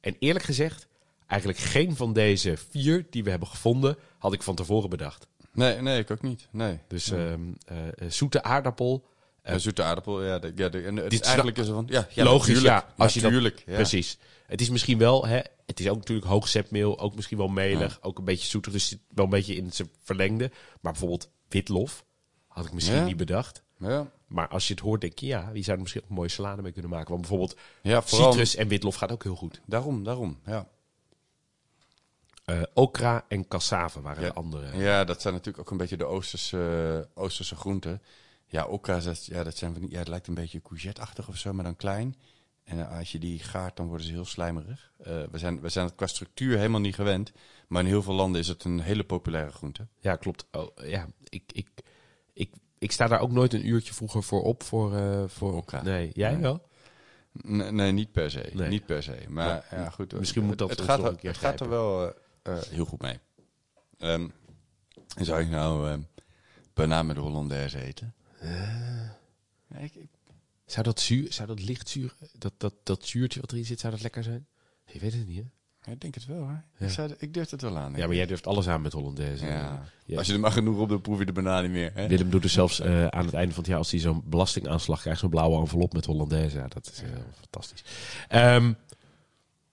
En 0.00 0.16
eerlijk 0.18 0.44
gezegd, 0.44 0.87
eigenlijk 1.28 1.60
geen 1.60 1.96
van 1.96 2.12
deze 2.12 2.56
vier 2.70 3.06
die 3.10 3.24
we 3.24 3.30
hebben 3.30 3.48
gevonden, 3.48 3.96
had 4.18 4.32
ik 4.32 4.42
van 4.42 4.54
tevoren 4.54 4.90
bedacht. 4.90 5.26
Nee, 5.52 5.80
nee, 5.80 5.98
ik 5.98 6.10
ook 6.10 6.22
niet. 6.22 6.48
Nee. 6.50 6.78
Dus 6.88 7.10
ehm, 7.10 7.40
eh, 7.66 7.86
eh, 7.86 8.10
zoete 8.10 8.42
aardappel, 8.42 9.04
Een 9.42 9.60
zoete 9.60 9.82
aardappel, 9.82 10.24
ja. 10.24 10.38
De, 10.38 10.52
ja, 10.54 10.68
de, 10.68 10.82
en 10.82 10.96
het, 10.96 11.12
is 11.12 11.20
eigenlijk 11.20 11.58
is 11.58 11.68
er 11.68 11.74
van, 11.74 11.86
ja, 11.88 12.06
ja 12.10 12.24
logisch, 12.24 12.46
natuurlijk, 12.46 12.74
ja. 12.74 12.94
Als 12.96 13.14
je 13.14 13.20
dat, 13.20 13.30
natuurlijk, 13.30 13.62
ja. 13.66 13.74
Precies. 13.74 14.18
Het 14.46 14.60
is 14.60 14.70
misschien 14.70 14.98
wel, 14.98 15.26
hè, 15.26 15.40
het 15.66 15.80
is 15.80 15.88
ook 15.88 15.96
natuurlijk 15.96 16.26
hoog 16.26 16.48
zetmeel, 16.48 16.98
ook 16.98 17.14
misschien 17.14 17.38
wel 17.38 17.48
melig, 17.48 17.98
ook 18.02 18.18
een 18.18 18.24
beetje 18.24 18.48
zoetig, 18.48 18.72
dus 18.72 18.88
zit 18.88 19.00
wel 19.14 19.24
een 19.24 19.30
beetje 19.30 19.56
in 19.56 19.72
zijn 19.72 19.90
verlengde. 20.02 20.50
Maar 20.80 20.92
bijvoorbeeld 20.92 21.30
witlof 21.48 22.04
had 22.46 22.66
ik 22.66 22.72
misschien 22.72 23.04
niet 23.04 23.16
bedacht. 23.16 23.62
Ja, 23.78 24.10
Maar 24.26 24.48
als 24.48 24.68
je 24.68 24.74
het 24.74 24.82
hoort, 24.82 25.00
denk 25.00 25.18
je, 25.18 25.26
ja, 25.26 25.52
wie 25.52 25.62
zou 25.62 25.76
er 25.76 25.82
misschien 25.82 26.02
ook 26.02 26.08
een 26.08 26.14
mooie 26.14 26.28
salade 26.28 26.62
mee 26.62 26.72
kunnen 26.72 26.90
maken. 26.90 27.08
Want 27.08 27.20
bijvoorbeeld 27.20 27.56
citrus 28.04 28.56
en 28.56 28.68
witlof 28.68 28.94
gaat 28.94 29.12
ook 29.12 29.22
heel 29.22 29.36
goed. 29.36 29.60
Daarom, 29.66 30.04
daarom, 30.04 30.38
ja. 30.46 30.68
Eh 32.48 32.62
okra 32.74 33.24
en 33.28 33.48
cassave 33.48 34.00
waren 34.00 34.22
Ja. 34.22 34.28
de 34.28 34.34
andere. 34.34 34.76
Ja, 34.76 35.04
dat 35.04 35.20
zijn 35.22 35.34
natuurlijk 35.34 35.64
ook 35.64 35.70
een 35.70 35.76
beetje 35.76 35.96
de 35.96 36.04
Oosterse, 36.04 37.04
eh, 37.14 37.22
Oosterse 37.22 37.56
groenten. 37.56 38.02
Ja, 38.46 38.66
okra, 38.66 39.00
dat, 39.00 39.24
ja, 39.26 39.44
dat, 39.44 39.56
zijn 39.56 39.72
van 39.72 39.80
die, 39.82 39.90
ja, 39.90 39.98
het 39.98 40.08
lijkt 40.08 40.26
een 40.26 40.34
beetje 40.34 40.62
courgette-achtig 40.62 41.28
of 41.28 41.36
zo, 41.36 41.52
maar 41.52 41.64
dan 41.64 41.76
klein. 41.76 42.16
En 42.64 42.88
als 42.88 43.12
je 43.12 43.18
die 43.18 43.38
gaart, 43.38 43.76
dan 43.76 43.86
worden 43.86 44.06
ze 44.06 44.12
heel 44.12 44.24
slijmerig. 44.24 44.92
Eh, 44.98 45.22
we, 45.30 45.38
zijn, 45.38 45.60
we 45.60 45.68
zijn 45.68 45.86
het 45.86 45.94
qua 45.94 46.06
structuur 46.06 46.56
helemaal 46.56 46.80
niet 46.80 46.94
gewend. 46.94 47.32
Maar 47.68 47.82
in 47.82 47.88
heel 47.88 48.02
veel 48.02 48.14
landen 48.14 48.40
is 48.40 48.48
het 48.48 48.64
een 48.64 48.80
hele 48.80 49.04
populaire 49.04 49.50
groente. 49.52 49.86
Ja, 50.00 50.16
klopt. 50.16 50.46
Oh, 50.52 50.68
ja, 50.84 51.06
ik, 51.28 51.42
ik, 51.52 51.68
ik, 52.32 52.50
ik 52.78 52.92
sta 52.92 53.06
daar 53.06 53.20
ook 53.20 53.30
nooit 53.32 53.52
een 53.54 53.66
uurtje 53.68 53.94
vroeger 53.94 54.22
voor 54.22 54.42
op. 54.42 54.62
Voor, 54.62 54.92
voor 55.30 55.54
Okra. 55.56 55.82
Nee, 55.82 56.10
jij 56.14 56.32
Nee. 56.32 56.40
wel? 56.42 56.68
Nee, 57.32 57.70
nee, 57.70 57.92
niet 57.92 58.12
per 58.12 58.30
se. 58.30 58.50
Nee. 58.52 58.68
Niet 58.68 58.86
per 58.86 59.02
se. 59.02 59.16
Maar 59.28 59.46
Ja, 59.70 59.76
ja, 59.78 59.90
goed. 59.90 60.12
misschien 60.12 60.44
moet 60.44 60.58
dat 60.58 60.70
het, 60.70 60.78
ons 60.78 60.88
gaat, 60.88 60.96
nog 60.98 61.06
er- 61.06 61.12
een 61.12 61.18
keer 61.18 61.30
het 61.30 61.38
gaat 61.38 61.60
er 61.60 61.68
wel 61.68 62.12
heel 62.70 62.84
goed 62.84 63.00
mee. 63.02 63.18
Ehm, 63.98 64.28
zou 65.20 65.40
ik 65.40 65.48
nou 65.48 65.90
eh 65.90 65.98
banaan 66.74 67.06
met 67.06 67.16
Hollandaise 67.16 67.82
eten? 67.82 68.14
Ja, 69.68 69.78
ik, 69.78 69.94
ik- 69.94 70.08
Zou 70.66 70.84
dat 70.84 71.00
zuur, 71.00 71.32
zou 71.32 71.48
dat 71.48 71.60
licht 71.62 71.88
zuur, 71.88 72.14
dat, 72.38 72.52
dat, 72.56 72.74
dat 72.82 73.06
zuurtje 73.06 73.40
wat 73.40 73.52
erin 73.52 73.64
zit, 73.64 73.80
zou 73.80 73.92
dat 73.92 74.02
lekker 74.02 74.22
zijn? 74.22 74.46
Je 74.86 74.98
weet 74.98 75.12
het 75.12 75.26
niet, 75.26 75.44
hè? 75.82 75.92
ik 75.92 76.00
denk 76.00 76.14
het 76.14 76.26
wel, 76.26 76.46
hè? 76.48 76.52
Ja. 76.52 76.62
Ik, 76.86 76.90
zou, 76.90 77.14
ik 77.18 77.34
durf 77.34 77.50
het 77.50 77.62
wel 77.62 77.78
aan. 77.78 77.94
Ja, 77.96 78.06
maar 78.06 78.16
jij 78.16 78.26
durft 78.26 78.46
alles 78.46 78.68
aan 78.68 78.82
met 78.82 78.92
Hollandaise. 78.92 79.46
Ja. 79.46 79.82
Ja. 80.04 80.18
Als 80.18 80.26
je 80.26 80.32
er 80.32 80.40
maar 80.40 80.52
genoeg 80.52 80.78
op, 80.78 80.88
dan 80.88 81.00
proef 81.00 81.18
je 81.18 81.24
de 81.26 81.32
banaan 81.32 81.62
niet 81.62 81.72
meer. 81.72 81.90
Hè? 81.94 82.06
Willem 82.08 82.30
doet 82.30 82.44
er 82.44 82.50
zelfs 82.50 82.80
eh, 82.80 83.06
aan 83.06 83.24
het 83.24 83.34
einde 83.34 83.50
van 83.52 83.58
het 83.62 83.66
jaar, 83.70 83.78
als 83.78 83.90
hij 83.90 84.00
zo'n 84.00 84.22
belastingaanslag 84.24 85.00
krijgt, 85.00 85.20
zo'n 85.20 85.30
blauwe 85.30 85.60
envelop 85.60 85.92
met 85.92 86.04
Hollandaise. 86.04 86.56
Ja, 86.58 86.66
dat 86.68 86.90
is 86.92 87.02
eh, 87.02 87.08
fantastisch. 87.40 87.84
Ehm, 88.28 88.72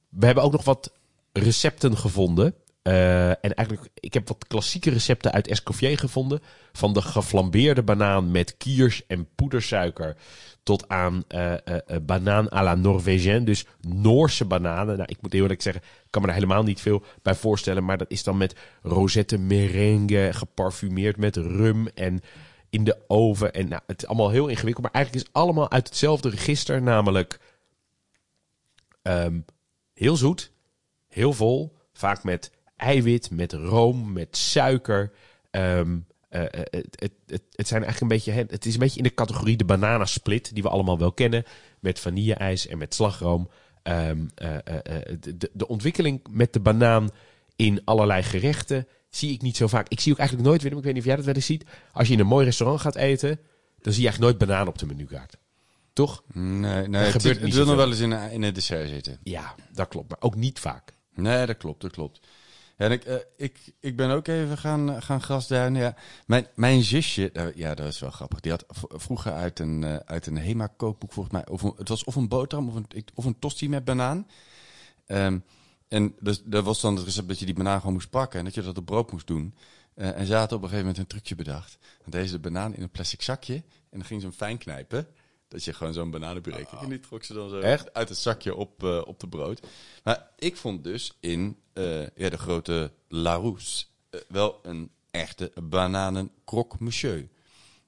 we 0.09 0.25
hebben 0.25 0.43
ook 0.43 0.51
nog 0.51 0.63
wat 0.63 0.91
recepten 1.37 1.97
gevonden. 1.97 2.55
Eh, 2.81 3.29
en 3.29 3.53
eigenlijk, 3.53 3.89
ik 3.93 4.13
heb 4.13 4.27
wat 4.27 4.47
klassieke 4.47 4.89
recepten 4.89 5.31
uit 5.31 5.47
Escoffier 5.47 5.97
gevonden. 5.97 6.41
Van 6.73 6.93
de 6.93 7.01
geflambeerde 7.01 7.83
banaan 7.83 8.31
met 8.31 8.57
kiers 8.57 9.05
en 9.07 9.27
poedersuiker. 9.35 10.15
Tot 10.63 10.89
aan 10.89 11.23
eh, 11.27 11.53
eh, 11.53 11.81
banaan 12.01 12.51
à 12.51 12.63
la 12.63 12.75
Norvégienne. 12.75 13.45
Dus 13.45 13.65
Noorse 13.81 14.45
bananen. 14.45 14.97
Nou, 14.97 15.09
ik 15.09 15.21
moet 15.21 15.33
eerlijk 15.33 15.61
zeggen, 15.61 15.81
ik 15.81 16.07
kan 16.09 16.21
me 16.21 16.27
daar 16.27 16.37
helemaal 16.37 16.63
niet 16.63 16.81
veel 16.81 17.03
bij 17.21 17.35
voorstellen. 17.35 17.85
Maar 17.85 17.97
dat 17.97 18.11
is 18.11 18.23
dan 18.23 18.37
met 18.37 18.55
rosette 18.81 19.37
merengue, 19.37 20.33
geparfumeerd 20.33 21.17
met 21.17 21.35
rum 21.35 21.87
en 21.87 22.21
in 22.69 22.83
de 22.83 22.97
oven. 23.07 23.53
En 23.53 23.67
nou, 23.67 23.81
het 23.87 24.01
is 24.01 24.07
allemaal 24.07 24.29
heel 24.29 24.47
ingewikkeld. 24.47 24.85
Maar 24.85 24.93
eigenlijk 24.93 25.25
is 25.25 25.31
het 25.33 25.41
allemaal 25.43 25.71
uit 25.71 25.87
hetzelfde 25.87 26.29
register. 26.29 26.81
Namelijk 26.81 27.39
ehm, 29.01 29.39
heel 29.93 30.15
zoet, 30.15 30.51
heel 31.15 31.33
vol. 31.33 31.75
Vaak 31.93 32.23
met 32.23 32.51
eiwit, 32.77 33.31
met 33.31 33.53
room, 33.53 34.13
met 34.13 34.37
suiker. 34.37 35.11
Ehm, 35.51 35.97
eh, 36.29 36.41
eh, 36.43 36.49
het, 36.51 36.95
het, 36.99 37.11
het, 37.27 37.41
het 37.51 37.67
zijn 37.67 37.83
eigenlijk 37.83 38.01
een 38.01 38.07
beetje, 38.17 38.31
het 38.31 38.65
is 38.65 38.73
een 38.73 38.79
beetje 38.79 38.97
in 38.97 39.03
de 39.03 39.13
categorie 39.13 39.57
de 39.57 39.65
bananasplit, 39.65 40.53
die 40.53 40.63
we 40.63 40.69
allemaal 40.69 40.97
wel 40.97 41.11
kennen. 41.11 41.43
Met 41.79 41.99
vanille-ijs 41.99 42.67
en 42.67 42.77
met 42.77 42.93
slagroom. 42.93 43.49
Ehm, 43.83 44.25
eh, 44.35 44.55
de, 45.19 45.49
de- 45.53 45.67
ontwikkeling 45.67 46.21
met 46.29 46.53
de 46.53 46.59
banaan 46.59 47.09
in 47.55 47.81
allerlei 47.83 48.23
gerechten 48.23 48.87
zie 49.09 49.33
ik 49.33 49.41
niet 49.41 49.57
zo 49.57 49.67
vaak. 49.67 49.89
Ik 49.89 49.99
zie 49.99 50.11
ook 50.11 50.19
eigenlijk 50.19 50.49
nooit, 50.49 50.61
Willem, 50.61 50.77
ik 50.77 50.83
weet 50.83 50.93
niet 50.93 51.01
of 51.01 51.07
jij 51.07 51.17
dat 51.17 51.25
wel 51.25 51.35
eens 51.35 51.45
ziet. 51.45 51.65
Als 51.91 52.07
je 52.07 52.13
in 52.13 52.19
een 52.19 52.27
mooi 52.27 52.45
restaurant 52.45 52.81
gaat 52.81 52.95
eten, 52.95 53.39
dan 53.81 53.93
zie 53.93 54.01
je 54.03 54.07
eigenlijk 54.07 54.19
nooit 54.19 54.37
banaan 54.37 54.67
op 54.67 54.77
de 54.77 54.85
menukaart. 54.85 55.37
Toch? 55.93 56.23
Nee, 56.33 56.87
nee 56.87 57.01
het, 57.01 57.11
gebeurt 57.11 57.35
het 57.35 57.43
niet 57.45 57.53
wil 57.53 57.65
nog 57.65 57.75
wel 57.75 57.89
eens 57.89 57.99
in, 57.99 58.11
in 58.11 58.43
het 58.43 58.55
dessert 58.55 58.89
zitten. 58.89 59.19
Ja, 59.23 59.55
dat 59.73 59.87
klopt. 59.87 60.09
Maar 60.09 60.17
ook 60.21 60.35
niet 60.35 60.59
vaak. 60.59 60.94
Nee, 61.15 61.45
dat 61.45 61.57
klopt, 61.57 61.81
dat 61.81 61.91
klopt. 61.91 62.27
En 62.75 62.91
ik, 62.91 63.03
eh, 63.03 63.15
ik, 63.37 63.73
ik 63.79 63.95
ben 63.95 64.09
ook 64.09 64.27
even 64.27 64.57
gaan, 64.57 65.03
gaan 65.03 65.21
grasduinen. 65.21 65.81
Ja. 65.81 65.95
Mijn, 66.27 66.47
mijn 66.55 66.83
zusje, 66.83 67.31
eh, 67.31 67.55
ja, 67.55 67.75
dat 67.75 67.87
is 67.87 67.99
wel 67.99 68.11
grappig. 68.11 68.39
Die 68.39 68.51
had 68.51 68.65
vroeger 68.89 69.31
uit 69.31 69.59
een, 69.59 69.83
eh, 69.83 69.95
uit 69.95 70.27
een 70.27 70.37
HEMA-kookboek 70.37 71.13
volgens 71.13 71.35
mij... 71.35 71.47
Of 71.47 71.61
het 71.77 71.89
was 71.89 72.03
of 72.03 72.15
een 72.15 72.27
boterham 72.27 72.67
of 72.67 72.75
een, 72.75 72.87
of 73.13 73.25
een 73.25 73.39
tosti 73.39 73.69
met 73.69 73.85
banaan. 73.85 74.27
Ehm, 75.05 75.39
en 75.87 76.15
dus, 76.19 76.41
dat 76.43 76.63
was 76.63 76.81
dan 76.81 76.95
het 76.95 77.05
recept 77.05 77.27
dat 77.27 77.39
je 77.39 77.45
die 77.45 77.55
banaan 77.55 77.79
gewoon 77.79 77.93
moest 77.93 78.09
pakken... 78.09 78.39
en 78.39 78.45
dat 78.45 78.53
je 78.53 78.61
dat 78.61 78.77
op 78.77 78.85
brood 78.85 79.11
moest 79.11 79.27
doen. 79.27 79.55
Eh, 79.93 80.17
en 80.17 80.25
ze 80.25 80.35
had 80.35 80.51
op 80.51 80.61
een 80.61 80.69
gegeven 80.69 80.85
moment 80.85 80.97
een 80.97 81.07
trucje 81.07 81.35
bedacht. 81.35 81.77
Dan 82.01 82.11
deed 82.11 82.27
ze 82.27 82.33
de 82.33 82.39
banaan 82.39 82.75
in 82.75 82.81
een 82.81 82.89
plastic 82.89 83.21
zakje... 83.21 83.53
en 83.53 83.63
dan 83.99 84.05
ging 84.05 84.21
ze 84.21 84.27
hem 84.27 84.35
fijn 84.35 84.57
knijpen... 84.57 85.07
Dat 85.47 85.63
je 85.63 85.73
gewoon 85.73 85.93
zo'n 85.93 86.11
bananenpuree 86.11 86.65
kreeg. 86.65 86.81
En 86.81 86.89
die 86.89 86.99
trok 86.99 87.23
ze 87.23 87.33
dan 87.33 87.49
zo 87.49 87.59
Echt? 87.59 87.93
uit 87.93 88.09
het 88.09 88.17
zakje 88.17 88.55
op, 88.55 88.83
eh, 88.83 89.01
op 89.05 89.19
de 89.19 89.27
brood. 89.27 89.59
Maar 90.03 90.29
ik 90.37 90.57
vond 90.57 90.83
dus 90.83 91.17
in 91.19 91.57
eh, 91.73 92.01
ja, 92.01 92.29
de 92.29 92.37
grote 92.37 92.91
Larousse 93.07 93.85
eh, 94.09 94.19
wel 94.27 94.59
een 94.63 94.91
echte 95.11 95.51
bananen 95.63 96.31
croque 96.45 96.83
monsieur. 96.83 97.27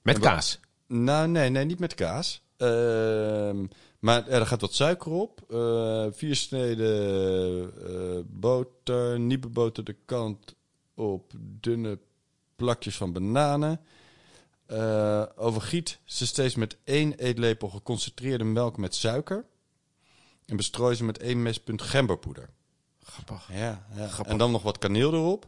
Met 0.02 0.18
kaas. 0.18 0.60
Nou, 0.86 1.28
nee, 1.28 1.50
nee, 1.50 1.64
niet 1.64 1.78
met 1.78 1.94
kaas. 1.94 2.42
Ehm, 2.56 3.66
maar 3.98 4.28
er 4.28 4.46
gaat 4.46 4.60
wat 4.60 4.74
suiker 4.74 5.12
op. 5.12 5.40
vier 6.16 6.36
sneden 6.36 7.72
boter, 8.40 9.20
nieuwe 9.20 9.48
boter 9.48 9.84
de 9.84 9.96
kant 10.04 10.54
op, 10.94 11.32
dunne 11.38 11.98
plakjes 12.56 12.96
van 12.96 13.12
bananen. 13.12 13.80
Eh, 14.68 15.22
overgiet 15.36 15.98
ze 16.04 16.26
steeds 16.26 16.54
met 16.54 16.76
één 16.84 17.12
eetlepel 17.12 17.68
geconcentreerde 17.68 18.44
melk 18.44 18.76
met 18.76 18.94
suiker. 18.94 19.44
En 20.46 20.56
bestrooi 20.56 20.96
ze 20.96 21.04
met 21.04 21.18
één 21.18 21.42
mespunt 21.42 21.82
gemberpoeder. 21.82 22.48
Grappig. 23.02 23.48
Ja, 23.52 23.86
ja. 23.94 24.08
Grappig. 24.08 24.32
En 24.32 24.38
dan 24.38 24.50
nog 24.50 24.62
wat 24.62 24.78
kaneel 24.78 25.12
erop. 25.12 25.46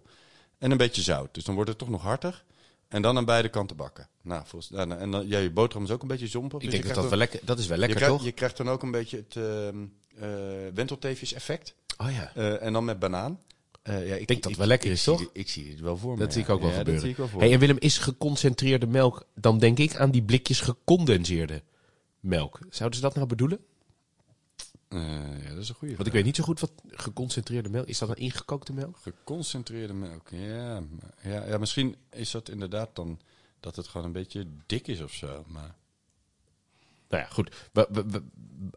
En 0.59 0.71
een 0.71 0.77
beetje 0.77 1.03
zout. 1.03 1.35
Dus 1.35 1.45
dan 1.45 1.55
wordt 1.55 1.71
het 1.71 1.79
toch 1.79 1.89
nog 1.89 2.03
hartig. 2.03 2.45
En 2.89 3.03
dan 3.03 3.17
aan 3.17 3.25
beide 3.25 3.49
kanten 3.49 3.77
bakken. 3.77 4.09
Nou, 4.23 4.43
volgens, 4.47 4.71
nou, 4.71 4.87
nou, 4.87 5.01
en 5.01 5.11
dan, 5.11 5.29
ja, 5.29 5.39
je 5.39 5.51
boterham 5.51 5.85
is 5.85 5.91
ook 5.93 6.03
een 6.03 6.09
beetje 6.09 6.27
zompig. 6.27 6.59
Ik 6.61 6.71
dus 6.71 6.73
denk 6.73 6.87
dat 6.87 6.95
dat 6.95 7.09
wel 7.09 7.19
lekker, 7.19 7.41
dat 7.43 7.59
is 7.59 7.67
wel 7.67 7.79
lekker, 7.79 7.99
je 7.99 8.05
krijgt, 8.05 8.19
toch? 8.19 8.27
Je 8.27 8.35
krijgt 8.35 8.57
dan 8.57 8.69
ook 8.69 8.83
een 8.83 8.91
beetje 8.91 9.17
het 9.17 9.37
ehm 9.37 9.85
eh 10.21 10.75
wentelteefjes 10.75 11.33
effect. 11.33 11.75
Oh 11.99 12.13
ja. 12.13 12.33
Eh, 12.35 12.63
en 12.63 12.73
dan 12.73 12.85
met 12.85 12.99
banaan. 12.99 13.41
Eh, 13.83 14.09
ja, 14.09 14.15
ik 14.15 14.27
denk 14.27 14.43
dat 14.43 14.51
het 14.51 14.61
wel 14.61 14.67
lekker 14.67 14.91
is, 14.91 15.03
toch? 15.03 15.31
ik 15.33 15.49
zie 15.49 15.65
dit 15.65 15.81
wel 15.81 15.97
voor 15.97 16.13
me. 16.13 16.19
Dat 16.19 16.33
zie 16.33 16.43
ik 16.43 16.49
ook 16.49 16.61
wel 16.61 16.71
gebeuren. 16.71 17.15
Hey, 17.39 17.53
en 17.53 17.59
Willem, 17.59 17.77
is 17.79 17.99
geconcentreerde 17.99 18.87
melk, 18.87 19.27
dan 19.35 19.59
denk 19.59 19.79
ik 19.79 19.97
aan 19.97 20.11
die 20.11 20.23
blikjes 20.23 20.61
gecondenseerde 20.61 21.63
melk. 22.21 22.59
Zouden 22.71 22.99
ze 22.99 23.05
dat 23.05 23.15
nou 23.15 23.27
bedoelen? 23.27 23.59
Eh, 24.89 25.43
ja, 25.43 25.49
dat 25.49 25.59
is 25.63 25.69
een 25.69 25.75
goede 25.75 25.95
Want 25.95 26.07
ik 26.07 26.13
weet 26.13 26.25
niet 26.25 26.37
zo 26.37 26.45
goed 26.45 26.61
wat 26.61 26.73
geconcentreerde 26.87 27.69
melk 27.69 27.87
is. 27.87 27.99
dat 27.99 28.09
een 28.09 28.17
ingekookte 28.17 28.73
melk? 28.73 28.97
Geconcentreerde 28.97 29.93
melk. 29.93 30.29
Ja, 30.31 30.83
ja, 31.23 31.47
ja, 31.47 31.59
misschien 31.59 31.97
is 32.11 32.31
dat 32.31 32.49
inderdaad 32.49 32.89
dan 32.93 33.21
dat 33.61 33.77
het 33.77 33.89
gewoon 33.89 34.07
een 34.07 34.13
beetje 34.13 34.47
dik 34.67 34.87
is 34.87 35.01
of 35.01 35.13
zo. 35.13 35.45
Maar 35.47 35.75
Nou 37.11 37.23
ja, 37.23 37.29
goed. 37.29 37.69
We, 37.73 37.89
we- 37.91 38.05
we- 38.11 38.23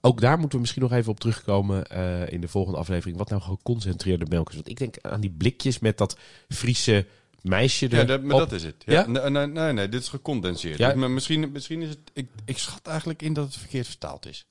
ook 0.02 0.22
daar 0.22 0.36
moeten 0.38 0.52
we 0.56 0.60
misschien 0.60 0.82
nog 0.82 0.92
even 0.92 1.12
op 1.12 1.20
terugkomen 1.20 1.86
eh, 1.86 2.32
in 2.32 2.42
de 2.42 2.48
volgende 2.48 2.78
aflevering. 2.80 3.18
Wat 3.18 3.30
nou 3.30 3.42
geconcentreerde 3.42 4.26
melk 4.30 4.50
is. 4.50 4.56
Want 4.56 4.70
ik 4.70 4.78
denk 4.78 4.96
aan 5.02 5.22
die 5.22 5.32
blikjes 5.38 5.80
met 5.80 5.98
dat 5.98 6.18
Friese 6.50 7.06
meisje 7.42 7.86
Ja, 7.90 7.96
erop. 7.96 8.08
dat, 8.08 8.24
maar 8.24 8.38
dat 8.38 8.52
is 8.52 8.64
het. 8.64 8.76
Ja? 8.86 8.94
Ja? 8.94 9.08
Nee, 9.08 9.30
nee, 9.30 9.48
nee, 9.48 9.74
nee, 9.74 9.90
dit 9.90 10.02
is 10.02 10.08
gecondenseerd. 10.10 10.78
Ja. 10.78 10.94
Maar 10.96 11.12
misschien, 11.12 11.52
misschien 11.52 11.82
is 11.82 11.90
het... 11.90 12.00
Ik, 12.14 12.30
ik 12.46 12.58
schat 12.58 12.88
eigenlijk 12.88 13.22
in 13.22 13.34
dat 13.34 13.46
het 13.46 13.56
verkeerd 13.58 13.88
vertaald 13.88 14.26
is. 14.26 14.46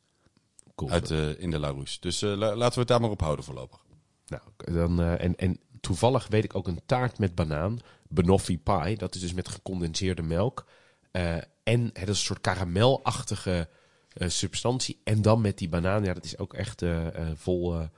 Cool. 0.75 0.91
Uit, 0.91 1.11
eh, 1.11 1.41
in 1.41 1.51
de 1.51 1.59
Larousse. 1.59 2.01
Dus 2.01 2.23
eh, 2.23 2.29
la- 2.37 2.57
laten 2.57 2.75
we 2.75 2.79
het 2.81 2.89
daar 2.89 3.01
maar 3.01 3.11
op 3.11 3.21
houden 3.21 3.45
voorlopig. 3.45 3.79
Nou, 4.27 4.43
dan, 4.57 5.01
en, 5.03 5.37
en 5.37 5.61
toevallig 5.81 6.27
weet 6.29 6.45
ik 6.45 6.55
ook 6.55 6.67
een 6.69 6.81
taart 6.87 7.19
met 7.19 7.35
banaan. 7.35 7.79
Banoffee 8.09 8.57
pie. 8.63 8.97
Dat 8.97 9.15
is 9.15 9.21
dus 9.21 9.33
met 9.33 9.49
gecondenseerde 9.49 10.23
melk. 10.23 10.67
Eh, 11.11 11.37
en 11.63 11.85
het 11.85 12.03
is 12.03 12.09
een 12.09 12.15
soort 12.15 12.41
karamelachtige 12.41 13.69
eh, 14.13 14.29
substantie. 14.29 15.01
En 15.05 15.23
dan 15.23 15.41
met 15.41 15.59
die 15.59 15.69
banaan. 15.69 16.05
Ja, 16.05 16.15
dat 16.15 16.25
is 16.25 16.39
ook 16.39 16.55
echt 16.55 16.83
eh, 16.83 17.07
vol, 17.35 17.89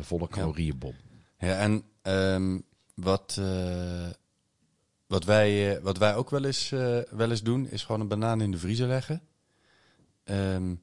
volle 0.00 0.28
calorieënbom. 0.28 0.94
Ja, 1.38 1.58
en 1.58 1.82
ehm, 2.02 2.58
wat, 2.94 3.40
wat, 5.06 5.24
wij, 5.24 5.80
wat 5.82 5.98
wij 5.98 6.14
ook 6.14 6.30
wel 6.30 6.44
eens, 6.44 6.68
wel 7.10 7.30
eens 7.30 7.42
doen, 7.42 7.68
is 7.68 7.84
gewoon 7.84 8.00
een 8.00 8.08
banaan 8.08 8.40
in 8.40 8.50
de 8.50 8.58
vriezer 8.58 8.88
leggen. 8.88 9.22
Ehm, 10.24 10.74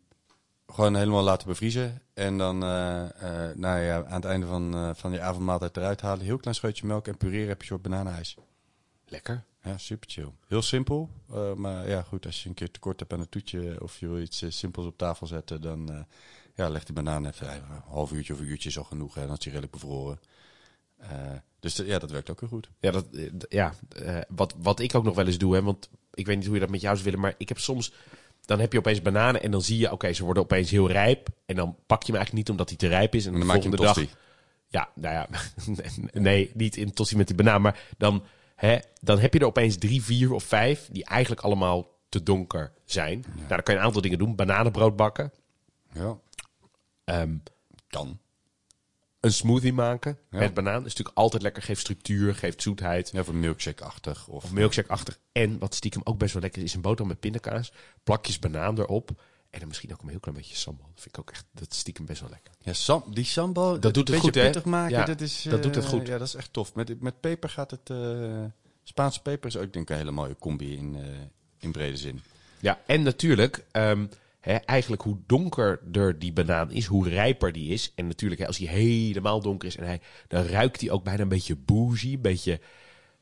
gewoon 0.68 0.96
helemaal 0.96 1.24
laten 1.24 1.48
bevriezen. 1.48 2.02
En 2.14 2.38
dan 2.38 2.64
eh, 2.64 3.06
nou 3.56 3.80
ja, 3.80 4.06
aan 4.06 4.22
het 4.22 4.26
einde 4.26 4.46
van, 4.46 4.96
van 4.96 5.12
je 5.12 5.22
avondmaaltijd 5.22 5.78
eruit 5.78 6.02
halen. 6.02 6.26
Heel 6.26 6.38
klein 6.38 6.56
scheutje 6.56 6.86
melk 6.86 7.08
en 7.08 7.18
pureren 7.18 7.48
heb 7.48 7.58
je 7.58 7.62
een 7.62 7.68
soort 7.68 7.82
bananenijs. 7.82 8.38
Lekker. 9.08 9.43
Ja, 9.63 9.78
super 9.78 10.10
chill. 10.10 10.32
Heel 10.48 10.62
simpel. 10.62 11.10
eh, 11.34 11.54
maar 11.54 11.89
ja, 11.89 12.02
goed, 12.02 12.26
als 12.26 12.43
je 12.43 12.50
een 12.50 12.56
keer 12.56 12.72
tekort 12.72 13.00
hebt 13.00 13.13
aan 13.13 13.20
een 13.20 13.30
toetje 13.30 13.82
of 13.82 14.00
je 14.00 14.08
wil 14.08 14.20
iets 14.22 14.41
eh, 14.41 14.50
simpels 14.52 14.86
op 14.86 14.98
tafel 14.98 15.28
zetten, 15.28 15.62
dan 15.62 15.91
eh, 15.91 16.00
ja, 16.56 16.70
leg 16.70 16.84
die 16.84 16.96
banaan 16.96 17.26
even 17.26 17.54
een 17.54 17.62
half 17.88 18.12
uurtje 18.12 18.34
of 18.34 18.39
een 18.39 18.48
uurtje 18.48 18.70
is 18.70 18.78
al 18.78 18.84
genoeg. 18.84 19.13
Hè, 19.15 19.22
dan 19.26 19.32
is 19.34 19.39
die 19.39 19.52
redelijk 19.52 19.74
bevroren. 19.74 20.20
Dus 21.60 21.76
ja, 21.76 22.00
dat 22.00 22.12
werkt 22.12 22.30
ook 22.30 22.39
heel 22.39 22.50
goed. 22.50 22.70
Ja, 22.80 22.91
dat, 22.91 23.06
ja 23.50 23.74
wat, 24.28 24.56
wat 24.58 24.80
ik 24.80 24.96
ook 24.96 25.04
nog 25.04 25.15
wel 25.15 25.26
eens 25.26 25.38
doe, 25.38 25.56
hè, 25.56 25.62
want 25.62 25.89
ik 26.13 26.26
weet 26.26 26.36
niet 26.38 26.46
hoe 26.46 26.56
je 26.56 26.62
dat 26.62 26.70
met 26.70 26.82
jou 26.82 26.93
zou 26.93 27.06
willen, 27.06 27.20
maar 27.22 27.36
ik 27.38 27.48
heb 27.50 27.60
soms, 27.60 27.93
dan 28.46 28.60
heb 28.60 28.72
je 28.72 28.78
opeens 28.80 29.02
bananen 29.02 29.43
en 29.43 29.52
dan 29.52 29.62
zie 29.62 29.78
je, 29.78 29.91
oké, 29.91 30.13
ze 30.13 30.24
worden 30.24 30.43
opeens 30.43 30.70
heel 30.72 30.89
rijp. 30.91 31.28
En 31.46 31.56
dan 31.56 31.76
pak 31.86 32.04
je 32.04 32.12
hem 32.12 32.15
eigenlijk 32.15 32.34
niet 32.34 32.50
omdat 32.50 32.70
hij 32.70 32.78
te 32.78 32.88
rijp 32.88 33.15
is. 33.15 33.26
En, 33.26 33.34
En 33.34 33.39
de 33.39 33.46
dan 33.46 33.48
maak 33.56 33.63
je 33.63 33.70
volgende 33.70 33.93
tosti. 33.93 34.06
dag, 34.06 34.20
ja, 34.67 34.89
nou 34.96 35.13
ja, 35.13 35.28
nee, 36.22 36.52
niet 36.54 36.76
in 36.78 36.93
tosti 36.93 37.17
met 37.17 37.28
die 37.28 37.36
banaan, 37.36 37.62
maar 37.62 37.80
dan, 37.98 38.24
hè, 38.58 38.78
dan 39.02 39.20
heb 39.20 39.34
je 39.34 39.39
er 39.39 39.46
opeens 39.46 39.78
drie, 39.78 40.04
vier 40.04 40.32
of 40.34 40.43
vijf 40.43 40.88
die 40.91 41.06
eigenlijk 41.06 41.41
allemaal 41.41 41.88
te 42.10 42.24
donker 42.24 42.72
zijn. 42.86 43.26
Nou, 43.36 43.48
dan 43.48 43.63
kan 43.63 43.74
je 43.74 43.80
een 43.80 43.86
aantal 43.86 44.02
dingen 44.02 44.17
doen. 44.17 44.36
Bananenbrood 44.36 44.96
bakken, 44.96 45.32
Ja, 45.93 46.17
ehm, 47.04 47.36
kan. 47.88 48.20
een 49.20 49.32
smoothie 49.34 49.74
maken 49.74 50.17
Ja. 50.32 50.39
met 50.39 50.54
banaan. 50.54 50.78
is 50.86 50.89
natuurlijk 50.89 51.17
altijd 51.17 51.41
lekker, 51.41 51.63
geeft 51.63 51.80
structuur, 51.82 52.36
geeft 52.36 52.62
zoetheid. 52.62 53.10
Ja, 53.13 53.24
voor 53.24 53.36
milkshake-achtig. 53.36 54.28
Of, 54.28 54.43
Of 54.43 54.52
milkshake-achtig. 54.52 55.20
En 55.32 55.60
wat 55.60 55.76
stiekem 55.76 56.02
ook 56.04 56.17
best 56.17 56.34
wel 56.34 56.41
lekker 56.41 56.62
is, 56.62 56.67
is 56.67 56.74
een 56.76 56.82
boterham 56.82 57.08
met 57.08 57.20
pindakaas. 57.20 57.72
Plakjes 58.04 58.39
banaan 58.39 58.80
erop. 58.80 59.22
En 59.50 59.60
dan 59.60 59.68
misschien 59.68 59.92
ook 59.94 60.02
een 60.02 60.10
heel 60.10 60.20
klein 60.20 60.38
beetje 60.38 60.56
sambal. 60.56 60.86
Dat 60.94 61.02
vind 61.02 61.16
ik 61.18 61.22
ook 61.22 61.32
echt, 61.32 61.46
dat 61.52 61.74
stiekem 61.74 62.06
best 62.06 62.22
wel 62.22 62.30
lekker. 62.30 62.54
Ja, 62.62 62.74
sam, 62.74 63.04
die 63.14 63.26
sambal, 63.26 63.80
Dat 63.80 63.94
doet 63.94 64.08
het 64.08 64.20
goed, 64.20 64.36
hè? 64.36 64.44
pittig 64.44 64.66
maken, 64.66 64.98
Ja, 64.98 65.06
dat, 65.06 65.22
is, 65.22 65.42
dat 65.50 65.64
doet 65.64 65.76
het 65.76 65.84
eh, 65.84 65.90
goed. 65.90 66.08
Ja, 66.08 66.18
dat 66.18 66.28
is 66.28 66.36
echt 66.36 66.54
tof. 66.54 66.76
Met, 66.76 67.02
met 67.02 67.20
peper 67.20 67.50
gaat 67.50 67.72
het... 67.72 67.90
eh, 67.90 68.44
Spaanse 68.84 69.22
peper 69.22 69.50
is 69.50 69.58
ook 69.58 69.74
denk 69.74 69.90
ik 69.90 69.90
een 69.90 70.02
hele 70.02 70.12
mooie 70.12 70.36
combi 70.40 70.78
in, 70.78 70.96
eh, 70.96 71.04
in 71.60 71.72
brede 71.72 71.98
zin. 71.98 72.22
Ja, 72.60 72.80
en 72.86 73.04
natuurlijk, 73.04 73.66
ehm, 73.72 74.06
hè, 74.40 74.54
eigenlijk 74.54 75.02
hoe 75.02 75.18
donkerder 75.26 76.20
die 76.20 76.34
banaan 76.34 76.72
is, 76.72 76.86
hoe 76.86 77.10
rijper 77.10 77.52
die 77.52 77.74
is. 77.74 77.92
En 77.96 78.08
natuurlijk, 78.08 78.42
hè, 78.42 78.48
als 78.48 78.58
hij 78.58 78.68
helemaal 78.68 79.42
donker 79.42 79.68
is, 79.68 79.76
en 79.76 79.86
hij, 79.86 80.02
dan 80.28 80.44
ruikt 80.44 80.82
hij 80.82 80.92
ook 80.92 81.04
bijna 81.04 81.22
een 81.22 81.30
beetje 81.30 81.56
bougie, 81.56 82.16
een 82.16 82.22
beetje... 82.22 82.60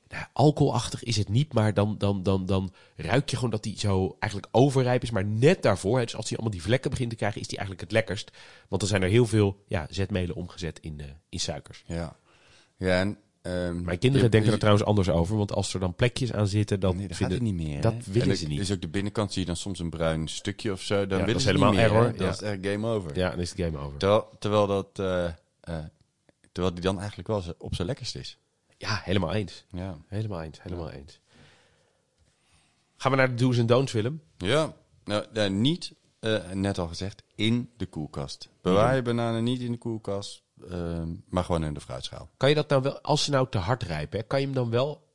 Nou, 0.09 0.25
alcoholachtig 0.33 1.03
is 1.03 1.15
het 1.17 1.29
niet, 1.29 1.53
maar 1.53 1.73
dan, 1.73 1.97
dan, 1.97 2.23
dan, 2.23 2.45
dan 2.45 2.73
ruik 2.95 3.29
je 3.29 3.35
gewoon 3.35 3.51
dat 3.51 3.65
hij 3.65 3.73
zo 3.77 4.15
eigenlijk 4.19 4.51
overrijp 4.55 5.03
is. 5.03 5.11
Maar 5.11 5.25
net 5.25 5.61
daarvoor, 5.63 5.99
dus 6.01 6.15
als 6.15 6.29
hij 6.29 6.37
allemaal 6.37 6.55
die 6.57 6.65
vlekken 6.65 6.89
begint 6.89 7.09
te 7.09 7.15
krijgen, 7.15 7.41
is 7.41 7.47
hij 7.47 7.57
eigenlijk 7.57 7.87
het 7.89 7.97
lekkerst. 7.97 8.31
Want 8.67 8.81
dan 8.81 8.89
zijn 8.89 9.01
er 9.03 9.09
heel 9.09 9.25
veel 9.25 9.63
ja, 9.67 9.87
zetmelen 9.89 10.35
omgezet 10.35 10.79
in, 10.79 10.99
eh, 10.99 11.05
in 11.29 11.39
suikers. 11.39 11.83
Ja, 11.87 12.15
ja 12.77 12.99
en... 12.99 13.17
ehm, 13.41 13.83
Mijn 13.83 13.97
kinderen 13.99 14.25
je- 14.25 14.31
denken 14.31 14.51
er 14.51 14.57
trouwens 14.59 14.85
anders 14.85 15.09
over, 15.09 15.37
want 15.37 15.51
als 15.53 15.73
er 15.73 15.79
dan 15.79 15.95
plekjes 15.95 16.33
aan 16.33 16.47
zitten, 16.47 16.79
dan 16.79 16.97
Nee, 16.97 17.07
dat 17.07 17.17
vinden 17.17 17.37
gaat 17.37 17.45
het 17.47 17.55
niet 17.57 17.67
meer. 17.67 17.81
Dat 17.81 17.93
hè? 17.93 18.11
willen 18.11 18.29
En 18.29 18.37
ze 18.37 18.47
niet. 18.47 18.59
Is 18.59 18.71
ook 18.71 18.81
de 18.81 18.87
binnenkant 18.87 19.31
zie 19.33 19.41
je 19.41 19.47
dan 19.47 19.55
soms 19.55 19.79
een 19.79 19.89
bruin 19.89 20.27
stukje 20.27 20.71
of 20.71 20.81
zo. 20.81 21.07
Dan 21.07 21.19
willen 21.19 21.35
is 21.35 21.41
ze 21.41 21.47
helemaal 21.47 21.71
niet 21.71 21.79
meer, 21.79 21.89
error, 21.91 22.13
ja. 22.21 22.29
is 22.29 22.41
echt 22.41 22.65
game 22.65 22.87
over. 22.87 23.17
Ja, 23.17 23.29
dan 23.29 23.39
is 23.39 23.49
het 23.49 23.59
game 23.61 23.77
over. 23.77 23.97
Terwijl, 23.97 24.29
terwijl 24.39 24.67
dat... 24.67 24.87
eh, 24.99 25.25
eh, 25.25 25.85
terwijl 26.51 26.73
die 26.73 26.83
dan 26.83 26.97
eigenlijk 26.97 27.27
wel 27.27 27.43
op 27.57 27.75
zijn 27.75 27.87
lekkerst 27.87 28.15
is. 28.15 28.37
Ja, 28.77 29.01
helemaal 29.03 29.33
eens. 29.33 29.65
Ja. 29.71 29.97
Helemaal 30.07 30.41
eens, 30.41 30.61
helemaal 30.61 30.89
eens. 30.91 31.19
Gaan 32.97 33.11
we 33.11 33.17
naar 33.17 33.29
de 33.29 33.35
do's 33.43 33.57
en 33.57 33.65
don'ts, 33.65 33.91
Willem? 33.91 34.21
Ja, 34.37 34.73
nou, 35.03 35.49
niet, 35.49 35.93
eh, 36.19 36.51
net 36.51 36.77
al 36.77 36.87
gezegd, 36.87 37.23
in 37.35 37.69
de 37.77 37.85
koelkast. 37.85 38.49
Bewaar 38.61 38.95
je 38.95 39.01
bananen 39.01 39.43
niet 39.43 39.59
in 39.61 39.71
de 39.71 39.77
koelkast, 39.77 40.43
ehm, 40.69 41.09
maar 41.29 41.43
gewoon 41.43 41.63
in 41.63 41.73
de 41.73 41.79
fruitschaal. 41.81 42.29
Kan 42.37 42.49
je 42.49 42.55
dat 42.55 42.69
nou 42.69 42.81
wel, 42.81 43.01
als 43.01 43.23
ze 43.23 43.31
nou 43.31 43.47
te 43.49 43.57
hard 43.57 43.83
rijpen, 43.83 44.19
hè, 44.19 44.25
kan 44.25 44.39
je 44.39 44.45
hem 44.45 44.55
dan 44.55 44.69
wel 44.69 45.07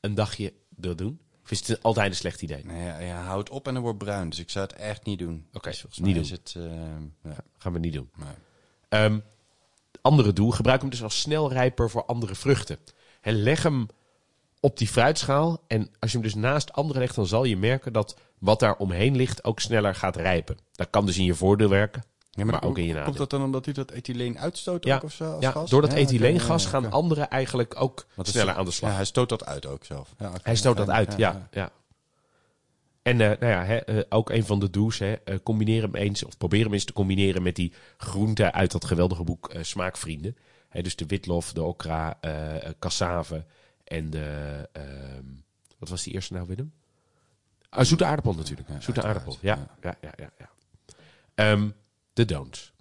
een 0.00 0.14
dagje 0.14 0.52
er 0.80 0.96
doen? 0.96 1.20
Of 1.44 1.50
is 1.50 1.66
het 1.68 1.82
altijd 1.82 2.10
een 2.10 2.16
slecht 2.16 2.42
idee? 2.42 2.64
Nee, 2.64 2.84
ja, 2.84 2.98
ja, 2.98 3.22
hou 3.22 3.38
het 3.38 3.50
op 3.50 3.66
en 3.66 3.74
dan 3.74 3.82
wordt 3.82 3.98
bruin. 3.98 4.28
Dus 4.28 4.38
ik 4.38 4.50
zou 4.50 4.66
het 4.66 4.74
echt 4.76 5.04
niet 5.04 5.18
doen. 5.18 5.46
Oké, 5.52 5.68
Dus 5.68 5.80
volgens 5.80 6.00
niet 6.00 6.14
doen. 6.14 6.24
Is 6.24 6.30
het, 6.30 6.54
ehm, 6.56 7.02
ja, 7.22 7.36
Gaan 7.58 7.72
we 7.72 7.78
niet 7.78 7.92
doen. 7.92 8.10
maar- 8.14 8.38
Ehm, 8.88 9.18
andere 10.00 10.32
doel, 10.32 10.50
gebruik 10.50 10.80
hem 10.80 10.90
dus 10.90 11.02
als 11.02 11.20
snelrijper 11.20 11.90
voor 11.90 12.04
andere 12.04 12.34
vruchten. 12.34 12.78
En 13.28 13.42
leg 13.42 13.62
hem 13.62 13.86
op 14.60 14.78
die 14.78 14.88
fruitschaal. 14.88 15.62
En 15.66 15.90
als 15.98 16.10
je 16.10 16.18
hem 16.18 16.26
dus 16.26 16.34
naast 16.34 16.72
andere 16.72 16.98
legt, 16.98 17.14
dan 17.14 17.26
zal 17.26 17.44
je 17.44 17.56
merken 17.56 17.92
dat 17.92 18.16
wat 18.38 18.60
daar 18.60 18.76
omheen 18.76 19.16
ligt 19.16 19.44
ook 19.44 19.60
sneller 19.60 19.94
gaat 19.94 20.16
rijpen. 20.16 20.58
Dat 20.72 20.90
kan 20.90 21.06
dus 21.06 21.18
in 21.18 21.24
je 21.24 21.34
voordeel 21.34 21.68
werken. 21.68 22.04
Ja, 22.30 22.44
maar 22.44 22.64
ook 22.64 22.78
in 22.78 22.84
je 22.84 23.02
Komt 23.02 23.16
dat 23.16 23.30
dan 23.30 23.42
omdat 23.42 23.64
hij 23.64 23.74
dat 23.74 23.90
ethyleen 23.90 24.38
uitstoot 24.38 24.84
Ja, 24.84 24.96
ook 24.96 25.02
of 25.02 25.12
zo? 25.12 25.32
Als 25.32 25.44
Ja, 25.44 25.50
gas? 25.50 25.70
door 25.70 25.80
dat 25.80 25.92
Ja, 25.92 25.96
ethyleengas 25.98 26.66
gaan 26.66 26.90
anderen 26.90 27.30
eigenlijk 27.30 27.80
ook 27.80 28.06
Want 28.14 28.28
sneller 28.28 28.54
aan 28.54 28.64
de 28.64 28.70
slag. 28.70 28.90
Ja, 28.90 28.96
hij 28.96 29.04
stoot 29.04 29.28
dat 29.28 29.44
uit 29.44 29.66
ook 29.66 29.84
zelf. 29.84 30.14
Hij 30.42 30.56
stoot 30.56 30.76
dat 30.76 30.90
uit, 30.90 31.14
ja. 31.16 31.48
ja. 31.50 31.70
En 33.02 33.20
eh, 33.20 33.38
nou 33.40 33.52
ja, 33.52 33.64
hè, 33.64 33.76
eh, 33.76 34.04
ook 34.08 34.30
een 34.30 34.44
van 34.44 34.60
de 34.60 34.70
do's, 34.70 34.98
hè, 34.98 35.12
eh, 35.12 35.38
combineer 35.42 35.82
hem 35.82 35.94
eens, 35.94 36.24
of 36.24 36.36
probeer 36.36 36.64
hem 36.64 36.72
eens 36.72 36.84
te 36.84 36.92
combineren 36.92 37.42
met 37.42 37.56
die 37.56 37.72
groenten 37.96 38.52
uit 38.52 38.70
dat 38.72 38.84
geweldige 38.84 39.24
boek 39.24 39.52
Smaakvrienden. 39.60 40.36
Dus 40.72 40.96
de 40.96 41.06
witlof, 41.06 41.52
de 41.52 41.62
okra, 41.62 42.20
eh, 42.20 42.70
cassave 42.78 43.44
en 43.84 44.10
de, 44.10 44.68
ehm, 44.72 45.24
wat 45.78 45.88
was 45.88 46.02
die 46.02 46.12
eerste 46.12 46.32
nou, 46.32 46.46
Willem? 46.46 46.72
Ah, 47.68 47.84
zoete 47.84 48.04
aardappel 48.04 48.34
natuurlijk. 48.34 48.68
Ja, 48.68 48.80
zoete 48.80 49.02
aardappel, 49.02 49.36
ja. 49.40 49.68
ja. 49.82 49.96
ja, 50.00 50.12
ja, 50.16 50.30
ja, 50.38 50.50
Ehm, 51.34 51.70
de 52.12 52.24
don'ts. 52.24 52.72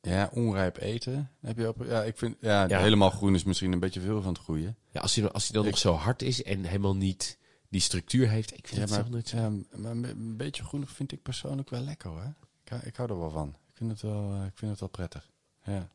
Ja, 0.00 0.30
onrijp 0.32 0.76
eten. 0.76 1.30
Heb 1.40 1.58
je 1.58 1.68
op, 1.68 1.84
ja, 1.84 2.02
ik 2.02 2.16
vind 2.18 2.36
ja, 2.40 2.68
Ja. 2.68 2.78
helemaal 2.78 3.10
groen 3.10 3.34
is 3.34 3.44
misschien 3.44 3.72
een 3.72 3.78
beetje 3.80 4.00
veel 4.00 4.22
van 4.22 4.32
het 4.32 4.42
goede. 4.42 4.74
Ja, 4.90 5.00
als 5.00 5.14
hij, 5.14 5.30
als 5.30 5.42
hij 5.44 5.52
dan 5.56 5.64
Ik- 5.64 5.70
nog 5.70 5.78
zo 5.80 5.92
hard 5.94 6.22
is 6.22 6.42
en 6.42 6.64
helemaal 6.64 6.96
niet 6.96 7.38
die 7.68 7.80
structuur 7.80 8.28
heeft. 8.28 8.52
Ik 8.56 8.66
vind 8.68 8.76
Ja, 8.76 8.80
het 8.80 8.90
maar, 8.90 9.02
toch 9.04 9.12
niet 9.14 9.28
zo. 9.28 9.36
ja, 9.36 9.50
maar 9.76 9.90
een 9.92 10.36
beetje 10.36 10.64
groenig 10.64 10.90
vind 10.90 11.12
ik 11.12 11.22
persoonlijk 11.22 11.70
wel 11.70 11.80
lekker 11.80 12.10
hoor. 12.10 12.34
Ik, 12.64 12.68
hou- 12.68 12.82
ik 12.84 12.96
hou 12.96 13.10
er 13.10 13.18
wel 13.18 13.30
van. 13.30 13.48
Ik 13.48 13.76
vind 13.76 13.90
het 13.90 14.00
wel, 14.00 14.32
eh, 14.32 14.46
ik 14.46 14.58
vind 14.58 14.70
het 14.70 14.80
wel 14.80 14.88
prettig. 14.88 15.30
Ja. 15.64 15.88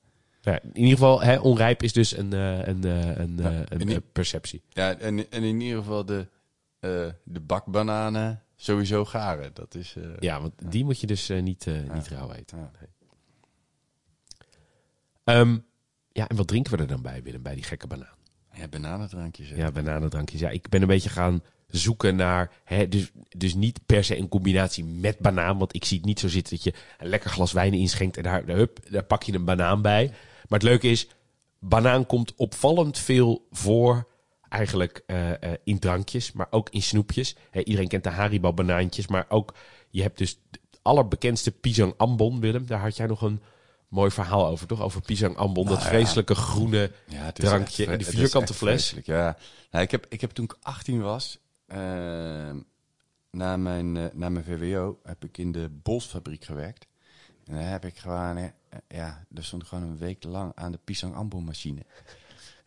In 0.56 0.72
ieder 0.74 0.92
geval, 0.92 1.22
hè, 1.22 1.40
onrijp 1.40 1.84
is 1.84 1.94
dus 1.94 2.18
een, 2.18 2.34
eh, 2.34 2.68
een, 2.68 2.84
eh, 2.84 3.18
een, 3.18 3.38
Ja, 3.38 3.64
eh, 3.66 3.80
een 3.80 4.04
perceptie. 4.12 4.62
Ja, 4.70 4.98
en, 4.98 5.32
en 5.32 5.44
in 5.44 5.62
ieder 5.62 5.78
geval 5.78 6.06
de, 6.06 6.28
de 7.24 7.40
bakbananen 7.42 8.44
sowieso 8.56 9.06
garen. 9.06 9.54
Dat 9.54 9.76
is... 9.76 9.96
Ja, 10.20 10.42
want 10.42 10.54
die 10.72 10.86
moet 10.86 11.00
je 11.00 11.08
dus 11.08 11.30
niet, 11.30 11.68
niet 11.94 12.08
rauw 12.08 12.32
eten. 12.32 12.58
Ja. 12.58 12.72
Nee. 12.80 12.90
Ehm, 15.24 15.58
ja, 16.12 16.28
en 16.28 16.36
wat 16.36 16.48
drinken 16.48 16.72
we 16.76 16.78
er 16.78 16.88
dan 16.88 17.02
bij, 17.02 17.24
Willem, 17.24 17.42
bij 17.42 17.56
die 17.56 17.64
gekke 17.64 17.88
banaan? 17.88 18.16
Ja, 18.54 18.68
bananendrankjes. 18.68 19.50
hè. 19.50 19.56
Ja, 19.56 19.72
bananendrankjes. 19.72 20.40
Ja, 20.40 20.50
ik 20.50 20.70
ben 20.70 20.82
een 20.82 20.88
beetje 20.88 21.10
gaan 21.10 21.42
zoeken 21.68 22.16
naar, 22.16 22.52
hè, 22.64 22.88
dus, 22.88 23.12
dus 23.38 23.54
niet 23.54 23.80
per 23.86 24.04
se 24.04 24.18
een 24.18 24.28
combinatie 24.28 24.86
met 24.86 25.20
banaan, 25.20 25.58
want 25.58 25.76
ik 25.76 25.86
zie 25.86 25.98
het 25.98 26.06
niet 26.06 26.20
zo 26.20 26.28
zitten 26.28 26.56
dat 26.56 26.64
je 26.64 26.74
een 26.98 27.08
lekker 27.08 27.30
glas 27.30 27.52
wijn 27.52 27.74
inschenkt 27.74 28.18
en 28.18 28.24
daar, 28.24 28.44
hup, 28.46 28.80
daar 28.90 29.04
pak 29.04 29.24
je 29.24 29.34
een 29.34 29.46
banaan 29.46 29.82
bij. 29.82 30.14
Maar 30.48 30.60
het 30.60 30.68
leuke 30.68 30.88
is, 30.88 31.08
banaan 31.60 32.06
komt 32.06 32.34
opvallend 32.36 32.98
veel 32.98 33.48
voor 33.52 34.08
eigenlijk 34.50 35.04
eh, 35.06 35.32
eh, 35.44 35.58
in 35.64 35.80
drankjes, 35.80 36.32
maar 36.32 36.48
ook 36.50 36.70
in 36.70 36.82
snoepjes. 36.82 37.36
Iedereen 37.54 37.88
kent 37.88 38.04
de 38.04 38.10
Haribo 38.10 38.54
banaantjes, 38.54 39.08
maar 39.08 39.26
ook, 39.30 39.54
je 39.90 40.02
hebt 40.02 40.18
dus 40.18 40.40
het 40.52 40.60
allerbekendste 40.82 41.52
pisang 41.52 41.94
ambon, 41.98 42.40
Willem. 42.40 42.66
Daar 42.66 42.80
had 42.80 42.98
jij 42.98 43.08
nog 43.08 43.22
een 43.22 43.42
mooi 43.88 44.12
verhaal 44.12 44.48
over, 44.48 44.68
toch? 44.68 44.82
Over 44.82 45.02
pisang 45.02 45.36
ambon, 45.36 45.66
dat 45.66 45.78
Nou 45.78 45.90
ja. 45.90 45.96
vreselijke 45.96 46.36
groene 46.36 46.92
Ja, 47.08 47.24
het 47.24 47.36
drankje 47.36 47.86
en 47.86 47.98
die 47.98 48.08
vierkante 48.08 48.54
fles. 48.54 48.96
Ja, 49.04 49.38
nou, 49.72 49.84
ik, 49.84 49.92
heb, 49.92 50.06
ik 50.10 50.22
heb 50.22 50.32
toen 50.32 50.46
ik 50.46 50.58
18 50.62 51.02
was, 51.02 51.40
eh, 51.66 51.78
na, 53.32 53.58
mijn, 53.58 53.98
eh, 53.98 54.06
na 54.14 54.30
mijn 54.30 54.46
VWO, 54.46 55.00
heb 55.04 55.24
ik 55.24 55.38
in 55.38 55.52
de 55.52 55.70
Bolsfabriek 55.84 56.44
gewerkt. 56.44 56.88
En 57.48 57.54
daar 57.56 57.70
heb 57.70 57.86
ik 57.86 57.98
gewoon, 57.98 58.38
eh, 58.38 58.46
ja, 58.88 59.26
er 59.36 59.44
stond 59.46 59.64
gewoon 59.68 59.84
een 59.84 59.98
week 59.98 60.24
lang 60.24 60.52
aan 60.56 60.72
de 60.72 60.80
pisang 60.84 61.16
ambon 61.16 61.44
machine. 61.44 61.82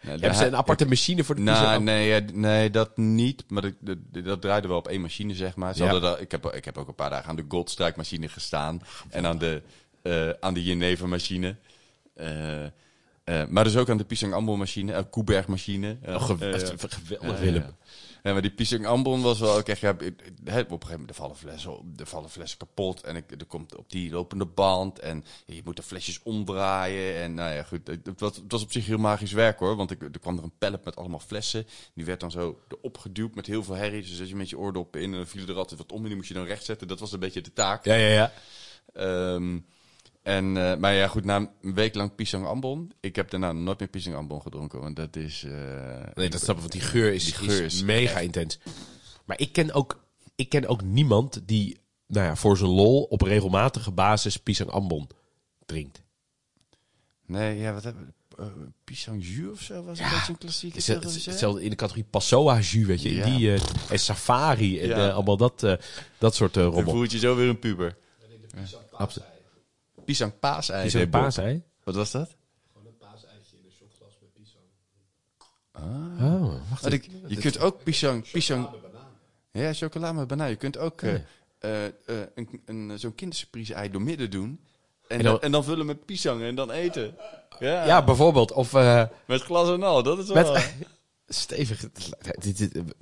Nou, 0.03 0.19
Hebben 0.21 0.39
ze 0.39 0.47
een 0.47 0.57
aparte 0.57 0.87
machine 0.87 1.25
voor 1.25 1.35
de 1.35 1.41
Nou, 1.41 1.67
ambon? 1.67 1.85
nee, 1.85 2.21
nee, 2.21 2.71
dat 2.71 2.97
niet. 2.97 3.45
Maar 3.49 3.63
dat, 3.63 3.75
dat, 3.81 3.99
dat 4.25 4.41
draaide 4.41 4.69
wel 4.69 4.77
op 4.77 4.89
één 4.89 5.01
machine, 5.01 5.35
zeg 5.35 5.57
maar. 5.57 5.75
Ze 5.75 5.85
Ja. 5.85 5.99
dat, 5.99 6.21
ik, 6.21 6.31
heb, 6.31 6.47
ik 6.47 6.65
heb 6.65 6.79
ook 6.79 6.89
een 6.89 6.95
paar 6.95 7.11
dagen 7.11 7.29
aan 7.29 7.37
de 7.37 7.45
Goldstrike-machine 7.49 8.29
gestaan. 8.29 8.83
En 9.09 9.27
aan 9.27 9.39
de, 9.39 9.63
eh 10.03 10.31
aan 10.41 10.55
de 10.55 10.63
Geneva-machine. 10.63 11.57
Eh, 12.15 12.65
eh, 12.65 12.71
maar 13.49 13.65
dus 13.65 13.77
ook 13.77 13.89
aan 13.91 13.97
de 13.97 14.05
Pisang 14.05 14.33
Ambon-machine, 14.35 14.93
een 14.93 15.11
Koeberg-machine. 15.11 15.97
Eh, 16.03 16.15
Oh, 16.15 16.23
geweldig, 16.23 16.99
ja, 17.21 17.39
Willem. 17.41 17.65
Ja. 18.23 18.33
Maar 18.33 18.43
die 18.43 18.51
Pisang 18.51 18.87
Ambon 18.87 19.23
was 19.23 19.41
wel 19.41 19.57
ook 19.57 19.69
echt... 19.69 19.81
Ja, 19.81 19.91
op 19.91 20.01
een 20.01 20.15
gegeven 20.45 20.67
moment 20.71 21.09
er 21.09 21.15
vallen 21.15 21.37
flessen, 21.37 21.95
er 21.97 22.07
vallen 22.07 22.31
flessen 22.31 22.59
kapot. 22.59 23.01
En 23.01 23.17
ik, 23.17 23.31
er 23.31 23.47
komt 23.47 23.77
op 23.77 23.91
die 23.91 24.11
lopende 24.11 24.47
band. 24.47 24.99
En 24.99 25.25
je 25.47 25.61
moet 25.65 25.77
de 25.77 25.83
flesjes 25.83 26.23
omdraaien. 26.23 27.15
En 27.23 27.35
nou 27.35 27.55
ja, 27.55 27.63
goed. 27.63 27.87
Het, 27.87 28.21
was, 28.21 28.37
het 28.37 28.53
was 28.53 28.63
op 28.63 28.73
zich 28.73 28.87
heel 28.87 28.99
magisch 28.99 29.33
werk 29.33 29.59
hoor. 29.59 29.77
Want 29.77 29.91
ik, 29.91 30.03
er 30.03 30.21
kwam 30.21 30.37
er 30.37 30.45
een 30.45 30.59
pallet 30.59 30.85
met 30.85 30.97
allemaal 30.97 31.21
flessen. 31.21 31.67
Die 31.95 32.05
werd 32.05 32.21
dan 32.21 32.31
zo 32.31 32.61
erop 32.69 32.99
geduwd 32.99 33.35
met 33.35 33.47
heel 33.47 33.65
veel 33.65 33.75
herrie. 33.75 34.03
Dus 34.03 34.21
als 34.21 34.29
je 34.29 34.37
met 34.37 34.51
je 34.51 34.59
oordoppen 34.59 35.01
in 35.01 35.11
en 35.11 35.17
dan 35.17 35.27
viel 35.27 35.47
er 35.47 35.57
altijd 35.57 35.81
wat 35.81 35.93
om. 35.93 36.03
En 36.03 36.07
die 36.07 36.17
moest 36.17 36.29
je 36.29 36.35
dan 36.35 36.45
rechtzetten. 36.45 36.89
Dat 36.89 37.01
was 37.01 37.13
een 37.13 37.21
beetje 37.21 37.41
de 37.41 37.53
taak. 37.53 37.85
Ja, 37.85 37.95
ja, 37.95 38.09
ja. 38.09 38.33
Ehm, 38.93 39.59
en, 40.23 40.57
eh, 40.57 40.77
maar 40.77 40.95
ja, 40.95 41.09
goed, 41.09 41.25
na 41.25 41.37
een 41.63 41.75
week 41.75 41.95
lang 41.95 42.15
pisang 42.15 42.47
ambon. 42.47 42.93
Ik 43.01 43.17
heb 43.17 43.31
daarna 43.31 43.53
nooit 43.53 43.79
meer 43.79 43.89
pisang 43.89 44.17
ambon 44.17 44.43
gedronken, 44.43 44.81
want 44.81 44.97
dat 44.97 45.17
is... 45.17 45.45
eh, 45.45 45.53
Nee, 46.15 46.29
dat 46.31 46.41
snap 46.41 46.55
ik, 46.55 46.61
want 46.61 46.73
die 46.73 46.81
geur 46.81 47.13
is, 47.13 47.25
Die 47.25 47.35
geur 47.35 47.65
is 47.65 47.75
is 47.75 47.83
mega 47.83 48.19
intens. 48.19 48.59
Maar 49.25 49.39
ik 49.41 49.53
ken, 49.53 49.73
ook, 49.73 50.05
ik 50.35 50.49
ken 50.49 50.67
ook 50.67 50.83
niemand 50.83 51.41
die 51.45 51.79
nou 52.07 52.27
ja, 52.27 52.37
voor 52.37 52.57
zijn 52.57 52.71
lol 52.71 53.03
op 53.03 53.23
regelmatige 53.23 53.91
basis 53.91 54.37
pisang 54.37 54.71
ambon 54.71 55.09
drinkt. 55.67 56.03
Nee, 57.27 57.59
ja, 57.59 57.73
wat 57.73 57.85
hebben 57.85 58.05
we? 58.07 58.13
Uh, 58.41 58.47
pisang 58.85 59.27
jus 59.27 59.51
of 59.53 59.61
zo 59.61 59.83
was 59.85 59.99
een 59.99 60.05
Ja, 60.05 60.11
beetje 60.11 60.33
een 60.33 60.39
klassieke. 60.39 60.77
Het 60.77 60.87
het- 60.87 61.25
hetzelfde 61.25 61.63
in 61.63 61.71
de 61.71 61.77
categorie 61.77 62.07
Passoa 62.11 62.59
jus, 62.61 62.87
weet 62.87 63.03
je. 63.03 63.09
in. 63.11 63.23
Die, 63.37 63.53
eh, 63.55 63.61
en 63.91 63.99
safari 63.99 64.81
en 64.81 64.89
Ja. 64.89 65.09
allemaal 65.11 65.37
dat, 65.37 65.63
eh, 65.63 65.75
dat 66.19 66.35
soort 66.35 66.57
eh 66.57 66.63
Dan 66.63 66.73
rommel. 66.73 66.93
voel 66.93 67.03
je 67.03 67.09
je 67.11 67.19
zo 67.19 67.37
weer 67.37 67.49
een 67.49 67.59
puber. 67.59 67.97
Absoluut. 68.93 69.29
Pisang 70.11 70.33
paasei. 70.41 70.85
Is 70.87 70.93
zei 70.93 71.05
een 71.05 71.11
Bob. 71.11 71.21
paas, 71.21 71.37
hè? 71.37 71.61
Wat 71.85 71.95
was 71.95 72.11
dat? 72.11 72.37
Oh, 75.75 76.53
wacht 76.69 76.83
Wat 76.83 76.93
even. 76.93 76.93
ik, 76.93 77.11
je 77.27 77.37
kunt 77.37 77.59
ook 77.59 77.83
pisang... 77.83 78.31
pisang 78.33 78.69
ja, 79.53 79.73
chocola 79.73 80.13
met 80.13 80.27
banaan. 80.27 80.49
Je 80.49 80.57
kunt 80.57 80.79
ook 80.79 81.03
eh, 81.03 81.13
Ja. 81.13 81.21
eh, 81.59 81.85
eh, 81.87 81.93
een, 82.35 82.61
een, 82.65 82.99
zo'n 82.99 83.15
kindersurprise 83.15 83.75
ei 83.75 83.91
door 83.91 84.03
midden 84.03 84.31
doen. 84.31 84.61
En, 85.09 85.19
En 85.19 85.25
dan, 85.25 85.33
dan- 85.33 85.43
en 85.43 85.53
dan 85.53 85.65
vullen 85.65 85.87
met 85.87 86.05
pisang 86.05 86.43
en 86.43 86.55
dan 86.55 86.71
eten. 86.71 87.15
Ja, 87.59 87.87
Ja, 87.87 88.05
bijvoorbeeld. 88.05 88.53
Of 88.53 88.75
eh, 88.75 89.05
met 89.27 89.43
glas 89.43 89.69
en 89.69 89.83
al. 89.83 90.03
Dat 90.03 90.19
is 90.19 90.29
wel... 90.29 90.53
met... 90.53 90.75
Stevig. 91.33 91.83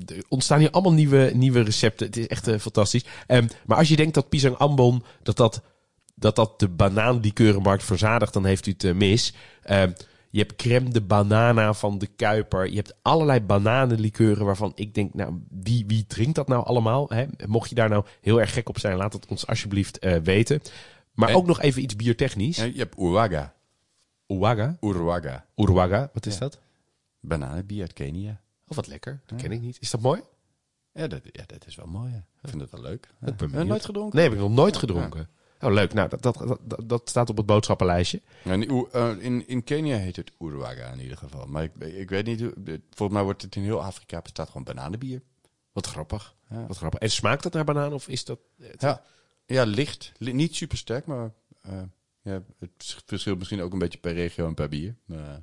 Er 0.06 0.24
ontstaan 0.28 0.58
hier 0.58 0.70
allemaal 0.70 0.92
nieuwe, 0.92 1.30
nieuwe 1.34 1.60
recepten. 1.60 2.06
Het 2.06 2.16
is 2.16 2.26
echt 2.26 2.50
fantastisch. 2.60 3.04
Ehm, 3.26 3.46
maar 3.66 3.76
als 3.76 3.88
je 3.88 3.96
denkt 3.96 4.14
dat 4.14 4.28
pisang 4.28 4.56
ambon, 4.56 5.04
dat 5.22 5.36
dat, 5.36 5.60
dat, 6.18 6.36
dat 6.36 6.60
de 6.60 6.68
banaanlikeurenmarkt 6.68 7.84
verzadigt, 7.84 8.32
dan 8.32 8.44
heeft 8.44 8.66
u 8.66 8.70
het 8.70 8.84
eh, 8.84 8.94
mis. 8.94 9.34
Ehm, 9.62 9.92
je 10.30 10.38
hebt 10.38 10.56
crème 10.56 10.90
de 10.90 11.00
banana 11.00 11.72
van 11.72 11.98
de 11.98 12.06
Kuiper. 12.06 12.68
Je 12.68 12.76
hebt 12.76 12.94
allerlei 13.02 13.40
bananenlikeuren 13.40 14.44
waarvan 14.44 14.72
ik 14.74 14.94
denk, 14.94 15.14
nou, 15.14 15.40
wie, 15.50 15.84
wie 15.86 16.06
drinkt 16.06 16.34
dat 16.34 16.48
nou 16.48 16.64
allemaal? 16.66 17.08
Hè? 17.08 17.24
Mocht 17.46 17.68
je 17.68 17.74
daar 17.74 17.88
nou 17.88 18.04
heel 18.20 18.40
erg 18.40 18.52
gek 18.52 18.68
op 18.68 18.78
zijn, 18.78 18.96
laat 18.96 19.12
het 19.12 19.26
ons 19.26 19.46
alsjeblieft 19.46 19.98
eh, 19.98 20.16
weten. 20.16 20.60
Maar 21.12 21.28
En- 21.28 21.34
ook 21.34 21.46
nog 21.46 21.60
even 21.60 21.82
iets 21.82 21.96
biertechnisch. 21.96 22.56
Ja, 22.56 22.64
je 22.64 22.78
hebt 22.78 22.98
Urwaga. 22.98 23.54
Uwaga. 24.26 24.76
Urwaga. 24.80 25.46
Uruwaga, 25.56 26.10
wat 26.12 26.26
is 26.26 26.32
Ja. 26.34 26.38
dat? 26.40 26.58
Bananenbier 27.20 27.80
uit 27.80 27.92
Kenia. 27.92 28.40
Oh, 28.66 28.76
wat 28.76 28.86
lekker. 28.86 29.20
Dat 29.26 29.40
ken 29.42 29.52
ik 29.52 29.60
niet. 29.60 29.76
Is 29.80 29.90
dat 29.90 30.00
mooi? 30.00 30.20
Ja 30.92 31.06
dat, 31.06 31.20
ja, 31.32 31.42
dat 31.46 31.66
is 31.66 31.76
wel 31.76 31.86
mooi. 31.86 32.10
Ja. 32.10 32.24
Ik 32.42 32.48
vind 32.48 32.60
het 32.60 32.70
wel 32.70 32.80
leuk. 32.80 33.04
Ik 33.04 33.10
ben 33.20 33.28
Heb 33.30 33.40
je 33.40 33.46
benieuwd. 33.46 33.66
nooit 33.68 33.84
gedronken? 33.84 34.16
Nee, 34.18 34.24
heb 34.28 34.34
ik 34.34 34.40
nog 34.42 34.50
nooit 34.52 34.76
gedronken. 34.76 35.28
Oh, 35.60 35.72
leuk. 35.72 35.92
Nou, 35.94 36.08
dat, 36.08 36.22
dat, 36.22 36.58
dat, 36.62 36.88
dat 36.88 37.08
staat 37.08 37.30
op 37.30 37.36
het 37.36 37.46
boodschappenlijstje. 37.46 38.20
In, 38.44 38.86
eh, 38.92 39.10
in, 39.18 39.48
in 39.48 39.64
Kenia 39.64 39.96
heet 39.96 40.16
het 40.16 40.32
Urwaga 40.40 40.86
in 40.92 41.00
ieder 41.00 41.16
geval. 41.16 41.46
Maar 41.46 41.62
ik, 41.62 41.74
ik 41.76 42.10
weet 42.10 42.26
niet 42.26 42.38
de- 42.38 42.80
Volgens 42.90 43.12
mij 43.18 43.22
wordt 43.22 43.42
het 43.42 43.56
in 43.56 43.62
heel 43.62 43.82
Afrika 43.82 44.20
bestaat 44.22 44.46
gewoon 44.46 44.64
bananenbier. 44.64 45.22
Wat 45.72 45.86
grappig. 45.86 46.34
Ja. 46.50 46.66
Wat 46.66 46.76
grappig. 46.76 47.00
En 47.00 47.10
smaakt 47.10 47.44
het 47.44 47.52
naar 47.52 47.64
banaan 47.64 47.92
of 47.92 48.08
is 48.08 48.24
dat... 48.24 48.38
het- 48.62 48.80
Ja, 48.80 49.02
ja 49.46 49.64
licht. 49.64 50.12
Li- 50.18 50.32
niet 50.32 50.54
super 50.56 50.78
sterk, 50.78 51.06
maar 51.06 51.30
eh, 51.62 51.82
ja, 52.22 52.42
het 52.58 52.96
verschilt 53.06 53.38
misschien 53.38 53.60
ook 53.62 53.72
een 53.72 53.78
beetje 53.78 53.98
per 53.98 54.12
regio 54.14 54.46
en 54.46 54.54
per 54.54 54.68
bier. 54.68 54.96
Maar, 55.04 55.18
eh, 55.18 55.34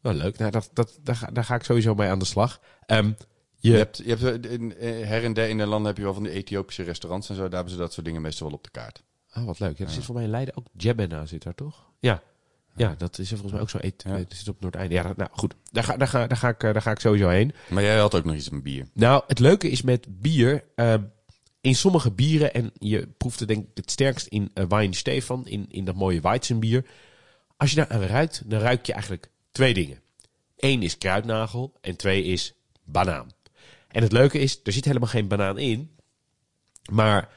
Wel 0.00 0.12
leuk. 0.14 0.38
Nou, 0.38 0.50
dat, 0.50 0.70
dat, 0.72 0.98
daar, 1.02 1.16
ga, 1.16 1.26
daar 1.26 1.44
ga 1.44 1.54
ik 1.54 1.62
sowieso 1.64 1.94
mee 1.94 2.08
aan 2.08 2.18
de 2.18 2.24
slag. 2.24 2.60
Ehm, 2.86 3.06
je, 3.56 3.70
je 3.70 3.76
hebt, 3.76 3.96
je 3.96 4.14
hebt 4.16 4.46
eh, 4.46 5.00
eh, 5.00 5.08
her 5.08 5.24
en 5.24 5.32
der 5.32 5.48
in 5.48 5.58
de 5.58 5.66
landen 5.66 5.86
heb 5.86 5.96
je 5.96 6.02
wel 6.02 6.14
van 6.14 6.22
die 6.22 6.32
Ethiopische 6.32 6.82
restaurants 6.82 7.28
en 7.28 7.34
zo. 7.34 7.42
Daar 7.42 7.52
hebben 7.52 7.72
ze 7.72 7.78
dat 7.78 7.92
soort 7.92 8.06
dingen 8.06 8.22
meestal 8.22 8.46
wel 8.46 8.56
op 8.56 8.64
de 8.64 8.70
kaart. 8.70 9.02
Oh, 9.36 9.44
wat 9.44 9.58
leuk. 9.58 9.78
Ja, 9.78 9.84
er 9.84 9.90
zit 9.90 10.04
voor 10.04 10.14
mij 10.14 10.24
in 10.24 10.30
Leiden 10.30 10.56
ook 10.56 10.66
Jebena 10.76 11.26
zit 11.26 11.42
daar 11.42 11.54
toch? 11.54 11.84
Ja. 12.00 12.22
Ja, 12.76 12.94
dat 12.98 13.18
is 13.18 13.24
er 13.30 13.38
volgens 13.38 13.52
mij 13.52 13.60
ook 13.60 13.70
zo. 13.70 13.78
Eet, 13.80 14.02
Ja. 14.06 14.24
Zit 14.28 14.48
op 14.48 14.60
Noordeinde. 14.60 14.94
Ja, 14.94 15.02
dat- 15.02 15.16
nou 15.16 15.30
goed. 15.32 15.54
Daar 15.70 15.84
ga, 15.84 15.96
daar, 15.96 16.08
ga, 16.08 16.26
daar, 16.26 16.36
ga 16.36 16.48
ik, 16.48 16.62
eh, 16.62 16.72
daar 16.72 16.82
ga 16.82 16.90
ik 16.90 16.98
sowieso 16.98 17.28
heen. 17.28 17.52
Maar 17.68 17.82
jij 17.82 17.98
had 17.98 18.14
ook 18.14 18.24
nog 18.24 18.34
iets 18.34 18.48
met 18.50 18.62
bier. 18.62 18.86
Nou, 18.94 19.22
het 19.26 19.38
leuke 19.38 19.70
is 19.70 19.82
met 19.82 20.06
bier. 20.20 20.64
ehm, 20.74 21.02
in 21.60 21.74
sommige 21.74 22.10
bieren, 22.10 22.54
en 22.54 22.70
je 22.78 23.08
proeft 23.18 23.38
het 23.38 23.48
denk 23.48 23.60
ik 23.62 23.70
het 23.74 23.90
sterkst 23.90 24.26
in 24.26 24.50
uh, 24.54 24.64
Wijn 24.68 24.94
Stefan, 24.94 25.46
in, 25.46 25.66
in 25.70 25.84
dat 25.84 25.94
mooie 25.94 26.20
Weizenbier. 26.20 26.84
Als 27.56 27.70
je 27.70 27.76
daar 27.76 27.88
aan 27.88 28.00
ruikt, 28.02 28.42
dan 28.50 28.60
ruik 28.60 28.86
je 28.86 28.92
eigenlijk 28.92 29.30
twee 29.52 29.74
dingen. 29.74 30.00
Eén 30.56 30.82
is 30.82 30.98
kruidnagel 30.98 31.72
en 31.80 31.96
twee 31.96 32.24
is 32.24 32.54
banaan. 32.84 33.30
En 33.88 34.02
het 34.02 34.12
leuke 34.12 34.38
is, 34.38 34.60
er 34.64 34.72
zit 34.72 34.84
helemaal 34.84 35.08
geen 35.08 35.28
banaan 35.28 35.58
in. 35.58 35.90
Maar 36.92 37.28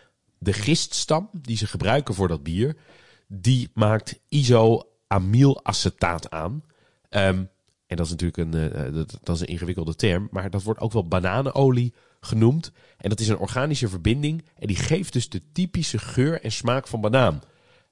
de 0.45 0.53
giststam 0.53 1.29
die 1.31 1.57
ze 1.57 1.67
gebruiken 1.67 2.13
voor 2.13 2.27
dat 2.27 2.43
bier, 2.43 2.75
die 3.27 3.69
maakt 3.73 4.19
isoamylacetaat 4.29 6.29
aan. 6.29 6.63
Ehm, 7.09 7.43
en 7.87 7.95
dat 7.95 8.05
is 8.05 8.11
natuurlijk 8.11 8.37
een, 8.37 8.53
eh, 8.53 8.93
dat, 8.93 9.17
dat 9.23 9.35
is 9.35 9.41
een 9.41 9.47
ingewikkelde 9.47 9.95
term, 9.95 10.27
maar 10.31 10.49
dat 10.49 10.63
wordt 10.63 10.79
ook 10.79 10.91
wel 10.91 11.07
bananenolie 11.07 11.93
genoemd. 12.19 12.71
En 12.97 13.09
dat 13.09 13.19
is 13.19 13.27
een 13.27 13.37
organische 13.37 13.89
verbinding 13.89 14.45
en 14.55 14.67
die 14.67 14.75
geeft 14.75 15.13
dus 15.13 15.29
de 15.29 15.41
typische 15.51 15.97
geur 15.97 16.41
en 16.41 16.51
smaak 16.51 16.87
van 16.87 17.01
banaan. 17.01 17.41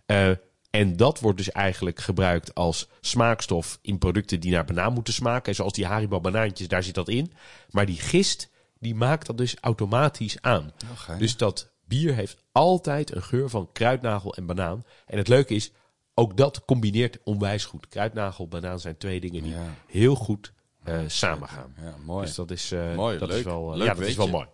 Eh, 0.06 0.30
en 0.70 0.98
dat 0.98 1.20
wordt 1.20 1.38
dus 1.38 1.52
eigenlijk 1.52 2.00
gebruikt 2.00 2.56
als 2.56 2.88
smaakstof 3.02 3.80
in 3.82 3.98
producten 3.98 4.40
die 4.40 4.52
naar 4.52 4.66
banaan 4.66 4.94
moeten 4.94 5.14
smaken. 5.14 5.56
Zoals 5.56 5.74
die 5.74 5.86
Haribo 5.86 6.22
banaantjes, 6.22 6.68
daar 6.68 6.84
zit 6.84 6.96
dat 6.96 7.10
in. 7.10 7.34
Maar 7.70 7.86
die 7.86 8.00
gist, 8.00 8.50
die 8.80 8.96
maakt 8.96 9.26
dat 9.26 9.38
dus 9.38 9.56
automatisch 9.62 10.42
aan. 10.42 10.72
Dus 11.18 11.38
dat 11.38 11.73
bier 11.88 12.14
heeft 12.14 12.44
altijd 12.52 13.16
een 13.16 13.24
geur 13.24 13.50
van 13.50 13.70
kruidnagel 13.74 14.36
en 14.36 14.46
banaan. 14.46 14.84
En 15.06 15.18
het 15.18 15.28
leuke 15.28 15.54
is, 15.56 15.72
ook 16.14 16.38
dat 16.38 16.66
combineert 16.66 17.18
onwijs 17.24 17.66
goed. 17.66 17.88
Kruidnagel, 17.88 18.48
banaan 18.48 18.80
zijn 18.80 18.98
twee 18.98 19.20
dingen 19.20 19.44
die 19.44 19.52
Ja. 19.52 19.76
heel 19.88 20.16
goed 20.16 20.54
eh 20.84 21.00
samengaan. 21.08 21.76
Ja, 21.82 21.96
mooi. 22.06 22.26
Dus 22.26 22.36
dat 22.36 22.52
is, 22.52 22.72
eh, 22.72 22.96
Mooi, 22.96 23.18
dat 23.18 23.30
is 23.34 23.44
wel, 23.44 23.72
eh, 23.72 23.78
Leuk 23.78 23.88
ja, 23.88 23.94
dat 23.94 24.08
is 24.08 24.16
wel 24.16 24.28
mooi. 24.28 24.48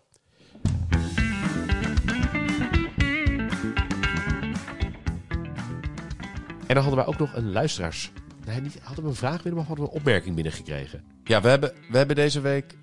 En 6.68 6.76
dan 6.76 6.84
hadden 6.84 6.96
wij 6.96 7.06
ook 7.06 7.18
nog 7.20 7.34
een 7.36 7.52
luisteraars. 7.52 8.12
Nee, 8.46 8.62
niet, 8.62 8.80
hadden 8.82 9.04
we 9.04 9.10
een 9.10 9.16
vraag 9.16 9.36
binnen, 9.36 9.54
maar 9.56 9.66
hadden 9.66 9.86
we 9.86 9.92
een 9.92 9.98
opmerking 9.98 10.36
binnengekregen. 10.36 11.04
Ja, 11.24 11.42
we 11.42 11.48
hebben, 11.50 11.74
we 11.90 11.98
hebben 11.98 12.16
deze 12.16 12.42
week 12.42 12.76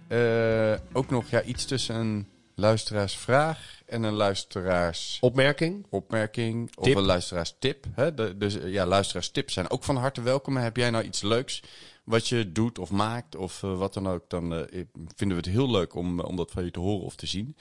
ook 0.93 1.11
nog 1.11 1.29
ja, 1.31 1.43
iets 1.43 1.65
tussen 1.65 2.29
luisteraarsvraag 2.57 3.83
en 3.87 4.03
een 4.03 4.13
luisteraarsopmerking. 4.13 5.87
Opmerking? 5.91 6.77
Of 6.77 6.85
Tip. 6.85 6.97
een 6.97 7.03
luisteraarstip. 7.03 7.87
Hè? 7.95 8.15
De, 8.15 8.37
dus 8.37 8.59
eh, 8.59 8.73
ja, 8.73 8.87
luisteraarstips 8.87 9.53
zijn 9.53 9.71
ook 9.71 9.85
van 9.85 9.97
harte 9.97 10.23
welkom. 10.23 10.57
Heb 10.57 10.77
jij 10.77 10.91
nou 10.91 11.05
iets 11.05 11.23
leuks 11.23 11.63
wat 12.05 12.29
je 12.29 12.53
doet 12.53 12.79
of 12.79 12.91
maakt 12.91 13.37
of 13.37 13.63
eh, 13.63 13.79
wat 13.79 13.95
dan 13.95 14.09
ook, 14.09 14.25
dan 14.29 14.55
eh, 14.55 14.85
vinden 15.15 15.37
we 15.37 15.43
het 15.45 15.53
heel 15.53 15.71
leuk 15.71 15.95
om, 15.95 16.21
om 16.21 16.37
dat 16.37 16.51
van 16.51 16.65
je 16.65 16.71
te 16.71 16.81
horen 16.81 17.05
of 17.05 17.17
te 17.17 17.27
zien. 17.27 17.57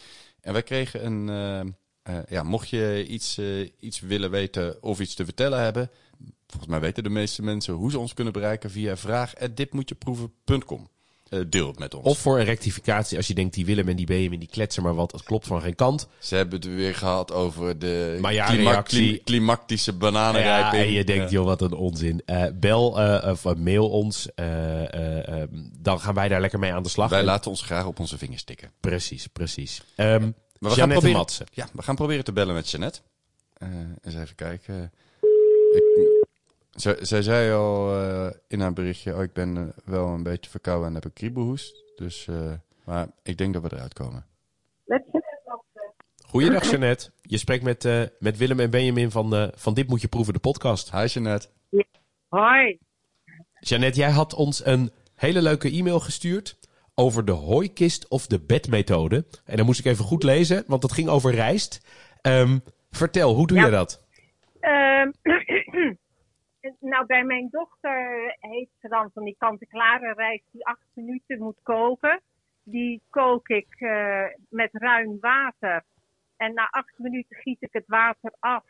En 0.45 0.53
wij 0.53 0.63
kregen 0.63 1.05
een, 1.05 1.29
eh, 1.29 1.59
eh, 2.05 2.23
ja, 2.29 2.43
mocht 2.43 2.69
je 2.69 3.05
iets, 3.07 3.37
eh, 3.37 3.69
iets 3.79 3.99
willen 3.99 4.31
weten 4.31 4.83
of 4.83 4.99
iets 4.99 5.15
te 5.15 5.23
vertellen 5.25 5.59
hebben, 5.59 5.89
volgens 6.47 6.71
mij 6.71 6.79
weten 6.79 7.03
de 7.03 7.09
meeste 7.09 7.41
mensen 7.41 7.73
hoe 7.73 7.91
ze 7.91 7.99
ons 7.99 8.13
kunnen 8.13 8.33
bereiken 8.33 8.71
via 8.71 8.97
vraag@ditmoetjeproeven.com. 8.97 10.89
Eh, 11.29 11.39
deel 11.47 11.67
het 11.67 11.79
met 11.79 11.93
ons. 11.93 12.05
Of 12.05 12.17
voor 12.17 12.39
een 12.39 12.45
rectificatie 12.45 13.17
als 13.17 13.27
je 13.27 13.33
denkt 13.33 13.53
die 13.53 13.65
Willem 13.65 13.87
en 13.87 13.95
die 13.95 14.05
Benjamin 14.05 14.39
die 14.39 14.47
kletsen 14.49 14.83
maar 14.83 14.95
wat. 14.95 15.11
Het 15.11 15.23
klopt 15.23 15.47
van 15.47 15.61
geen 15.61 15.75
kant. 15.75 16.07
Ze 16.19 16.35
hebben 16.35 16.55
het 16.59 16.67
weer 16.67 16.95
gehad 16.95 17.31
over 17.31 17.79
de 17.79 18.17
ja, 18.21 18.45
klima- 18.45 18.71
reactie- 18.71 19.07
klim- 19.11 19.23
klimactische 19.23 19.91
Ja, 19.91 19.97
bananenrijping. 19.97 20.83
en 20.83 20.91
je 20.91 21.03
denkt, 21.03 21.23
Ja. 21.23 21.29
joh, 21.37 21.45
wat 21.45 21.61
een 21.61 21.73
onzin. 21.73 22.21
Eh, 22.25 22.43
bel 22.53 23.01
eh, 23.01 23.29
of 23.31 23.55
mail 23.55 23.89
ons. 23.89 24.27
eh, 24.35 24.93
eh, 24.93 25.41
eh, 25.41 25.49
dan 25.79 25.99
gaan 25.99 26.13
wij 26.13 26.27
daar 26.27 26.41
lekker 26.41 26.59
mee 26.59 26.73
aan 26.73 26.83
de 26.83 26.89
slag. 26.89 27.09
Wij 27.09 27.19
En- 27.19 27.25
laten 27.25 27.51
ons 27.51 27.61
graag 27.61 27.85
op 27.85 27.99
onze 27.99 28.17
vingers 28.17 28.43
tikken. 28.43 28.71
Precies, 28.79 29.27
precies. 29.27 29.81
Ehm 29.95 30.21
Maar 30.59 30.71
we 30.71 30.77
gaan 30.79 30.89
proberen, 30.89 31.17
Matsen. 31.17 31.45
ja, 31.51 31.67
we 31.73 31.81
gaan 31.81 31.95
proberen 31.95 32.23
te 32.23 32.33
bellen 32.33 32.53
met 32.53 32.69
Jeannette. 32.69 32.99
Eens 34.03 34.15
even 34.15 34.35
kijken. 34.35 34.91
Ik, 35.75 36.24
zij, 36.75 36.97
zij 37.05 37.21
zei 37.21 37.51
al 37.53 38.01
eh, 38.01 38.27
in 38.47 38.59
haar 38.59 38.73
berichtje, 38.73 39.15
oh, 39.15 39.23
ik 39.23 39.33
ben 39.33 39.57
eh, 39.57 39.63
wel 39.85 40.07
een 40.07 40.23
beetje 40.23 40.49
verkouden 40.49 40.87
en 40.87 40.93
heb 40.93 41.03
een 41.05 41.13
kriebelhoest. 41.13 41.83
Dus, 41.95 42.27
eh, 42.27 42.51
maar 42.85 43.07
ik 43.23 43.37
denk 43.37 43.53
dat 43.53 43.61
we 43.63 43.69
eruit 43.73 43.93
komen. 43.93 44.25
Goeiedag, 46.27 46.69
Jeannette. 46.69 47.11
Je 47.21 47.37
spreekt 47.37 47.63
met, 47.63 47.85
eh, 47.85 48.01
met 48.19 48.37
Willem 48.37 48.59
en 48.59 48.69
Benjamin 48.69 49.11
van, 49.11 49.35
eh, 49.35 49.47
van 49.55 49.73
Dit 49.73 49.87
Moet 49.87 50.01
Je 50.01 50.07
Proeven, 50.07 50.33
de 50.33 50.39
podcast. 50.39 50.91
Hi 50.91 51.05
Jeannette. 51.05 51.47
Hoi. 52.27 52.79
Jeannette, 53.59 53.99
jij 53.99 54.09
had 54.09 54.33
ons 54.33 54.65
een 54.65 54.91
hele 55.15 55.41
leuke 55.41 55.69
e-mail 55.71 55.99
gestuurd 55.99 56.57
over 56.95 57.25
de 57.25 57.31
hooikist 57.31 58.07
of 58.07 58.27
de 58.27 58.39
bedmethode. 58.39 59.25
En 59.45 59.57
dan 59.57 59.65
moest 59.65 59.79
ik 59.79 59.85
even 59.85 60.05
goed 60.05 60.23
lezen, 60.23 60.63
want 60.67 60.81
dat 60.81 60.91
ging 60.91 61.09
over 61.09 61.33
rijst. 61.33 61.85
Ehm, 62.21 62.59
vertel, 62.91 63.33
hoe 63.35 63.47
doe 63.47 63.57
Ja. 63.57 63.65
je 63.65 63.71
dat? 63.71 64.05
Ehm, 64.59 65.11
nou, 66.79 67.05
bij 67.05 67.23
mijn 67.23 67.47
dochter 67.51 68.35
heeft 68.39 68.71
ze 68.81 68.87
dan 68.87 69.11
van 69.13 69.23
die 69.23 69.35
kant-en-klare 69.37 70.13
rijst 70.13 70.43
die 70.51 70.65
acht 70.65 70.85
minuten 70.93 71.39
moet 71.39 71.59
koken. 71.63 72.21
Die 72.63 73.01
kook 73.09 73.47
ik 73.47 73.67
eh, 73.77 74.23
met 74.49 74.69
ruim 74.71 75.17
water. 75.19 75.83
En 76.37 76.53
na 76.53 76.67
acht 76.71 76.97
minuten 76.97 77.35
giet 77.37 77.61
ik 77.61 77.73
het 77.73 77.87
water 77.87 78.33
af. 78.39 78.63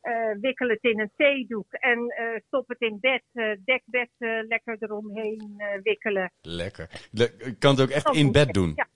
eh, 0.00 0.30
wikkel 0.40 0.68
het 0.68 0.82
in 0.82 1.00
een 1.00 1.10
theedoek 1.16 1.72
en 1.72 2.08
eh, 2.08 2.40
stop 2.46 2.68
het 2.68 2.80
in 2.80 2.98
bed. 3.00 3.22
eh, 3.32 3.50
dekbed 3.64 4.10
lekker 4.48 4.76
eromheen 4.80 5.62
wikkelen. 5.82 6.32
Lekker. 6.40 7.08
Le- 7.12 7.34
ik 7.38 7.58
kan 7.58 7.70
het 7.70 7.80
ook 7.80 7.88
echt 7.88 8.14
in 8.14 8.32
bed 8.32 8.52
doen. 8.52 8.72
Ja, 8.76 8.86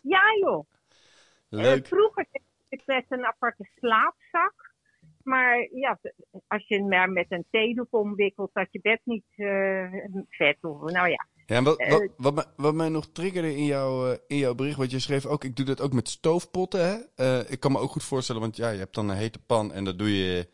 ja 0.00 0.22
joh. 0.40 0.64
Leuk. 1.48 1.86
vroeger 1.86 2.26
deed 2.32 2.42
ik 2.68 2.82
met 2.86 3.04
een 3.08 3.26
aparte 3.26 3.68
slaapzak. 3.76 4.67
Maar 5.28 5.68
ja, 5.74 5.98
als 6.46 6.66
je 6.66 6.84
maar 6.84 7.10
met 7.10 7.26
een 7.28 7.44
theedoek 7.50 7.94
omwikkelt, 7.94 8.50
dat 8.52 8.66
je 8.70 8.80
bed 8.82 9.00
niet 9.04 9.24
eh, 9.36 9.92
vet 10.28 10.56
hoeft. 10.60 10.92
Nou 10.92 11.08
ja, 11.08 11.26
Ja, 11.46 11.62
wat, 11.62 11.78
eh, 11.78 11.90
wat, 11.90 12.08
wat, 12.16 12.34
mij, 12.34 12.44
wat 12.56 12.74
mij 12.74 12.88
nog 12.88 13.06
triggerde 13.12 13.56
in, 13.56 13.64
jouw 13.64 14.10
eh, 14.10 14.18
in 14.26 14.36
jouw 14.36 14.54
bericht, 14.54 14.76
wat 14.76 14.90
je 14.90 14.98
schreef 14.98 15.26
ook, 15.26 15.44
ik 15.44 15.56
doe 15.56 15.66
dat 15.66 15.80
ook 15.80 15.92
met 15.92 16.08
stoofpotten. 16.08 16.80
Hè? 17.14 17.50
Ik 17.50 17.60
kan 17.60 17.72
me 17.72 17.78
ook 17.78 17.90
goed 17.90 18.04
voorstellen, 18.04 18.40
want 18.40 18.56
ja, 18.56 18.70
je 18.70 18.78
hebt 18.78 18.94
dan 18.94 19.08
een 19.08 19.16
hete 19.16 19.38
pan 19.46 19.72
en 19.72 19.84
dat 19.84 19.98
doe 19.98 20.16
je, 20.16 20.48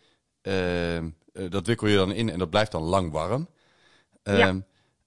dat 1.51 1.67
wikkel 1.67 1.89
je 1.89 1.97
dan 1.97 2.13
in 2.13 2.29
en 2.29 2.39
dat 2.39 2.51
blijft 2.51 2.73
dan 2.73 2.83
lang 2.83 3.13
warm. 3.13 3.49
Ja. 4.23 4.49
Ehm, 4.49 4.61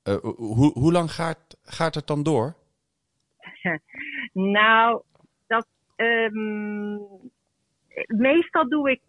eh, 0.07 0.18
hoe, 0.36 0.72
hoe 0.74 0.91
lang 0.91 1.11
gaat, 1.11 1.57
gaat 1.63 1.95
het 1.95 2.07
dan 2.07 2.24
door? 2.24 2.55
nou, 4.57 5.01
dat, 5.47 5.68
ehm, 5.95 6.97
meestal 8.07 8.70
doe 8.70 8.91
ik 8.91 9.01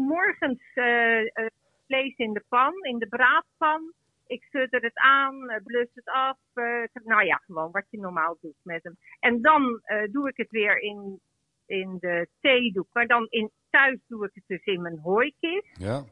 morgens 0.00 0.60
eh, 0.74 1.46
vlees 1.86 2.16
in 2.16 2.32
de 2.32 2.44
pan, 2.48 2.72
in 2.84 2.98
de 2.98 3.08
braadpan. 3.08 3.92
Ik 4.26 4.46
sudder 4.50 4.82
het 4.82 4.94
aan, 4.98 5.48
eh, 5.50 5.62
blus 5.64 5.88
het 5.94 6.04
af. 6.08 6.38
eh, 6.54 6.64
nou 7.04 7.24
ja, 7.24 7.36
gewoon 7.46 7.70
wat 7.70 7.84
je 7.90 7.98
normaal 7.98 8.36
doet 8.40 8.56
met 8.62 8.82
hem. 8.82 8.96
En 9.20 9.42
dan 9.42 9.80
eh, 9.82 10.02
doe 10.12 10.28
ik 10.28 10.36
het 10.36 10.50
weer 10.50 10.78
in, 10.82 11.20
in 11.66 11.96
de 12.00 12.28
theedoek. 12.40 12.86
Maar 12.92 13.06
dan 13.06 13.26
in, 13.30 13.50
thuis 13.70 13.98
doe 14.06 14.26
ik 14.26 14.30
het 14.34 14.44
dus 14.46 14.64
in 14.74 14.82
mijn 14.82 14.98
hooikist. 14.98 15.78
Ja. 15.78 16.02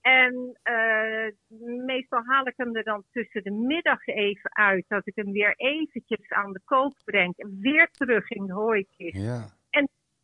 En 0.00 0.58
eh, 0.62 1.26
meestal 1.86 2.22
haal 2.24 2.46
ik 2.46 2.54
hem 2.56 2.76
er 2.76 2.84
dan 2.84 3.04
tussen 3.12 3.42
de 3.42 3.50
middag 3.50 4.06
even 4.06 4.56
uit. 4.56 4.84
Dat 4.88 5.06
ik 5.06 5.14
hem 5.16 5.32
weer 5.32 5.54
eventjes 5.56 6.28
aan 6.30 6.52
de 6.52 6.60
kook 6.64 6.94
breng. 7.04 7.36
En 7.36 7.56
weer 7.60 7.88
terug 7.90 8.30
in 8.30 8.46
de 8.46 8.52
hooikist. 8.52 9.16
ja. 9.16 9.46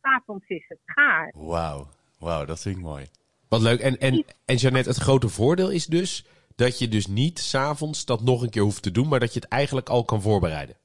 S'avonds 0.01 0.47
is 0.47 0.65
het 0.67 0.79
gaar. 0.85 1.33
Wauw. 1.37 1.87
Wauw, 2.21 2.45
dat 2.45 2.61
vind 2.61 2.75
ik 2.75 2.81
mooi. 2.81 3.05
Wat 3.49 3.61
leuk. 3.61 3.79
En, 3.79 3.97
en, 3.97 4.25
en 4.45 4.55
Jeannette, 4.55 4.89
het 4.89 4.97
grote 4.97 5.29
voordeel 5.29 5.71
is 5.71 5.85
dus 5.85 6.25
dat 6.55 6.79
je 6.79 6.87
dus 6.87 7.07
niet 7.07 7.39
s'avonds 7.39 8.05
dat 8.05 8.21
nog 8.21 8.41
een 8.41 8.49
keer 8.49 8.61
hoeft 8.61 8.83
te 8.83 8.91
doen, 8.91 9.07
maar 9.07 9.19
dat 9.19 9.33
je 9.33 9.39
het 9.39 9.49
eigenlijk 9.49 9.89
al 9.89 10.05
kan 10.05 10.21
voorbereiden. 10.21 10.75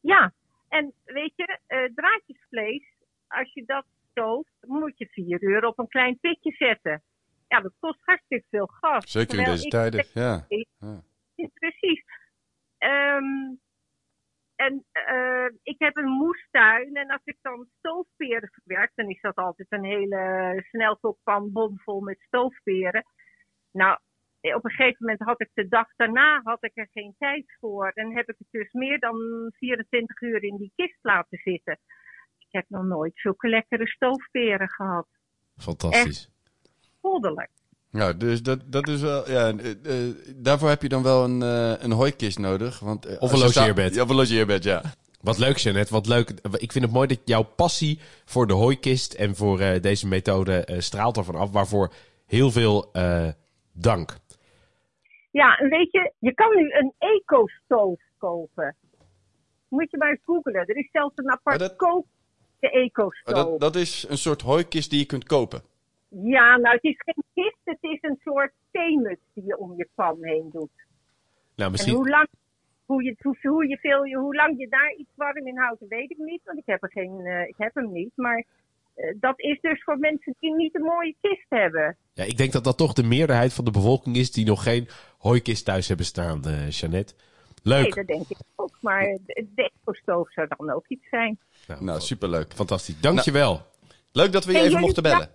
Ja, 0.00 0.32
en 0.68 0.92
weet 1.04 1.32
je, 1.36 1.58
eh, 1.66 1.78
draadjesvlees, 1.94 2.82
als 3.28 3.52
je 3.52 3.64
dat 3.66 3.84
stooft, 4.10 4.50
moet 4.60 4.98
je 4.98 5.06
vier 5.06 5.42
uur 5.42 5.66
op 5.66 5.78
een 5.78 5.88
klein 5.88 6.18
pitje 6.20 6.52
zetten. 6.52 7.02
Ja, 7.48 7.60
dat 7.60 7.72
kost 7.78 7.98
hartstikke 8.00 8.46
veel 8.50 8.66
gas. 8.66 9.10
Zeker 9.10 9.38
in 9.38 9.44
deze 9.44 9.68
tijden. 9.68 10.06
Ja. 10.14 10.46
Ja. 10.48 11.02
Ja, 11.34 11.48
Precies. 11.54 12.04
Ehm, 12.78 13.54
en 14.56 14.84
eh, 14.92 15.46
ik 15.62 15.78
heb 15.78 15.96
een 15.96 16.08
moestuin 16.08 16.94
en 16.94 17.10
als 17.10 17.24
ik 17.24 17.36
dan 17.42 17.68
stoofperen 17.78 18.50
verwerk, 18.52 18.92
dan 18.94 19.08
is 19.08 19.20
dat 19.20 19.36
altijd 19.36 19.72
een 19.72 19.84
hele 19.84 20.64
snelkookpan 20.68 21.52
bomvol 21.52 22.00
met 22.00 22.20
stoofperen. 22.20 23.04
Nou, 23.72 23.98
op 24.40 24.64
een 24.64 24.70
gegeven 24.70 24.96
moment 24.98 25.20
had 25.20 25.40
ik 25.40 25.50
de 25.54 25.68
dag 25.68 25.88
daarna 25.96 26.40
had 26.42 26.64
ik 26.64 26.72
er 26.74 26.88
geen 26.92 27.14
tijd 27.18 27.56
voor. 27.60 27.90
En 27.94 28.14
heb 28.14 28.28
ik 28.28 28.34
het 28.38 28.48
dus 28.50 28.72
meer 28.72 28.98
dan 28.98 29.16
24 29.56 30.20
uur 30.20 30.42
in 30.42 30.56
die 30.56 30.72
kist 30.74 30.98
laten 31.02 31.38
zitten. 31.38 31.78
Ik 32.38 32.48
heb 32.50 32.64
nog 32.68 32.84
nooit 32.84 33.12
zulke 33.14 33.48
lekkere 33.48 33.86
stoofperen 33.86 34.68
gehad. 34.68 35.08
Fantastisch. 35.56 36.30
Goddelijk. 37.00 37.50
Ja, 37.96 38.12
dus 38.12 38.42
dat, 38.42 38.58
dat 38.66 38.88
is 38.88 39.00
wel. 39.00 39.30
Ja, 39.30 39.52
eh, 39.52 39.70
eh, 39.70 40.14
daarvoor 40.36 40.68
heb 40.68 40.82
je 40.82 40.88
dan 40.88 41.02
wel 41.02 41.24
een, 41.24 41.42
eh, 41.42 41.72
een 41.78 41.92
hooikist 41.92 42.38
nodig. 42.38 42.78
Want, 42.78 43.18
Of 43.18 43.32
een 43.32 43.38
logeerbed. 43.38 43.94
Ja, 43.94 44.02
of 44.02 44.08
een 44.08 44.16
logeerbed, 44.16 44.64
ja. 44.64 44.82
Wat 45.26 45.38
leuk, 45.38 45.56
Jeannette. 45.56 45.92
Wat 45.92 46.06
leuk. 46.06 46.30
Ik 46.58 46.72
vind 46.72 46.84
het 46.84 46.92
mooi 46.92 47.08
dat 47.08 47.20
jouw 47.24 47.42
passie 47.42 48.00
voor 48.24 48.46
de 48.46 48.52
hooikist 48.52 49.14
en 49.14 49.36
voor 49.36 49.60
eh, 49.60 49.80
deze 49.82 50.06
methode 50.06 50.64
straalt 50.78 51.16
ervan 51.16 51.34
af. 51.34 51.50
Waarvoor 51.50 51.92
heel 52.26 52.50
veel 52.50 52.88
eh, 52.92 53.28
dank. 53.72 54.16
Ja, 55.30 55.56
en 55.56 55.68
weet 55.68 55.92
je, 55.92 56.12
je 56.18 56.34
kan 56.34 56.56
nu 56.56 56.72
een 56.72 56.92
eco-stoof 56.98 58.00
kopen. 58.18 58.76
Moet 59.68 59.90
je 59.90 59.96
maar 59.96 60.10
eens 60.10 60.24
googlen. 60.24 60.54
Er 60.54 60.76
is 60.76 60.88
zelfs 60.92 61.16
een 61.16 61.30
apart 61.30 61.76
kook 61.76 62.06
de 62.58 62.70
eco-stoof. 62.70 63.36
Oh, 63.36 63.50
dat, 63.50 63.60
dat 63.60 63.76
is 63.76 64.06
een 64.08 64.18
soort 64.18 64.42
hooikist 64.42 64.90
die 64.90 64.98
je 64.98 65.06
kunt 65.06 65.24
kopen. 65.24 65.62
Ja, 66.08 66.56
nou, 66.56 66.74
het 66.74 66.84
is 66.84 66.96
geen 67.04 67.24
kist, 67.34 67.60
het 67.64 67.78
is 67.80 67.98
een 68.00 68.18
soort 68.24 68.52
theemuts 68.70 69.20
die 69.34 69.44
je 69.44 69.58
om 69.58 69.74
je 69.76 69.88
pan 69.94 70.16
heen 70.20 70.48
doet. 70.52 70.70
Nou, 71.54 71.68
En 71.68 71.70
misschien... 71.70 71.94
hoe 71.94 72.08
lang, 72.08 72.28
hoe, 72.84 73.02
je, 73.02 73.16
hoe, 73.18 73.36
hoe, 73.42 73.68
je 73.68 73.76
veel, 73.76 74.20
hoe 74.20 74.34
lang 74.34 74.58
je 74.58 74.68
daar 74.68 74.94
iets 74.98 75.10
warm 75.14 75.46
in 75.46 75.58
houdt, 75.58 75.82
weet 75.88 76.10
ik 76.10 76.18
niet. 76.18 76.40
Want 76.44 76.58
ik 76.58 76.66
heb, 76.66 76.82
er 76.82 76.90
geen, 76.90 77.20
eh, 77.20 77.48
ik 77.48 77.54
heb 77.56 77.74
hem 77.74 77.92
niet. 77.92 78.12
Maar 78.14 78.44
eh, 78.94 79.14
dat 79.20 79.40
is 79.40 79.60
dus 79.60 79.82
voor 79.82 79.98
mensen 79.98 80.34
die 80.40 80.54
niet 80.54 80.74
een 80.74 80.82
mooie 80.82 81.14
kist 81.20 81.46
hebben. 81.48 81.96
Ja, 82.12 82.24
ik 82.24 82.36
denk 82.36 82.52
dat 82.52 82.64
dat 82.64 82.76
toch 82.76 82.92
de 82.92 83.02
meerderheid 83.02 83.52
van 83.52 83.64
de 83.64 83.70
bevolking 83.70 84.16
is 84.16 84.32
die 84.32 84.46
nog 84.46 84.62
geen 84.62 84.88
hooikist 85.18 85.64
thuis 85.64 85.88
hebben 85.88 86.06
staan, 86.06 86.44
eh 86.44 86.70
Jeannette. 86.70 87.14
Nee, 87.62 87.82
Leuk. 87.82 87.94
dat 87.94 88.06
denk 88.06 88.28
ik 88.28 88.38
ook. 88.56 88.78
Maar 88.80 89.18
de, 89.26 89.70
eco-stoof 89.82 90.32
zou 90.32 90.48
dan 90.56 90.70
ook 90.70 90.84
iets 90.88 91.08
zijn. 91.08 91.38
Nou, 91.80 92.00
superleuk. 92.00 92.52
Fantastisch. 92.52 93.00
Dankjewel. 93.00 93.62
Leuk 94.12 94.32
dat 94.32 94.44
we 94.44 94.52
je 94.52 94.58
En 94.58 94.64
even 94.64 94.80
mochten 94.80 95.02
bellen. 95.02 95.30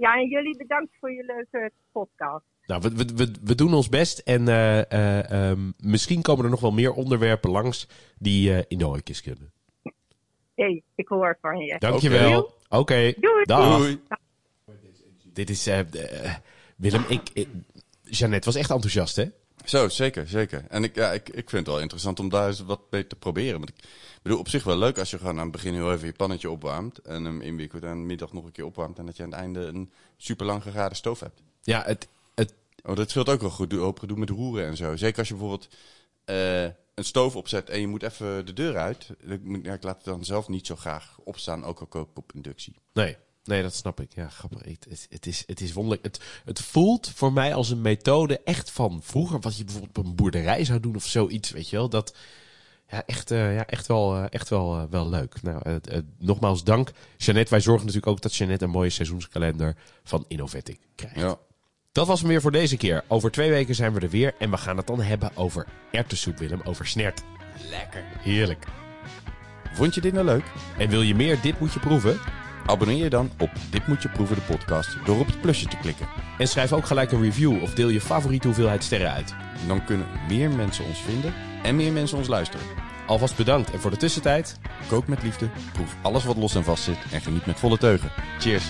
Ja, 0.00 0.14
en 0.14 0.28
jullie 0.28 0.56
bedankt 0.56 0.92
voor 1.00 1.12
je 1.12 1.24
leuke 1.24 1.72
podcast. 1.92 2.44
Nou, 2.66 2.82
we, 2.82 2.94
we, 2.94 3.04
we, 3.14 3.30
we 3.42 3.54
doen 3.54 3.74
ons 3.74 3.88
best 3.88 4.18
en 4.18 4.48
eh, 4.48 4.92
eh, 4.92 5.50
ehm, 5.50 5.70
misschien 5.78 6.22
komen 6.22 6.44
er 6.44 6.50
nog 6.50 6.60
wel 6.60 6.72
meer 6.72 6.92
onderwerpen 6.92 7.50
langs 7.50 7.88
die 8.18 8.54
eh, 8.54 8.64
in 8.68 8.78
de 8.78 8.84
hooikist 8.84 9.22
kunnen. 9.22 9.52
Hé, 9.82 9.92
hey, 10.54 10.82
ik 10.94 11.08
hoor 11.08 11.38
van 11.40 11.58
je. 11.58 11.78
Dankjewel. 11.78 12.54
Oké. 12.68 13.12
Doei. 13.16 13.44
Dag. 13.44 13.78
Doei. 13.78 14.00
Dit 15.32 15.50
is... 15.50 15.70
Willem, 16.76 17.04
ik, 17.08 17.30
ik... 17.32 17.48
Jeannette 18.02 18.46
was 18.46 18.56
echt 18.56 18.70
enthousiast, 18.70 19.16
hè? 19.16 19.24
Zo, 19.64 19.88
zeker, 19.88 20.28
zeker. 20.28 20.64
En 20.68 20.84
ik, 20.84 20.94
ja, 20.94 21.12
ik, 21.12 21.28
ik 21.28 21.50
vind 21.50 21.66
het 21.66 21.66
wel 21.66 21.80
interessant 21.80 22.20
om 22.20 22.28
daar 22.28 22.46
eens 22.46 22.60
wat 22.60 22.80
mee 22.90 23.06
te 23.06 23.16
proberen. 23.16 23.58
Want 23.58 23.68
ik 23.68 23.84
bedoel, 24.22 24.38
op 24.38 24.48
zich 24.48 24.64
wel 24.64 24.78
leuk 24.78 24.98
als 24.98 25.10
je 25.10 25.18
gewoon 25.18 25.36
aan 25.36 25.42
het 25.42 25.52
begin 25.52 25.74
heel 25.74 25.92
even 25.92 26.06
je 26.06 26.12
pannetje 26.12 26.50
opwarmt. 26.50 26.98
En 26.98 27.24
hem 27.24 27.40
inwikkelt 27.40 27.82
en 27.82 28.06
middag 28.06 28.32
nog 28.32 28.44
een 28.44 28.52
keer 28.52 28.64
opwarmt. 28.64 28.98
En 28.98 29.06
dat 29.06 29.16
je 29.16 29.22
aan 29.22 29.30
het 29.30 29.38
einde 29.38 29.60
een 29.60 29.92
super 30.16 30.46
lang 30.46 30.62
gegade 30.62 30.94
stoof 30.94 31.20
hebt. 31.20 31.42
Ja, 31.62 31.82
het, 31.86 32.08
het, 32.34 32.54
Oh, 32.84 32.96
dat 32.96 33.10
scheelt 33.10 33.28
ook 33.28 33.40
wel 33.40 33.50
goed, 33.50 33.72
hoop 33.72 33.98
gedoe 33.98 34.18
met 34.18 34.30
roeren 34.30 34.66
en 34.66 34.76
zo. 34.76 34.96
Zeker 34.96 35.18
als 35.18 35.28
je 35.28 35.34
bijvoorbeeld 35.34 35.68
eh, 36.24 36.64
een 36.94 37.04
stoof 37.04 37.36
opzet 37.36 37.70
en 37.70 37.80
je 37.80 37.86
moet 37.86 38.02
even 38.02 38.46
de 38.46 38.52
deur 38.52 38.76
uit. 38.76 39.08
Ik, 39.20 39.40
ja, 39.62 39.72
ik 39.72 39.82
laat 39.82 39.96
het 39.96 40.04
dan 40.04 40.24
zelf 40.24 40.48
niet 40.48 40.66
zo 40.66 40.76
graag 40.76 41.18
opstaan, 41.24 41.64
ook 41.64 41.80
al 41.80 41.86
kook 41.86 42.10
ik 42.10 42.18
op 42.18 42.32
inductie. 42.34 42.74
Nee, 42.92 43.16
nee, 43.50 43.62
dat 43.62 43.74
snap 43.74 44.00
ik. 44.00 44.14
Ja, 44.14 44.28
grappig. 44.28 44.64
Het, 44.64 44.86
het, 44.88 45.06
het 45.10 45.26
is, 45.26 45.42
het 45.46 45.60
is 45.60 45.72
wonderlijk. 45.72 46.04
Het, 46.04 46.20
het 46.44 46.60
voelt 46.60 47.10
voor 47.14 47.32
mij 47.32 47.54
als 47.54 47.70
een 47.70 47.80
methode 47.80 48.40
echt 48.40 48.70
van 48.70 49.00
vroeger, 49.02 49.40
wat 49.40 49.56
je 49.56 49.64
bijvoorbeeld 49.64 49.98
op 49.98 50.04
een 50.04 50.14
boerderij 50.14 50.64
zou 50.64 50.80
doen 50.80 50.96
of 50.96 51.04
zoiets, 51.04 51.50
weet 51.50 51.70
je 51.70 51.76
wel. 51.76 51.88
Dat, 51.88 52.14
ja, 52.90 53.02
echt, 53.06 53.30
eh, 53.30 53.54
ja, 53.54 53.66
echt 53.66 53.86
wel, 53.86 54.16
eh, 54.16 54.24
echt 54.30 54.48
wel, 54.48 54.78
eh, 54.78 54.82
wel 54.90 55.08
leuk. 55.08 55.42
Nou, 55.42 55.80
nogmaals 56.18 56.64
dank. 56.64 56.90
Jeannette, 57.16 57.50
wij 57.50 57.60
zorgen 57.60 57.86
natuurlijk 57.86 58.12
ook 58.12 58.22
dat 58.22 58.34
Jeannette 58.34 58.64
een 58.64 58.70
mooie 58.70 58.90
seizoenskalender 58.90 59.76
van 60.04 60.24
Innovatic 60.28 60.78
krijgt. 60.94 61.20
Ja. 61.20 61.38
Dat 61.92 62.06
was 62.06 62.20
hem 62.20 62.28
weer 62.28 62.40
voor 62.40 62.52
deze 62.52 62.76
keer. 62.76 63.04
Over 63.08 63.30
twee 63.30 63.50
weken 63.50 63.74
zijn 63.74 63.92
we 63.92 64.00
er 64.00 64.10
weer 64.10 64.34
en 64.38 64.50
we 64.50 64.56
gaan 64.56 64.76
het 64.76 64.86
dan 64.86 65.00
hebben 65.00 65.36
over 65.36 65.66
erwtensoep, 65.90 66.38
Willem, 66.38 66.60
over 66.64 66.86
snert. 66.86 67.22
Lekker. 67.70 68.04
Heerlijk. 68.18 68.66
Vond 69.72 69.94
je 69.94 70.00
dit 70.00 70.12
nou 70.12 70.24
leuk? 70.24 70.44
En 70.78 70.88
wil 70.88 71.02
je 71.02 71.14
meer 71.14 71.40
Dit 71.40 71.60
Moet 71.60 71.72
Je 71.72 71.80
Proeven? 71.80 72.39
Abonneer 72.70 73.02
je 73.02 73.10
dan 73.10 73.30
op 73.38 73.50
Dit 73.70 73.86
Moet 73.86 74.02
Je 74.02 74.08
Proeven 74.08 74.36
de 74.36 74.42
podcast 74.42 74.96
door 75.04 75.20
op 75.20 75.26
het 75.26 75.40
plusje 75.40 75.66
te 75.66 75.76
klikken. 75.76 76.08
En 76.38 76.48
schrijf 76.48 76.72
ook 76.72 76.86
gelijk 76.86 77.12
een 77.12 77.22
review 77.22 77.62
of 77.62 77.74
deel 77.74 77.88
je 77.88 78.00
favoriete 78.00 78.46
hoeveelheid 78.46 78.84
sterren 78.84 79.12
uit. 79.12 79.34
Dan 79.66 79.84
kunnen 79.84 80.06
meer 80.28 80.50
mensen 80.50 80.84
ons 80.84 80.98
vinden 80.98 81.34
en 81.62 81.76
meer 81.76 81.92
mensen 81.92 82.18
ons 82.18 82.28
luisteren. 82.28 82.66
Alvast 83.06 83.36
bedankt 83.36 83.70
en 83.70 83.80
voor 83.80 83.90
de 83.90 83.96
tussentijd... 83.96 84.58
Kook 84.88 85.06
met 85.06 85.22
liefde, 85.22 85.48
proef 85.72 85.96
alles 86.02 86.24
wat 86.24 86.36
los 86.36 86.54
en 86.54 86.64
vast 86.64 86.84
zit 86.84 86.98
en 87.12 87.20
geniet 87.20 87.46
met 87.46 87.58
volle 87.58 87.78
teugen. 87.78 88.10
Cheers! 88.38 88.64